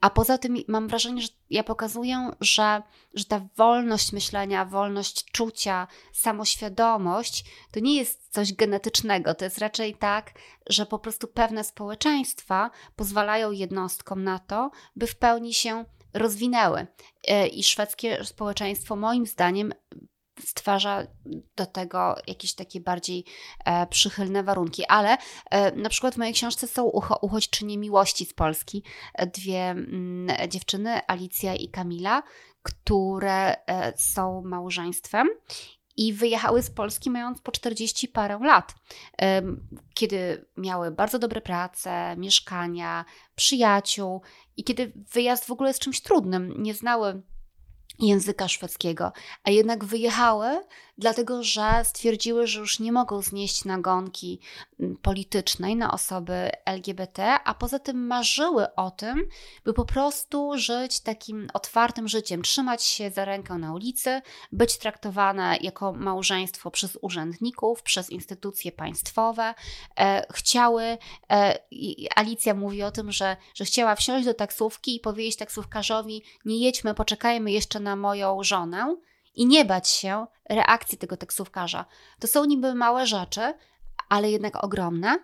A 0.00 0.10
poza 0.10 0.38
tym 0.38 0.56
mam 0.68 0.88
wrażenie, 0.88 1.22
że 1.22 1.28
ja 1.50 1.64
pokazuję, 1.64 2.30
że, 2.40 2.82
że 3.14 3.24
ta 3.24 3.40
wolność 3.56 4.12
myślenia, 4.12 4.64
wolność 4.64 5.24
czucia, 5.32 5.86
samoświadomość 6.12 7.44
to 7.72 7.80
nie 7.80 7.96
jest 7.96 8.32
coś 8.32 8.52
genetycznego. 8.52 9.34
To 9.34 9.44
jest 9.44 9.58
raczej 9.58 9.94
tak, 9.94 10.32
że 10.66 10.86
po 10.86 10.98
prostu 10.98 11.28
pewne 11.28 11.64
społeczeństwa 11.64 12.70
pozwalają 12.96 13.50
jednostkom 13.50 14.24
na 14.24 14.38
to, 14.38 14.70
by 14.96 15.06
w 15.06 15.16
pełni 15.16 15.54
się 15.54 15.84
rozwinęły. 16.14 16.86
E, 17.28 17.46
I 17.46 17.64
szwedzkie 17.64 18.24
społeczeństwo, 18.24 18.96
moim 18.96 19.26
zdaniem, 19.26 19.72
stwarza 20.44 21.06
do 21.56 21.66
tego 21.66 22.16
jakieś 22.26 22.54
takie 22.54 22.80
bardziej 22.80 23.24
e, 23.64 23.86
przychylne 23.86 24.42
warunki. 24.42 24.86
Ale 24.86 25.16
e, 25.50 25.72
na 25.72 25.88
przykład 25.88 26.14
w 26.14 26.18
mojej 26.18 26.34
książce 26.34 26.66
są 26.66 26.84
ucho, 26.84 27.18
uchodźczynie 27.22 27.78
miłości 27.78 28.26
z 28.26 28.34
Polski. 28.34 28.82
E, 29.14 29.26
Dwie 29.26 29.60
mm, 29.60 30.48
dziewczyny, 30.48 31.00
Alicja 31.06 31.54
i 31.54 31.68
Kamila, 31.68 32.22
które 32.62 33.66
e, 33.66 33.92
są 33.96 34.42
małżeństwem 34.42 35.28
i 35.96 36.12
wyjechały 36.12 36.62
z 36.62 36.70
Polski 36.70 37.10
mając 37.10 37.40
po 37.40 37.52
40 37.52 38.08
parę 38.08 38.38
lat, 38.42 38.74
kiedy 39.94 40.46
miały 40.56 40.90
bardzo 40.90 41.18
dobre 41.18 41.40
prace, 41.40 42.16
mieszkania, 42.16 43.04
przyjaciół 43.34 44.22
i 44.56 44.64
kiedy 44.64 44.92
wyjazd 45.12 45.44
w 45.44 45.50
ogóle 45.50 45.70
jest 45.70 45.80
czymś 45.80 46.00
trudnym, 46.00 46.62
nie 46.62 46.74
znały 46.74 47.22
języka 47.98 48.48
szwedzkiego, 48.48 49.12
a 49.44 49.50
jednak 49.50 49.84
wyjechały, 49.84 50.60
dlatego 50.98 51.42
że 51.42 51.82
stwierdziły, 51.84 52.46
że 52.46 52.60
już 52.60 52.80
nie 52.80 52.92
mogą 52.92 53.22
znieść 53.22 53.64
nagonki 53.64 54.40
mm, 54.80 54.96
politycznej 54.96 55.76
na 55.76 55.92
osoby 55.92 56.50
LGBT, 56.64 57.38
a 57.44 57.54
poza 57.54 57.78
tym 57.78 58.06
marzyły 58.06 58.74
o 58.74 58.90
tym, 58.90 59.28
by 59.64 59.74
po 59.74 59.84
prostu 59.84 60.52
żyć 60.56 61.00
takim 61.00 61.48
otwartym 61.54 62.08
życiem, 62.08 62.42
trzymać 62.42 62.84
się 62.84 63.10
za 63.10 63.24
rękę 63.24 63.54
na 63.54 63.74
ulicy, 63.74 64.22
być 64.52 64.78
traktowane 64.78 65.56
jako 65.60 65.92
małżeństwo 65.92 66.70
przez 66.70 66.98
urzędników, 67.02 67.82
przez 67.82 68.10
instytucje 68.10 68.72
państwowe. 68.72 69.54
E, 69.98 70.26
chciały, 70.32 70.98
e, 71.30 71.58
Alicja 72.16 72.54
mówi 72.54 72.82
o 72.82 72.90
tym, 72.90 73.12
że, 73.12 73.36
że 73.54 73.64
chciała 73.64 73.94
wsiąść 73.94 74.24
do 74.24 74.34
taksówki 74.34 74.96
i 74.96 75.00
powiedzieć 75.00 75.36
taksówkarzowi: 75.36 76.22
Nie 76.44 76.58
jedźmy, 76.58 76.94
poczekajmy 76.94 77.52
jeszcze 77.52 77.80
na 77.80 77.96
moją 77.96 78.42
żonę 78.42 78.96
i 79.38 79.46
nie 79.46 79.64
bać 79.64 79.88
się 79.88 80.26
reakcji 80.50 80.98
tego 80.98 81.16
taksówkarza. 81.16 81.84
To 82.20 82.26
są 82.26 82.44
niby 82.44 82.74
małe 82.74 83.06
rzeczy, 83.06 83.54
ale 84.08 84.30
jednak 84.30 84.64
ogromne, 84.64 85.18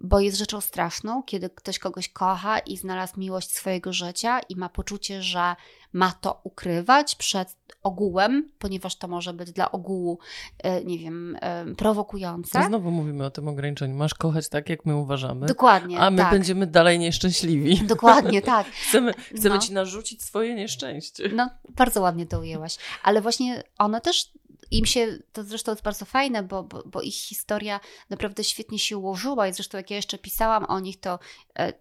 bo 0.00 0.20
jest 0.20 0.38
rzeczą 0.38 0.60
straszną, 0.60 1.22
kiedy 1.22 1.50
ktoś 1.50 1.78
kogoś 1.78 2.08
kocha 2.08 2.58
i 2.58 2.76
znalazł 2.76 3.20
miłość 3.20 3.56
swojego 3.56 3.92
życia 3.92 4.40
i 4.48 4.56
ma 4.56 4.68
poczucie, 4.68 5.22
że 5.22 5.56
ma 5.92 6.12
to 6.12 6.40
ukrywać 6.44 7.14
przed 7.14 7.56
ogółem, 7.82 8.50
ponieważ 8.58 8.96
to 8.96 9.08
może 9.08 9.32
być 9.32 9.52
dla 9.52 9.72
ogółu, 9.72 10.18
e, 10.58 10.84
nie 10.84 10.98
wiem, 10.98 11.36
e, 11.40 11.74
prowokujące. 11.74 12.58
To 12.60 12.66
znowu 12.66 12.90
mówimy 12.90 13.24
o 13.24 13.30
tym 13.30 13.48
ograniczeniu. 13.48 13.94
Masz 13.94 14.14
kochać 14.14 14.48
tak, 14.48 14.68
jak 14.68 14.86
my 14.86 14.96
uważamy, 14.96 15.46
Dokładnie. 15.46 16.00
a 16.00 16.10
my 16.10 16.18
tak. 16.18 16.30
będziemy 16.30 16.66
dalej 16.66 16.98
nieszczęśliwi. 16.98 17.86
Dokładnie, 17.86 18.42
tak. 18.56 18.66
Chcemy, 18.66 19.14
chcemy 19.36 19.54
No. 19.54 19.60
ci 19.60 19.72
narzucić 19.72 20.22
swoje 20.22 20.54
nieszczęście. 20.54 21.28
No, 21.34 21.50
bardzo 21.68 22.00
ładnie 22.00 22.26
to 22.26 22.40
ujęłaś. 22.40 22.76
Ale 23.02 23.20
właśnie 23.20 23.62
one 23.78 24.00
też, 24.00 24.32
im 24.70 24.86
się, 24.86 25.18
to 25.32 25.44
zresztą 25.44 25.72
jest 25.72 25.82
bardzo 25.82 26.04
fajne, 26.04 26.42
bo, 26.42 26.62
bo, 26.62 26.82
bo 26.86 27.02
ich 27.02 27.14
historia 27.14 27.80
naprawdę 28.10 28.44
świetnie 28.44 28.78
się 28.78 28.98
ułożyła 28.98 29.48
i 29.48 29.52
zresztą 29.52 29.78
jak 29.78 29.90
ja 29.90 29.96
jeszcze 29.96 30.18
pisałam 30.18 30.64
o 30.64 30.80
nich, 30.80 31.00
to 31.00 31.18
e, 31.58 31.72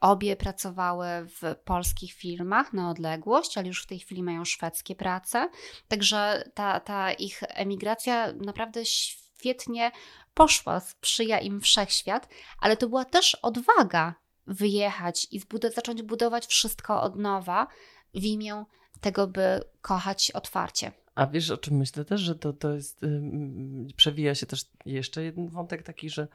obie 0.00 0.36
pracowały 0.36 1.06
w 1.26 1.56
polskich 1.64 2.12
firmach 2.12 2.72
na 2.72 2.90
odległość, 2.90 3.58
ale 3.58 3.66
już 3.66 3.82
w 3.82 3.86
tej 3.86 3.98
chwili 3.98 4.22
mają 4.22 4.44
szwedzkie 4.44 4.94
prace. 4.94 5.48
Także 5.88 6.50
ta, 6.54 6.80
ta 6.80 7.12
ich 7.12 7.42
emigracja 7.48 8.32
naprawdę 8.32 8.84
świetnie 8.84 9.92
poszła, 10.34 10.80
sprzyja 10.80 11.40
im 11.40 11.60
wszechświat, 11.60 12.28
ale 12.60 12.76
to 12.76 12.88
była 12.88 13.04
też 13.04 13.34
odwaga 13.34 14.14
wyjechać 14.46 15.26
i 15.30 15.40
zbud- 15.40 15.74
zacząć 15.74 16.02
budować 16.02 16.46
wszystko 16.46 17.02
od 17.02 17.16
nowa 17.16 17.66
w 18.14 18.24
imię 18.24 18.64
tego, 19.00 19.26
by 19.26 19.60
kochać 19.82 20.30
otwarcie. 20.30 20.92
A 21.16 21.26
wiesz, 21.26 21.50
o 21.50 21.56
czym 21.56 21.76
myślę 21.76 22.04
też, 22.04 22.20
że 22.20 22.34
to, 22.34 22.52
to 22.52 22.72
jest, 22.72 23.02
ym, 23.02 23.88
przewija 23.96 24.34
się 24.34 24.46
też 24.46 24.64
jeszcze 24.86 25.22
jeden 25.22 25.48
wątek 25.48 25.82
taki, 25.82 26.10
że 26.10 26.28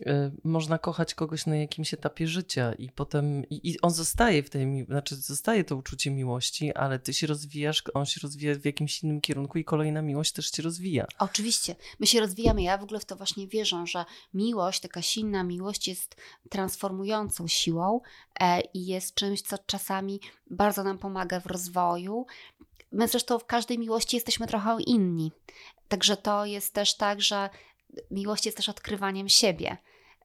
y, 0.00 0.04
można 0.44 0.78
kochać 0.78 1.14
kogoś 1.14 1.46
na 1.46 1.56
jakimś 1.56 1.94
etapie 1.94 2.26
życia 2.26 2.72
i 2.72 2.90
potem, 2.90 3.44
i, 3.48 3.70
i 3.70 3.80
on 3.80 3.90
zostaje 3.90 4.42
w 4.42 4.50
tej, 4.50 4.84
znaczy 4.84 5.16
zostaje 5.16 5.64
to 5.64 5.76
uczucie 5.76 6.10
miłości, 6.10 6.74
ale 6.74 6.98
ty 6.98 7.14
się 7.14 7.26
rozwijasz, 7.26 7.82
on 7.94 8.06
się 8.06 8.20
rozwija 8.22 8.54
w 8.54 8.64
jakimś 8.64 9.02
innym 9.02 9.20
kierunku 9.20 9.58
i 9.58 9.64
kolejna 9.64 10.02
miłość 10.02 10.32
też 10.32 10.50
się 10.50 10.62
rozwija. 10.62 11.06
Oczywiście, 11.18 11.76
my 12.00 12.06
się 12.06 12.20
rozwijamy. 12.20 12.62
Ja 12.62 12.78
w 12.78 12.82
ogóle 12.82 13.00
w 13.00 13.04
to 13.04 13.16
właśnie 13.16 13.48
wierzę, 13.48 13.86
że 13.86 14.04
miłość, 14.34 14.80
taka 14.80 15.02
silna 15.02 15.44
miłość 15.44 15.88
jest 15.88 16.16
transformującą 16.50 17.48
siłą 17.48 18.00
e, 18.40 18.60
i 18.60 18.86
jest 18.86 19.14
czymś, 19.14 19.42
co 19.42 19.58
czasami 19.58 20.20
bardzo 20.50 20.84
nam 20.84 20.98
pomaga 20.98 21.40
w 21.40 21.46
rozwoju. 21.46 22.26
My 22.92 23.08
zresztą 23.08 23.38
w 23.38 23.46
każdej 23.46 23.78
miłości 23.78 24.16
jesteśmy 24.16 24.46
trochę 24.46 24.76
inni. 24.86 25.32
Także 25.88 26.16
to 26.16 26.44
jest 26.44 26.74
też 26.74 26.96
tak, 26.96 27.20
że 27.20 27.50
miłość 28.10 28.46
jest 28.46 28.56
też 28.56 28.68
odkrywaniem 28.68 29.28
siebie. 29.28 29.76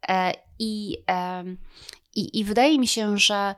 E, 0.07 0.33
I, 0.59 0.97
i, 2.15 2.39
I 2.39 2.43
wydaje 2.43 2.79
mi 2.79 2.87
się, 2.87 3.17
że 3.17 3.55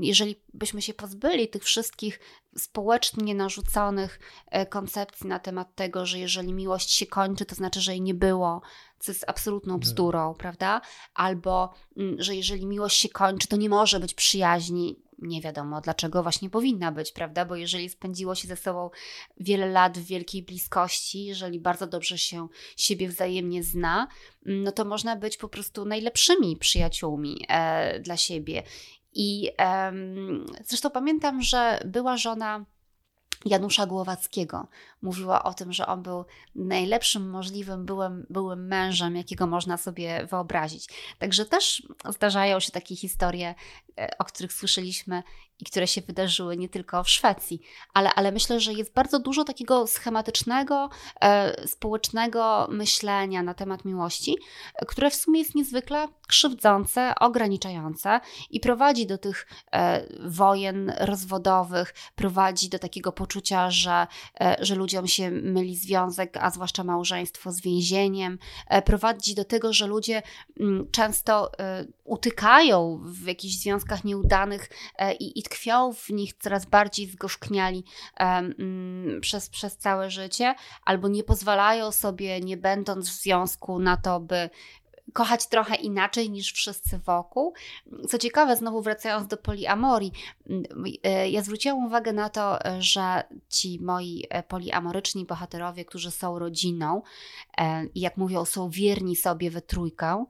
jeżeli 0.00 0.36
byśmy 0.54 0.82
się 0.82 0.94
pozbyli 0.94 1.48
tych 1.48 1.64
wszystkich 1.64 2.20
społecznie 2.56 3.34
narzuconych 3.34 4.20
e, 4.46 4.66
koncepcji 4.66 5.26
na 5.26 5.38
temat 5.38 5.74
tego, 5.74 6.06
że 6.06 6.18
jeżeli 6.18 6.52
miłość 6.52 6.90
się 6.90 7.06
kończy, 7.06 7.44
to 7.44 7.54
znaczy, 7.54 7.80
że 7.80 7.92
jej 7.92 8.00
nie 8.00 8.14
było, 8.14 8.62
co 8.98 9.12
jest 9.12 9.24
absolutną 9.26 9.78
bzdurą, 9.78 10.34
prawda? 10.34 10.80
Albo, 11.14 11.74
że 12.18 12.36
jeżeli 12.36 12.66
miłość 12.66 12.98
się 12.98 13.08
kończy, 13.08 13.48
to 13.48 13.56
nie 13.56 13.68
może 13.68 14.00
być 14.00 14.14
przyjaźni. 14.14 14.96
Nie 15.18 15.40
wiadomo, 15.40 15.80
dlaczego 15.80 16.22
właśnie 16.22 16.50
powinna 16.50 16.92
być, 16.92 17.12
prawda? 17.12 17.44
Bo 17.44 17.56
jeżeli 17.56 17.88
spędziło 17.88 18.34
się 18.34 18.48
ze 18.48 18.56
sobą 18.56 18.90
wiele 19.40 19.66
lat 19.66 19.98
w 19.98 20.04
wielkiej 20.04 20.42
bliskości, 20.42 21.24
jeżeli 21.24 21.60
bardzo 21.60 21.86
dobrze 21.86 22.18
się 22.18 22.48
siebie 22.76 23.08
wzajemnie 23.08 23.62
zna, 23.62 24.08
no 24.46 24.72
to 24.72 24.84
można 24.84 25.16
być 25.16 25.36
po 25.36 25.48
prostu 25.48 25.84
najlepszymi 25.84 26.56
przyjaciółmi 26.56 27.44
e, 27.48 28.00
dla 28.00 28.16
siebie. 28.16 28.62
I 29.12 29.50
em, 29.56 30.46
zresztą 30.64 30.90
pamiętam, 30.90 31.42
że 31.42 31.80
była 31.84 32.16
żona 32.16 32.64
Janusza 33.44 33.86
Głowackiego. 33.86 34.66
Mówiła 35.02 35.42
o 35.42 35.54
tym, 35.54 35.72
że 35.72 35.86
on 35.86 36.02
był 36.02 36.24
najlepszym 36.54 37.30
możliwym 37.30 37.86
byłym, 37.86 38.26
byłym 38.30 38.66
mężem, 38.66 39.16
jakiego 39.16 39.46
można 39.46 39.76
sobie 39.76 40.26
wyobrazić. 40.30 40.88
Także 41.18 41.44
też 41.44 41.82
zdarzają 42.08 42.60
się 42.60 42.72
takie 42.72 42.96
historie, 42.96 43.54
e, 43.98 44.10
o 44.18 44.24
których 44.24 44.52
słyszeliśmy 44.52 45.22
i 45.58 45.64
które 45.64 45.86
się 45.86 46.00
wydarzyły 46.00 46.56
nie 46.56 46.68
tylko 46.68 47.04
w 47.04 47.08
Szwecji, 47.08 47.60
ale, 47.94 48.14
ale 48.14 48.32
myślę, 48.32 48.60
że 48.60 48.72
jest 48.72 48.92
bardzo 48.92 49.18
dużo 49.18 49.44
takiego 49.44 49.86
schematycznego, 49.86 50.90
e, 51.20 51.68
społecznego 51.68 52.68
myślenia 52.70 53.42
na 53.42 53.54
temat 53.54 53.84
miłości, 53.84 54.36
które 54.86 55.10
w 55.10 55.14
sumie 55.14 55.40
jest 55.40 55.54
niezwykle 55.54 56.08
krzywdzące, 56.30 57.12
ograniczające 57.20 58.20
i 58.50 58.60
prowadzi 58.60 59.06
do 59.06 59.18
tych 59.18 59.46
e, 59.72 60.06
wojen 60.28 60.92
rozwodowych, 60.98 61.94
prowadzi 62.14 62.68
do 62.68 62.78
takiego 62.78 63.12
poczucia, 63.12 63.70
że, 63.70 64.06
e, 64.40 64.56
że 64.60 64.74
ludziom 64.74 65.06
się 65.06 65.30
myli 65.30 65.76
związek, 65.76 66.36
a 66.36 66.50
zwłaszcza 66.50 66.84
małżeństwo 66.84 67.52
z 67.52 67.60
więzieniem, 67.60 68.38
e, 68.66 68.82
prowadzi 68.82 69.34
do 69.34 69.44
tego, 69.44 69.72
że 69.72 69.86
ludzie 69.86 70.16
m, 70.16 70.66
mm, 70.68 70.90
często 70.90 71.58
e, 71.58 71.84
utykają 72.04 73.00
w 73.04 73.26
jakichś 73.26 73.54
związkach 73.54 74.04
nieudanych 74.04 74.68
e, 74.98 75.14
i, 75.14 75.38
i 75.38 75.42
tkwią 75.42 75.92
w 75.92 76.08
nich 76.10 76.32
coraz 76.38 76.66
bardziej 76.66 77.06
zgorzkniali 77.06 77.84
um, 78.20 78.54
przez, 79.20 79.48
przez 79.48 79.76
całe 79.76 80.10
życie, 80.10 80.54
albo 80.84 81.08
nie 81.08 81.24
pozwalają 81.24 81.92
sobie, 81.92 82.40
nie 82.40 82.56
będąc 82.56 83.08
w 83.08 83.22
związku, 83.22 83.78
na 83.78 83.96
to, 83.96 84.20
by 84.20 84.50
kochać 85.12 85.46
trochę 85.46 85.74
inaczej 85.74 86.30
niż 86.30 86.52
wszyscy 86.52 86.98
wokół. 86.98 87.54
Co 88.08 88.18
ciekawe, 88.18 88.56
znowu 88.56 88.82
wracając 88.82 89.26
do 89.26 89.36
poliamorii, 89.36 90.12
e, 91.02 91.30
ja 91.30 91.42
zwróciłam 91.42 91.86
uwagę 91.86 92.12
na 92.12 92.28
to, 92.28 92.58
że 92.78 93.22
ci 93.48 93.78
moi 93.82 94.24
e, 94.30 94.42
poliamoryczni 94.42 95.24
bohaterowie, 95.24 95.84
którzy 95.84 96.10
są 96.10 96.38
rodziną 96.38 97.02
i 97.94 98.00
jak 98.00 98.16
mówią, 98.16 98.44
są 98.44 98.70
wierni 98.70 99.16
sobie 99.16 99.50
we 99.50 99.62
trójkę, 99.62 100.24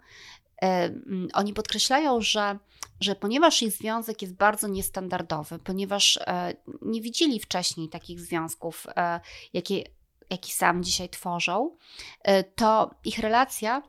oni 1.32 1.52
podkreślają, 1.52 2.20
że, 2.20 2.58
że 3.00 3.16
ponieważ 3.16 3.62
ich 3.62 3.72
związek 3.72 4.22
jest 4.22 4.34
bardzo 4.34 4.68
niestandardowy, 4.68 5.58
ponieważ 5.58 6.16
e, 6.16 6.54
nie 6.82 7.00
widzieli 7.00 7.40
wcześniej 7.40 7.88
takich 7.88 8.20
związków, 8.20 8.86
e, 8.96 9.20
jakie, 9.52 9.84
jakie 10.30 10.52
sam 10.52 10.84
dzisiaj 10.84 11.08
tworzą, 11.08 11.76
e, 12.22 12.44
to 12.44 12.90
ich 13.04 13.18
relacja 13.18 13.82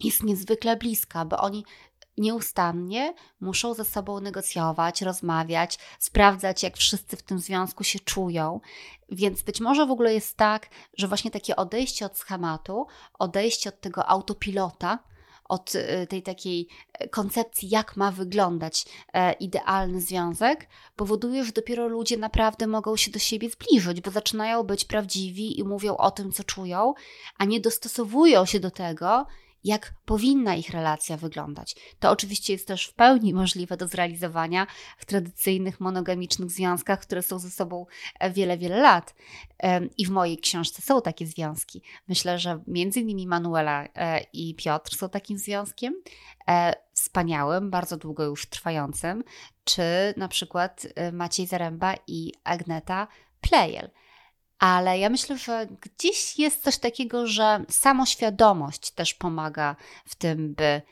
jest 0.00 0.22
niezwykle 0.22 0.76
bliska, 0.76 1.24
bo 1.24 1.38
oni 1.38 1.64
nieustannie 2.18 3.14
muszą 3.40 3.74
ze 3.74 3.84
sobą 3.84 4.20
negocjować, 4.20 5.02
rozmawiać, 5.02 5.78
sprawdzać, 5.98 6.62
jak 6.62 6.76
wszyscy 6.76 7.16
w 7.16 7.22
tym 7.22 7.38
związku 7.38 7.84
się 7.84 7.98
czują. 7.98 8.60
Więc 9.08 9.42
być 9.42 9.60
może 9.60 9.86
w 9.86 9.90
ogóle 9.90 10.14
jest 10.14 10.36
tak, 10.36 10.68
że 10.98 11.08
właśnie 11.08 11.30
takie 11.30 11.56
odejście 11.56 12.06
od 12.06 12.18
schematu, 12.18 12.86
odejście 13.18 13.68
od 13.68 13.80
tego 13.80 14.08
autopilota, 14.08 14.98
od 15.48 15.74
y, 15.74 16.06
tej 16.06 16.22
takiej 16.22 16.68
e, 16.92 17.08
koncepcji, 17.08 17.68
jak 17.68 17.96
ma 17.96 18.12
wyglądać 18.12 18.84
e, 19.12 19.32
idealny 19.32 20.00
związek, 20.00 20.68
powoduje, 20.96 21.44
że 21.44 21.52
dopiero 21.52 21.88
ludzie 21.88 22.16
naprawdę 22.16 22.66
mogą 22.66 22.96
się 22.96 23.10
do 23.10 23.18
siebie 23.18 23.50
zbliżyć, 23.50 24.00
bo 24.00 24.10
zaczynają 24.10 24.62
być 24.62 24.84
prawdziwi 24.84 25.60
i 25.60 25.64
mówią 25.64 25.96
o 25.96 26.10
tym, 26.10 26.32
co 26.32 26.44
czują, 26.44 26.94
a 27.38 27.44
nie 27.44 27.60
dostosowują 27.60 28.44
się 28.46 28.60
do 28.60 28.70
tego, 28.70 29.26
jak 29.66 29.94
powinna 30.04 30.54
ich 30.54 30.70
relacja 30.70 31.16
wyglądać. 31.16 31.76
To 32.00 32.10
oczywiście 32.10 32.52
jest 32.52 32.68
też 32.68 32.86
w 32.86 32.94
pełni 32.94 33.34
możliwe 33.34 33.76
do 33.76 33.88
zrealizowania 33.88 34.66
w 34.98 35.04
tradycyjnych 35.04 35.80
monogamicznych 35.80 36.50
związkach, 36.50 37.00
które 37.00 37.22
są 37.22 37.38
ze 37.38 37.50
sobą 37.50 37.86
e, 38.18 38.30
wiele, 38.30 38.58
wiele 38.58 38.80
lat. 38.80 39.14
I 39.98 40.06
w 40.06 40.10
mojej 40.10 40.38
książce 40.38 40.82
są 40.82 41.02
takie 41.02 41.26
związki. 41.26 41.82
Myślę, 42.08 42.38
że 42.38 42.62
między 42.66 43.00
innymi 43.00 43.26
Manuela 43.26 43.84
e, 43.94 44.20
i 44.32 44.54
Piotr 44.54 44.96
są 44.96 45.08
takim 45.08 45.38
związkiem 45.38 46.02
e, 46.48 46.74
wspaniałym, 46.92 47.70
bardzo 47.70 47.96
długo 47.96 48.24
już 48.24 48.46
trwającym, 48.46 49.24
czy 49.64 49.82
na 50.16 50.28
przykład 50.28 50.86
Maciej 51.12 51.46
Zaręba 51.46 51.94
i 52.06 52.32
Agneta 52.44 53.08
Plejel 53.40 53.90
ale 54.58 54.98
ja 54.98 55.10
myślę, 55.10 55.38
że 55.38 55.66
gdzieś 55.80 56.38
jest 56.38 56.62
coś 56.62 56.78
takiego, 56.78 57.26
że 57.26 57.64
samoświadomość 57.68 58.90
też 58.90 59.14
pomaga 59.14 59.76
w 60.04 60.14
tym, 60.14 60.54
by, 60.54 60.82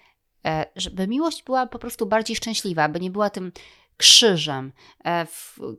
e, 0.47 0.67
żeby 0.77 1.09
miłość 1.09 1.43
była 1.43 1.67
po 1.67 1.79
prostu 1.79 2.07
bardziej 2.07 2.37
szczęśliwa, 2.37 2.89
by 2.89 3.01
nie 3.01 3.11
była 3.11 3.31
tym 3.31 3.53
krzyżem. 3.97 4.73
E, 5.05 5.27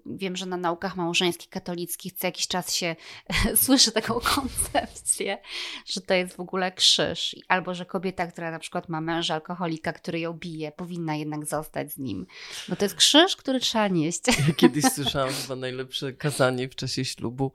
wiem, 0.05 0.35
że 0.35 0.45
na 0.45 0.57
naukach 0.57 0.95
małżeńskich 0.95 1.49
katolickich 1.49 2.13
co 2.13 2.27
jakiś 2.27 2.47
czas 2.47 2.73
się 2.73 2.95
słyszy 3.63 3.91
taką 3.91 4.19
koncepcję, 4.35 5.37
że 5.85 6.01
to 6.01 6.13
jest 6.13 6.35
w 6.35 6.39
ogóle 6.39 6.71
krzyż. 6.71 7.35
Albo, 7.47 7.73
że 7.73 7.85
kobieta, 7.85 8.27
która 8.27 8.51
na 8.51 8.59
przykład 8.59 8.89
ma 8.89 9.01
męża 9.01 9.33
alkoholika, 9.33 9.93
który 9.93 10.19
ją 10.19 10.33
bije, 10.33 10.71
powinna 10.71 11.15
jednak 11.15 11.45
zostać 11.45 11.91
z 11.91 11.97
nim. 11.97 12.25
Bo 12.67 12.75
to 12.75 12.85
jest 12.85 12.95
krzyż, 12.95 13.35
który 13.35 13.59
trzeba 13.59 13.87
nieść. 13.87 14.21
Ja 14.27 14.53
kiedyś 14.53 14.85
słyszałam 14.85 15.33
chyba 15.33 15.55
najlepsze 15.55 16.13
kazanie 16.13 16.69
w 16.69 16.75
czasie 16.75 17.05
ślubu 17.05 17.51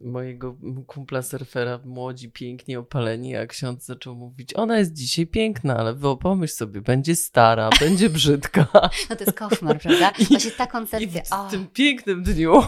mojego 0.00 0.56
kumpla 0.86 1.22
surfera, 1.22 1.80
młodzi, 1.84 2.30
piękni, 2.30 2.76
opaleni, 2.76 3.36
a 3.36 3.46
ksiądz 3.46 3.84
zaczął 3.84 4.14
mówić, 4.14 4.54
ona 4.54 4.78
jest 4.78 4.92
dzisiaj 4.92 5.26
piękna, 5.26 5.76
ale 5.76 5.94
pomyśl 6.20 6.54
sobie, 6.54 6.80
będzie 6.80 7.16
stara, 7.16 7.70
będzie 7.80 8.10
brzydka. 8.10 8.66
No 9.10 9.16
to 9.16 9.24
jest 9.24 9.38
koszmar, 9.38 9.80
prawda? 9.80 10.12
Właśnie 10.28 10.50
ta 10.50 10.66
koncepcja. 10.66 11.20
I 11.20 11.48
w 11.48 11.50
tym 11.50 11.66
pięknym 11.66 12.22
dniu 12.22 12.62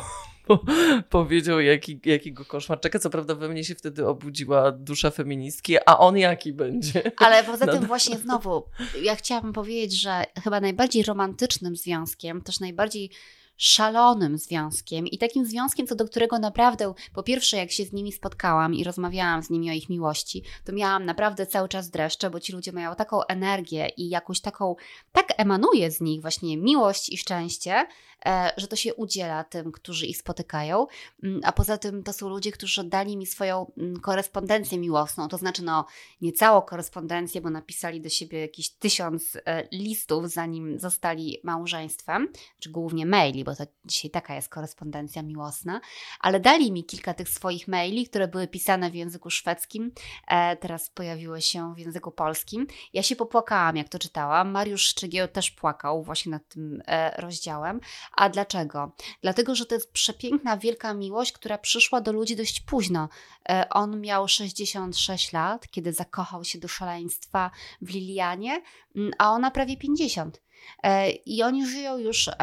powiedział, 1.11 1.61
jaki, 1.61 2.01
jakiego 2.05 2.45
koszmar 2.45 2.80
czeka. 2.80 2.99
Co 2.99 3.11
prawda 3.11 3.35
we 3.35 3.49
mnie 3.49 3.64
się 3.64 3.74
wtedy 3.74 4.07
obudziła 4.07 4.72
dusza 4.72 5.11
feministki, 5.11 5.76
a 5.87 5.99
on 5.99 6.16
jaki 6.16 6.53
będzie? 6.53 7.12
Ale 7.16 7.45
poza 7.45 7.66
tym 7.66 7.87
właśnie 7.87 8.18
znowu, 8.18 8.64
ja 9.03 9.16
chciałabym 9.16 9.53
powiedzieć, 9.53 10.01
że 10.01 10.24
chyba 10.45 10.61
najbardziej 10.61 11.03
romantycznym 11.03 11.76
związkiem, 11.76 12.43
też 12.43 12.61
najbardziej 12.61 13.11
szalonym 13.57 14.38
związkiem 14.38 15.07
i 15.07 15.18
takim 15.18 15.46
związkiem, 15.46 15.86
co 15.86 15.94
do 15.94 16.05
którego 16.05 16.38
naprawdę, 16.38 16.94
po 17.14 17.22
pierwsze, 17.22 17.57
jak 17.57 17.70
się 17.70 17.84
z 17.84 17.92
nimi 17.92 18.12
spotkałam 18.12 18.74
i 18.74 18.84
rozmawiałam 18.84 19.42
z 19.42 19.50
nimi 19.50 19.70
o 19.70 19.72
ich 19.72 19.88
miłości, 19.88 20.42
to 20.64 20.72
miałam 20.72 21.05
naprawdę 21.05 21.46
cały 21.46 21.68
czas 21.68 21.90
dreszcze, 21.90 22.30
bo 22.30 22.40
ci 22.40 22.53
ludzie 22.53 22.72
mają 22.72 22.94
taką 22.94 23.24
energię 23.24 23.88
i 23.96 24.09
jakąś 24.09 24.40
taką, 24.40 24.74
tak 25.12 25.26
emanuje 25.36 25.90
z 25.90 26.00
nich 26.00 26.22
właśnie 26.22 26.57
miłość 26.57 27.09
i 27.09 27.18
szczęście, 27.18 27.86
E, 28.26 28.53
że 28.57 28.68
to 28.68 28.76
się 28.76 28.94
udziela 28.94 29.44
tym, 29.44 29.72
którzy 29.72 30.07
ich 30.07 30.16
spotykają. 30.16 30.86
Mm, 31.22 31.40
a 31.44 31.53
poza 31.53 31.78
tym 31.78 32.03
to 32.03 32.12
są 32.12 32.28
ludzie, 32.28 32.53
którzy 32.53 32.80
oddali 32.80 33.16
mi 33.16 33.26
swoją 33.26 33.72
mm, 33.78 34.00
korespondencję 34.00 34.78
miłosną, 34.78 35.28
to 35.28 35.38
znaczy 35.38 35.62
no 35.62 35.86
nie 36.20 36.32
całą 36.32 36.62
korespondencję, 36.62 37.40
bo 37.40 37.50
napisali 37.50 38.00
do 38.00 38.09
siebie 38.09 38.40
jakieś 38.40 38.70
tysiąc 38.70 39.38
e, 39.44 39.68
listów, 39.72 40.30
zanim 40.30 40.78
zostali 40.78 41.40
małżeństwem, 41.44 42.28
czy 42.61 42.70
głównie 42.70 43.07
maili, 43.07 43.41
bo 43.45 43.57
to 43.57 43.64
dzisiaj 43.84 44.11
taka 44.11 44.34
jest 44.34 44.49
korespondencja 44.49 45.22
miłosna, 45.22 45.80
ale 46.20 46.40
dali 46.40 46.72
mi 46.72 46.84
kilka 46.84 47.14
tych 47.14 47.28
swoich 47.28 47.68
maili, 47.68 48.09
które 48.09 48.28
były 48.28 48.49
pisane 48.49 48.90
w 48.90 48.95
języku 48.95 49.30
szwedzkim, 49.30 49.93
e, 50.28 50.57
teraz 50.57 50.90
pojawiły 50.90 51.43
się 51.43 51.74
w 51.74 51.78
języku 51.78 52.11
polskim. 52.11 52.66
Ja 52.93 53.03
się 53.03 53.16
popłakałam, 53.16 53.76
jak 53.76 53.88
to 53.88 53.99
czytałam. 53.99 54.51
Mariusz 54.51 54.82
Szczygieł 54.82 55.28
też 55.28 55.51
płakał 55.51 56.03
właśnie 56.03 56.32
nad 56.32 56.49
tym 56.49 56.82
rozdziałem, 57.16 57.80
a 58.16 58.28
dlaczego? 58.28 58.93
Dlatego, 59.22 59.55
że 59.55 59.66
to 59.66 59.74
jest 59.74 59.93
przepiękna, 59.93 60.57
wielka 60.57 60.95
miłość, 60.95 61.32
która 61.32 61.59
przyszła 61.59 62.01
do 62.01 62.12
ludzi 62.12 62.36
dość 62.36 62.61
późno. 62.61 63.09
E, 63.49 63.66
on 63.70 64.01
miał 64.01 64.28
66 64.28 65.32
lat, 65.32 65.68
kiedy 65.68 65.93
zakochał 65.93 66.45
się 66.45 66.59
do 66.59 66.68
szaleństwa 66.68 67.51
w 67.82 67.90
Lilianie, 67.90 68.62
mm, 68.97 69.11
a 69.18 69.30
ona 69.30 69.51
prawie 69.51 69.76
50. 69.76 70.43
E, 70.82 71.10
I 71.10 71.42
oni 71.42 71.66
żyją 71.66 71.98
już 71.98 72.28
e, 72.28 72.34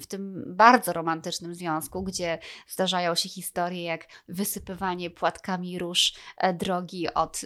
w 0.00 0.06
tym 0.06 0.44
bardzo 0.46 0.92
romantycznym 0.92 1.54
związku, 1.54 2.02
gdzie 2.02 2.38
zdarzają 2.68 3.14
się 3.14 3.28
historie 3.28 3.84
jak 3.84 4.06
wysypywanie 4.28 5.10
płatkami 5.10 5.78
róż 5.78 6.14
drogi 6.54 7.14
od 7.14 7.40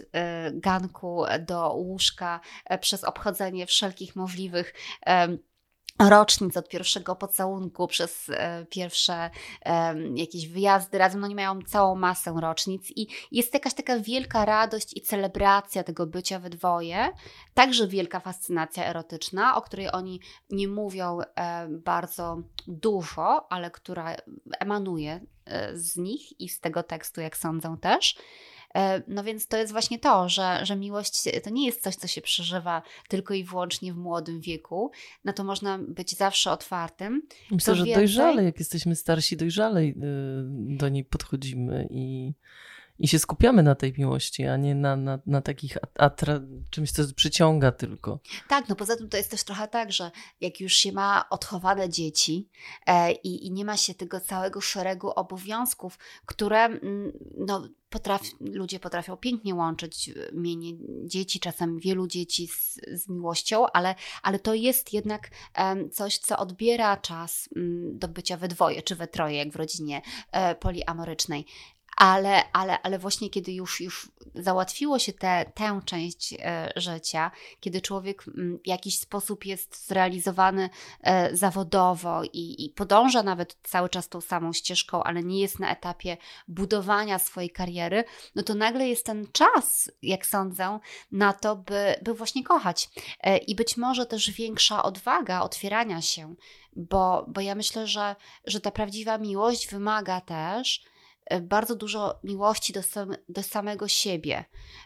ganku 0.53 1.23
do 1.47 1.73
łóżka 1.73 2.39
przez 2.81 3.03
obchodzenie 3.03 3.65
wszelkich 3.65 4.15
możliwych 4.15 4.73
rocznic 5.99 6.57
od 6.57 6.69
pierwszego 6.69 7.15
pocałunku 7.15 7.87
przez 7.87 8.29
e, 8.29 8.65
pierwsze 8.69 9.29
jakieś 10.15 10.47
wyjazdy 10.47 10.97
razem. 10.97 11.19
No 11.21 11.25
oni 11.25 11.35
mają 11.35 11.61
całą 11.61 11.95
masę 11.95 12.33
rocznic 12.41 12.91
i 12.95 13.07
jest 13.31 13.53
jakaś 13.53 13.73
taka 13.73 13.99
wielka 13.99 14.45
radość 14.45 14.97
i 14.97 15.01
celebracja 15.01 15.83
tego 15.83 16.07
bycia 16.07 16.39
we 16.39 16.49
dwoje. 16.49 17.09
Także 17.53 17.87
wielka 17.87 18.19
fascynacja 18.19 18.85
erotyczna, 18.85 19.55
o 19.55 19.61
której 19.61 19.91
oni 19.91 20.19
nie 20.49 20.67
mówią 20.67 21.19
e, 21.21 21.67
bardzo 21.69 22.37
dużo, 22.67 23.51
ale 23.51 23.71
która 23.71 24.15
emanuje 24.59 25.25
e, 25.45 25.77
z 25.77 25.97
nich 25.97 26.39
i 26.39 26.49
z 26.49 26.59
tego 26.59 26.83
tekstu, 26.83 27.21
jak 27.21 27.37
sądzą 27.37 27.77
też. 27.77 28.15
No 29.07 29.23
więc 29.23 29.47
to 29.47 29.57
jest 29.57 29.71
właśnie 29.71 29.99
to, 29.99 30.29
że, 30.29 30.59
że 30.63 30.75
miłość 30.75 31.23
to 31.43 31.49
nie 31.49 31.65
jest 31.65 31.83
coś, 31.83 31.95
co 31.95 32.07
się 32.07 32.21
przeżywa 32.21 32.81
tylko 33.07 33.33
i 33.33 33.43
wyłącznie 33.43 33.93
w 33.93 33.97
młodym 33.97 34.41
wieku. 34.41 34.91
Na 35.23 35.33
to 35.33 35.43
można 35.43 35.77
być 35.77 36.17
zawsze 36.17 36.51
otwartym. 36.51 37.21
Myślę, 37.51 37.75
że 37.75 37.83
więcej... 37.83 38.03
dojrzale, 38.03 38.43
jak 38.43 38.59
jesteśmy 38.59 38.95
starsi, 38.95 39.37
dojrzalej 39.37 39.89
y, 39.89 39.93
do 40.77 40.89
niej 40.89 41.05
podchodzimy 41.05 41.87
i 41.91 42.33
i 42.99 43.07
się 43.07 43.19
skupiamy 43.19 43.63
na 43.63 43.75
tej 43.75 43.93
miłości, 43.97 44.45
a 44.45 44.57
nie 44.57 44.75
na, 44.75 44.95
na, 44.95 45.19
na 45.25 45.41
takich 45.41 45.77
atra- 45.99 46.63
czymś, 46.69 46.91
co 46.91 47.03
przyciąga 47.15 47.71
tylko. 47.71 48.19
Tak, 48.47 48.69
no 48.69 48.75
poza 48.75 48.95
tym 48.95 49.09
to 49.09 49.17
jest 49.17 49.31
też 49.31 49.43
trochę 49.43 49.67
tak, 49.67 49.91
że 49.91 50.11
jak 50.41 50.59
już 50.59 50.73
się 50.73 50.91
ma 50.91 51.29
odchowane 51.29 51.89
dzieci 51.89 52.49
e, 52.87 53.11
i, 53.11 53.47
i 53.47 53.51
nie 53.51 53.65
ma 53.65 53.77
się 53.77 53.93
tego 53.93 54.19
całego 54.19 54.61
szeregu 54.61 55.09
obowiązków, 55.09 55.97
które 56.25 56.59
mm, 56.65 57.11
no, 57.37 57.67
potrafi, 57.93 58.31
ludzie 58.39 58.79
potrafią 58.79 59.17
pięknie 59.17 59.55
łączyć 59.55 60.09
e, 60.09 60.13
mienie 60.33 60.73
dzieci, 61.05 61.39
czasem 61.39 61.79
wielu 61.79 62.07
dzieci 62.07 62.47
z, 62.47 62.79
z 62.91 63.09
miłością, 63.09 63.65
ale, 63.67 63.95
ale 64.23 64.39
to 64.39 64.53
jest 64.53 64.93
jednak 64.93 65.29
coś, 65.91 66.17
co 66.17 66.37
odbiera 66.37 66.97
czas 66.97 67.49
um, 67.55 67.99
do 67.99 68.07
bycia 68.07 68.37
we 68.37 68.47
dwoje 68.47 68.81
czy 68.81 68.95
we 68.95 69.07
troje, 69.07 69.37
jak 69.37 69.51
w 69.51 69.55
rodzinie 69.55 70.01
e, 70.31 70.55
poliamorycznej 70.55 71.45
ale, 71.97 72.51
ale, 72.51 72.81
ale 72.81 72.99
właśnie 72.99 73.29
kiedy 73.29 73.51
już, 73.53 73.81
już 73.81 74.11
załatwiło 74.35 74.99
się 74.99 75.13
te, 75.13 75.51
tę 75.55 75.81
część 75.85 76.33
e, 76.33 76.73
życia, 76.75 77.31
kiedy 77.59 77.81
człowiek 77.81 78.23
mm, 78.27 78.59
w 78.63 78.67
jakiś 78.67 78.99
sposób 78.99 79.45
jest 79.45 79.87
zrealizowany 79.87 80.69
e, 81.01 81.35
zawodowo 81.35 82.23
i, 82.23 82.65
i 82.65 82.69
podąża 82.69 83.23
nawet 83.23 83.57
cały 83.63 83.89
czas 83.89 84.09
tą 84.09 84.21
samą 84.21 84.53
ścieżką, 84.53 85.03
ale 85.03 85.23
nie 85.23 85.41
jest 85.41 85.59
na 85.59 85.71
etapie 85.71 86.17
budowania 86.47 87.19
swojej 87.19 87.49
kariery, 87.49 88.03
no 88.35 88.43
to 88.43 88.55
nagle 88.55 88.87
jest 88.87 89.05
ten 89.05 89.27
czas, 89.31 89.91
jak 90.01 90.25
sądzę, 90.25 90.79
na 91.11 91.33
to, 91.33 91.55
by, 91.55 91.95
by 92.01 92.13
właśnie 92.13 92.43
kochać. 92.43 92.89
E, 93.19 93.37
I 93.37 93.55
być 93.55 93.77
może 93.77 94.05
też 94.05 94.31
większa 94.31 94.83
odwaga 94.83 95.41
otwierania 95.41 96.01
się, 96.01 96.35
bo, 96.75 97.25
bo 97.27 97.41
ja 97.41 97.55
myślę, 97.55 97.87
że, 97.87 98.15
że 98.45 98.61
ta 98.61 98.71
prawdziwa 98.71 99.17
miłość 99.17 99.67
wymaga 99.67 100.21
też 100.21 100.92
bardzo 101.41 101.75
dużo 101.75 102.19
miłości 102.23 102.73
do, 102.73 102.83
sam, 102.83 103.15
do 103.29 103.43
samego 103.43 103.87
siebie, 103.87 104.45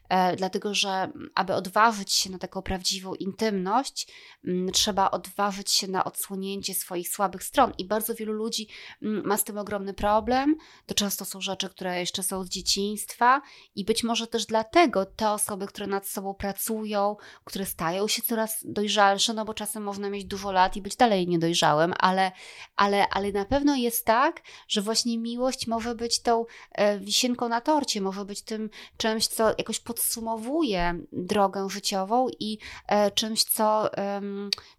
e, 0.09 0.35
dlatego 0.35 0.73
że 0.73 1.11
aby 1.35 1.53
odważyć 1.53 2.13
się 2.13 2.29
na 2.29 2.37
taką 2.37 2.61
prawdziwą 2.61 3.13
intymność, 3.13 4.07
m, 4.43 4.71
trzeba 4.73 5.11
odważyć 5.11 5.71
się 5.71 5.87
na 5.87 6.03
odsłonięcie 6.03 6.73
swoich 6.73 7.09
słabych 7.09 7.43
stron. 7.43 7.73
I 7.77 7.85
bardzo 7.85 8.15
wielu 8.15 8.33
ludzi 8.33 8.67
m, 9.01 9.21
ma 9.25 9.37
z 9.37 9.43
tym 9.43 9.57
ogromny 9.57 9.93
problem. 9.93 10.55
To 10.85 10.95
często 10.95 11.25
są 11.25 11.41
rzeczy, 11.41 11.69
które 11.69 11.99
jeszcze 11.99 12.23
są 12.23 12.43
z 12.43 12.49
dzieciństwa. 12.49 13.41
I 13.75 13.85
być 13.85 14.03
może 14.03 14.27
też 14.27 14.45
dlatego 14.45 15.05
te 15.05 15.31
osoby, 15.31 15.67
które 15.67 15.87
nad 15.87 16.07
sobą 16.07 16.33
pracują, 16.33 17.15
które 17.43 17.65
stają 17.65 18.07
się 18.07 18.21
coraz 18.21 18.59
dojrzalsze, 18.65 19.33
no 19.33 19.45
bo 19.45 19.53
czasem 19.53 19.83
można 19.83 20.09
mieć 20.09 20.25
dużo 20.25 20.51
lat 20.51 20.75
i 20.75 20.81
być 20.81 20.95
dalej 20.95 21.27
niedojrzałym, 21.27 21.93
ale, 21.99 22.31
ale, 22.75 23.09
ale 23.09 23.31
na 23.31 23.45
pewno 23.45 23.75
jest 23.75 24.05
tak, 24.05 24.41
że 24.67 24.81
właśnie 24.81 25.17
miłość 25.17 25.67
może 25.67 25.95
być 25.95 26.19
tą 26.27 26.45
e, 26.71 26.99
wisienką 26.99 27.49
na 27.49 27.61
torcie, 27.61 28.01
może 28.01 28.25
być 28.25 28.41
tym 28.41 28.69
czymś, 28.97 29.27
co 29.27 29.53
jakoś 29.57 29.79
podsumowuje 29.79 30.99
drogę 31.11 31.69
życiową 31.69 32.27
i 32.39 32.57
e, 32.87 33.11
czymś, 33.11 33.43
co, 33.43 33.89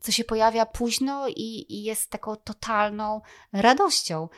co 0.00 0.12
się 0.12 0.24
pojawia 0.24 0.66
późno 0.66 1.28
i, 1.28 1.66
i 1.68 1.82
jest 1.82 2.10
taką 2.10 2.36
totalną 2.36 3.20
radością. 3.52 4.28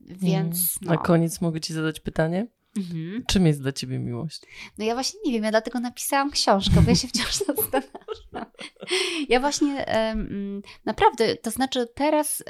Więc. 0.00 0.56
Mm. 0.56 0.66
No. 0.82 0.90
Na 0.90 0.96
koniec 0.96 1.40
mogę 1.40 1.60
Ci 1.60 1.72
zadać 1.72 2.00
pytanie? 2.00 2.46
Mhm. 2.76 3.24
Czym 3.26 3.46
jest 3.46 3.62
dla 3.62 3.72
ciebie 3.72 3.98
miłość? 3.98 4.42
No 4.78 4.84
ja 4.84 4.94
właśnie 4.94 5.20
nie 5.24 5.32
wiem, 5.32 5.44
ja 5.44 5.50
dlatego 5.50 5.80
napisałam 5.80 6.30
książkę, 6.30 6.82
bo 6.82 6.90
ja 6.90 6.96
się 6.96 7.08
wciąż 7.08 7.34
zastanawiam. 7.46 8.50
Ja 9.28 9.40
właśnie 9.40 9.86
naprawdę, 10.84 11.36
to 11.36 11.50
znaczy 11.50 11.86
teraz 11.94 12.42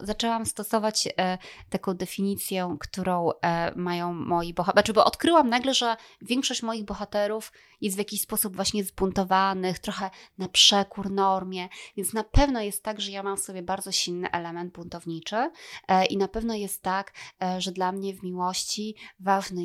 zaczęłam 0.00 0.46
stosować 0.46 1.08
um, 1.18 1.38
taką 1.70 1.94
definicję, 1.94 2.76
którą 2.80 3.30
e, 3.42 3.72
mają 3.76 4.14
moi 4.14 4.54
bohaterowie, 4.54 4.80
znaczy, 4.80 4.92
bo 4.92 5.04
odkryłam 5.04 5.48
nagle, 5.48 5.74
że 5.74 5.96
większość 6.22 6.62
moich 6.62 6.84
bohaterów 6.84 7.52
jest 7.80 7.96
w 7.96 7.98
jakiś 7.98 8.20
sposób 8.20 8.56
właśnie 8.56 8.84
zbuntowanych, 8.84 9.78
trochę 9.78 10.10
na 10.38 10.48
przekór 10.48 11.10
normie, 11.10 11.68
więc 11.96 12.12
na 12.12 12.24
pewno 12.24 12.60
jest 12.60 12.82
tak, 12.82 13.00
że 13.00 13.10
ja 13.10 13.22
mam 13.22 13.36
w 13.36 13.40
sobie 13.40 13.62
bardzo 13.62 13.92
silny 13.92 14.30
element 14.30 14.72
buntowniczy 14.72 15.50
e, 15.88 16.06
i 16.06 16.16
na 16.16 16.28
pewno 16.28 16.54
jest 16.54 16.82
tak, 16.82 17.12
e, 17.42 17.60
że 17.60 17.72
dla 17.72 17.92
mnie 17.92 18.14
w 18.14 18.22
miłości 18.22 18.96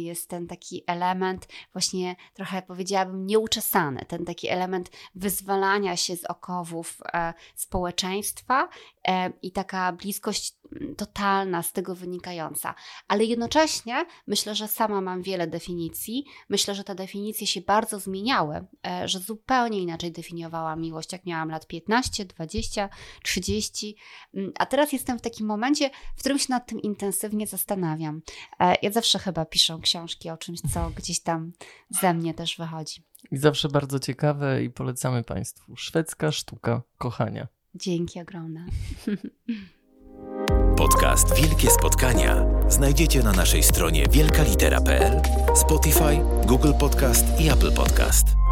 jest 0.01 0.29
ten 0.29 0.47
taki 0.47 0.83
element, 0.87 1.47
właśnie 1.73 2.15
trochę 2.33 2.61
powiedziałabym 2.61 3.25
nieuczesany, 3.25 4.05
ten 4.07 4.25
taki 4.25 4.47
element 4.47 4.89
wyzwalania 5.15 5.97
się 5.97 6.15
z 6.15 6.25
okowów 6.25 6.97
e, 7.13 7.33
społeczeństwa 7.55 8.69
e, 9.07 9.31
i 9.41 9.51
taka 9.51 9.91
bliskość 9.91 10.53
mm, 10.81 10.95
totalna 10.95 11.63
z 11.63 11.73
tego 11.73 11.95
wynikająca. 11.95 12.75
Ale 13.07 13.23
jednocześnie 13.23 14.05
myślę, 14.27 14.55
że 14.55 14.67
sama 14.67 15.01
mam 15.01 15.21
wiele 15.21 15.47
definicji. 15.47 16.25
Myślę, 16.49 16.75
że 16.75 16.83
te 16.83 16.95
definicje 16.95 17.47
się 17.47 17.61
bardzo 17.61 17.99
zmieniały, 17.99 18.65
e, 18.87 19.07
że 19.07 19.19
zupełnie 19.19 19.79
inaczej 19.79 20.11
definiowałam 20.11 20.81
miłość, 20.81 21.11
jak 21.11 21.25
miałam 21.25 21.49
lat 21.49 21.67
15, 21.67 22.25
20, 22.25 22.89
30, 23.23 23.95
a 24.59 24.65
teraz 24.65 24.93
jestem 24.93 25.19
w 25.19 25.21
takim 25.21 25.47
momencie, 25.47 25.89
w 26.15 26.19
którym 26.19 26.39
się 26.39 26.47
nad 26.49 26.67
tym 26.67 26.81
intensywnie 26.81 27.47
zastanawiam. 27.47 28.21
E, 28.59 28.75
ja 28.81 28.91
zawsze 28.91 29.19
chyba 29.19 29.45
piszę 29.45 29.58
książki 29.81 30.29
o 30.29 30.37
czymś, 30.37 30.59
co 30.73 30.89
gdzieś 30.89 31.19
tam 31.19 31.51
ze 31.89 32.13
mnie 32.13 32.33
też 32.33 32.57
wychodzi. 32.57 33.03
I 33.31 33.37
zawsze 33.37 33.69
bardzo 33.69 33.99
ciekawe 33.99 34.63
i 34.63 34.69
polecamy 34.69 35.23
Państwu. 35.23 35.75
Szwedzka 35.75 36.31
sztuka 36.31 36.81
kochania. 36.97 37.47
Dzięki 37.75 38.21
ogromne. 38.21 38.65
Podcast 40.77 41.35
Wielkie 41.35 41.69
Spotkania 41.69 42.45
znajdziecie 42.69 43.23
na 43.23 43.31
naszej 43.31 43.63
stronie 43.63 44.05
wielkalitera.pl, 44.11 45.21
Spotify, 45.55 46.17
Google 46.45 46.73
Podcast 46.79 47.41
i 47.41 47.49
Apple 47.49 47.71
Podcast. 47.71 48.48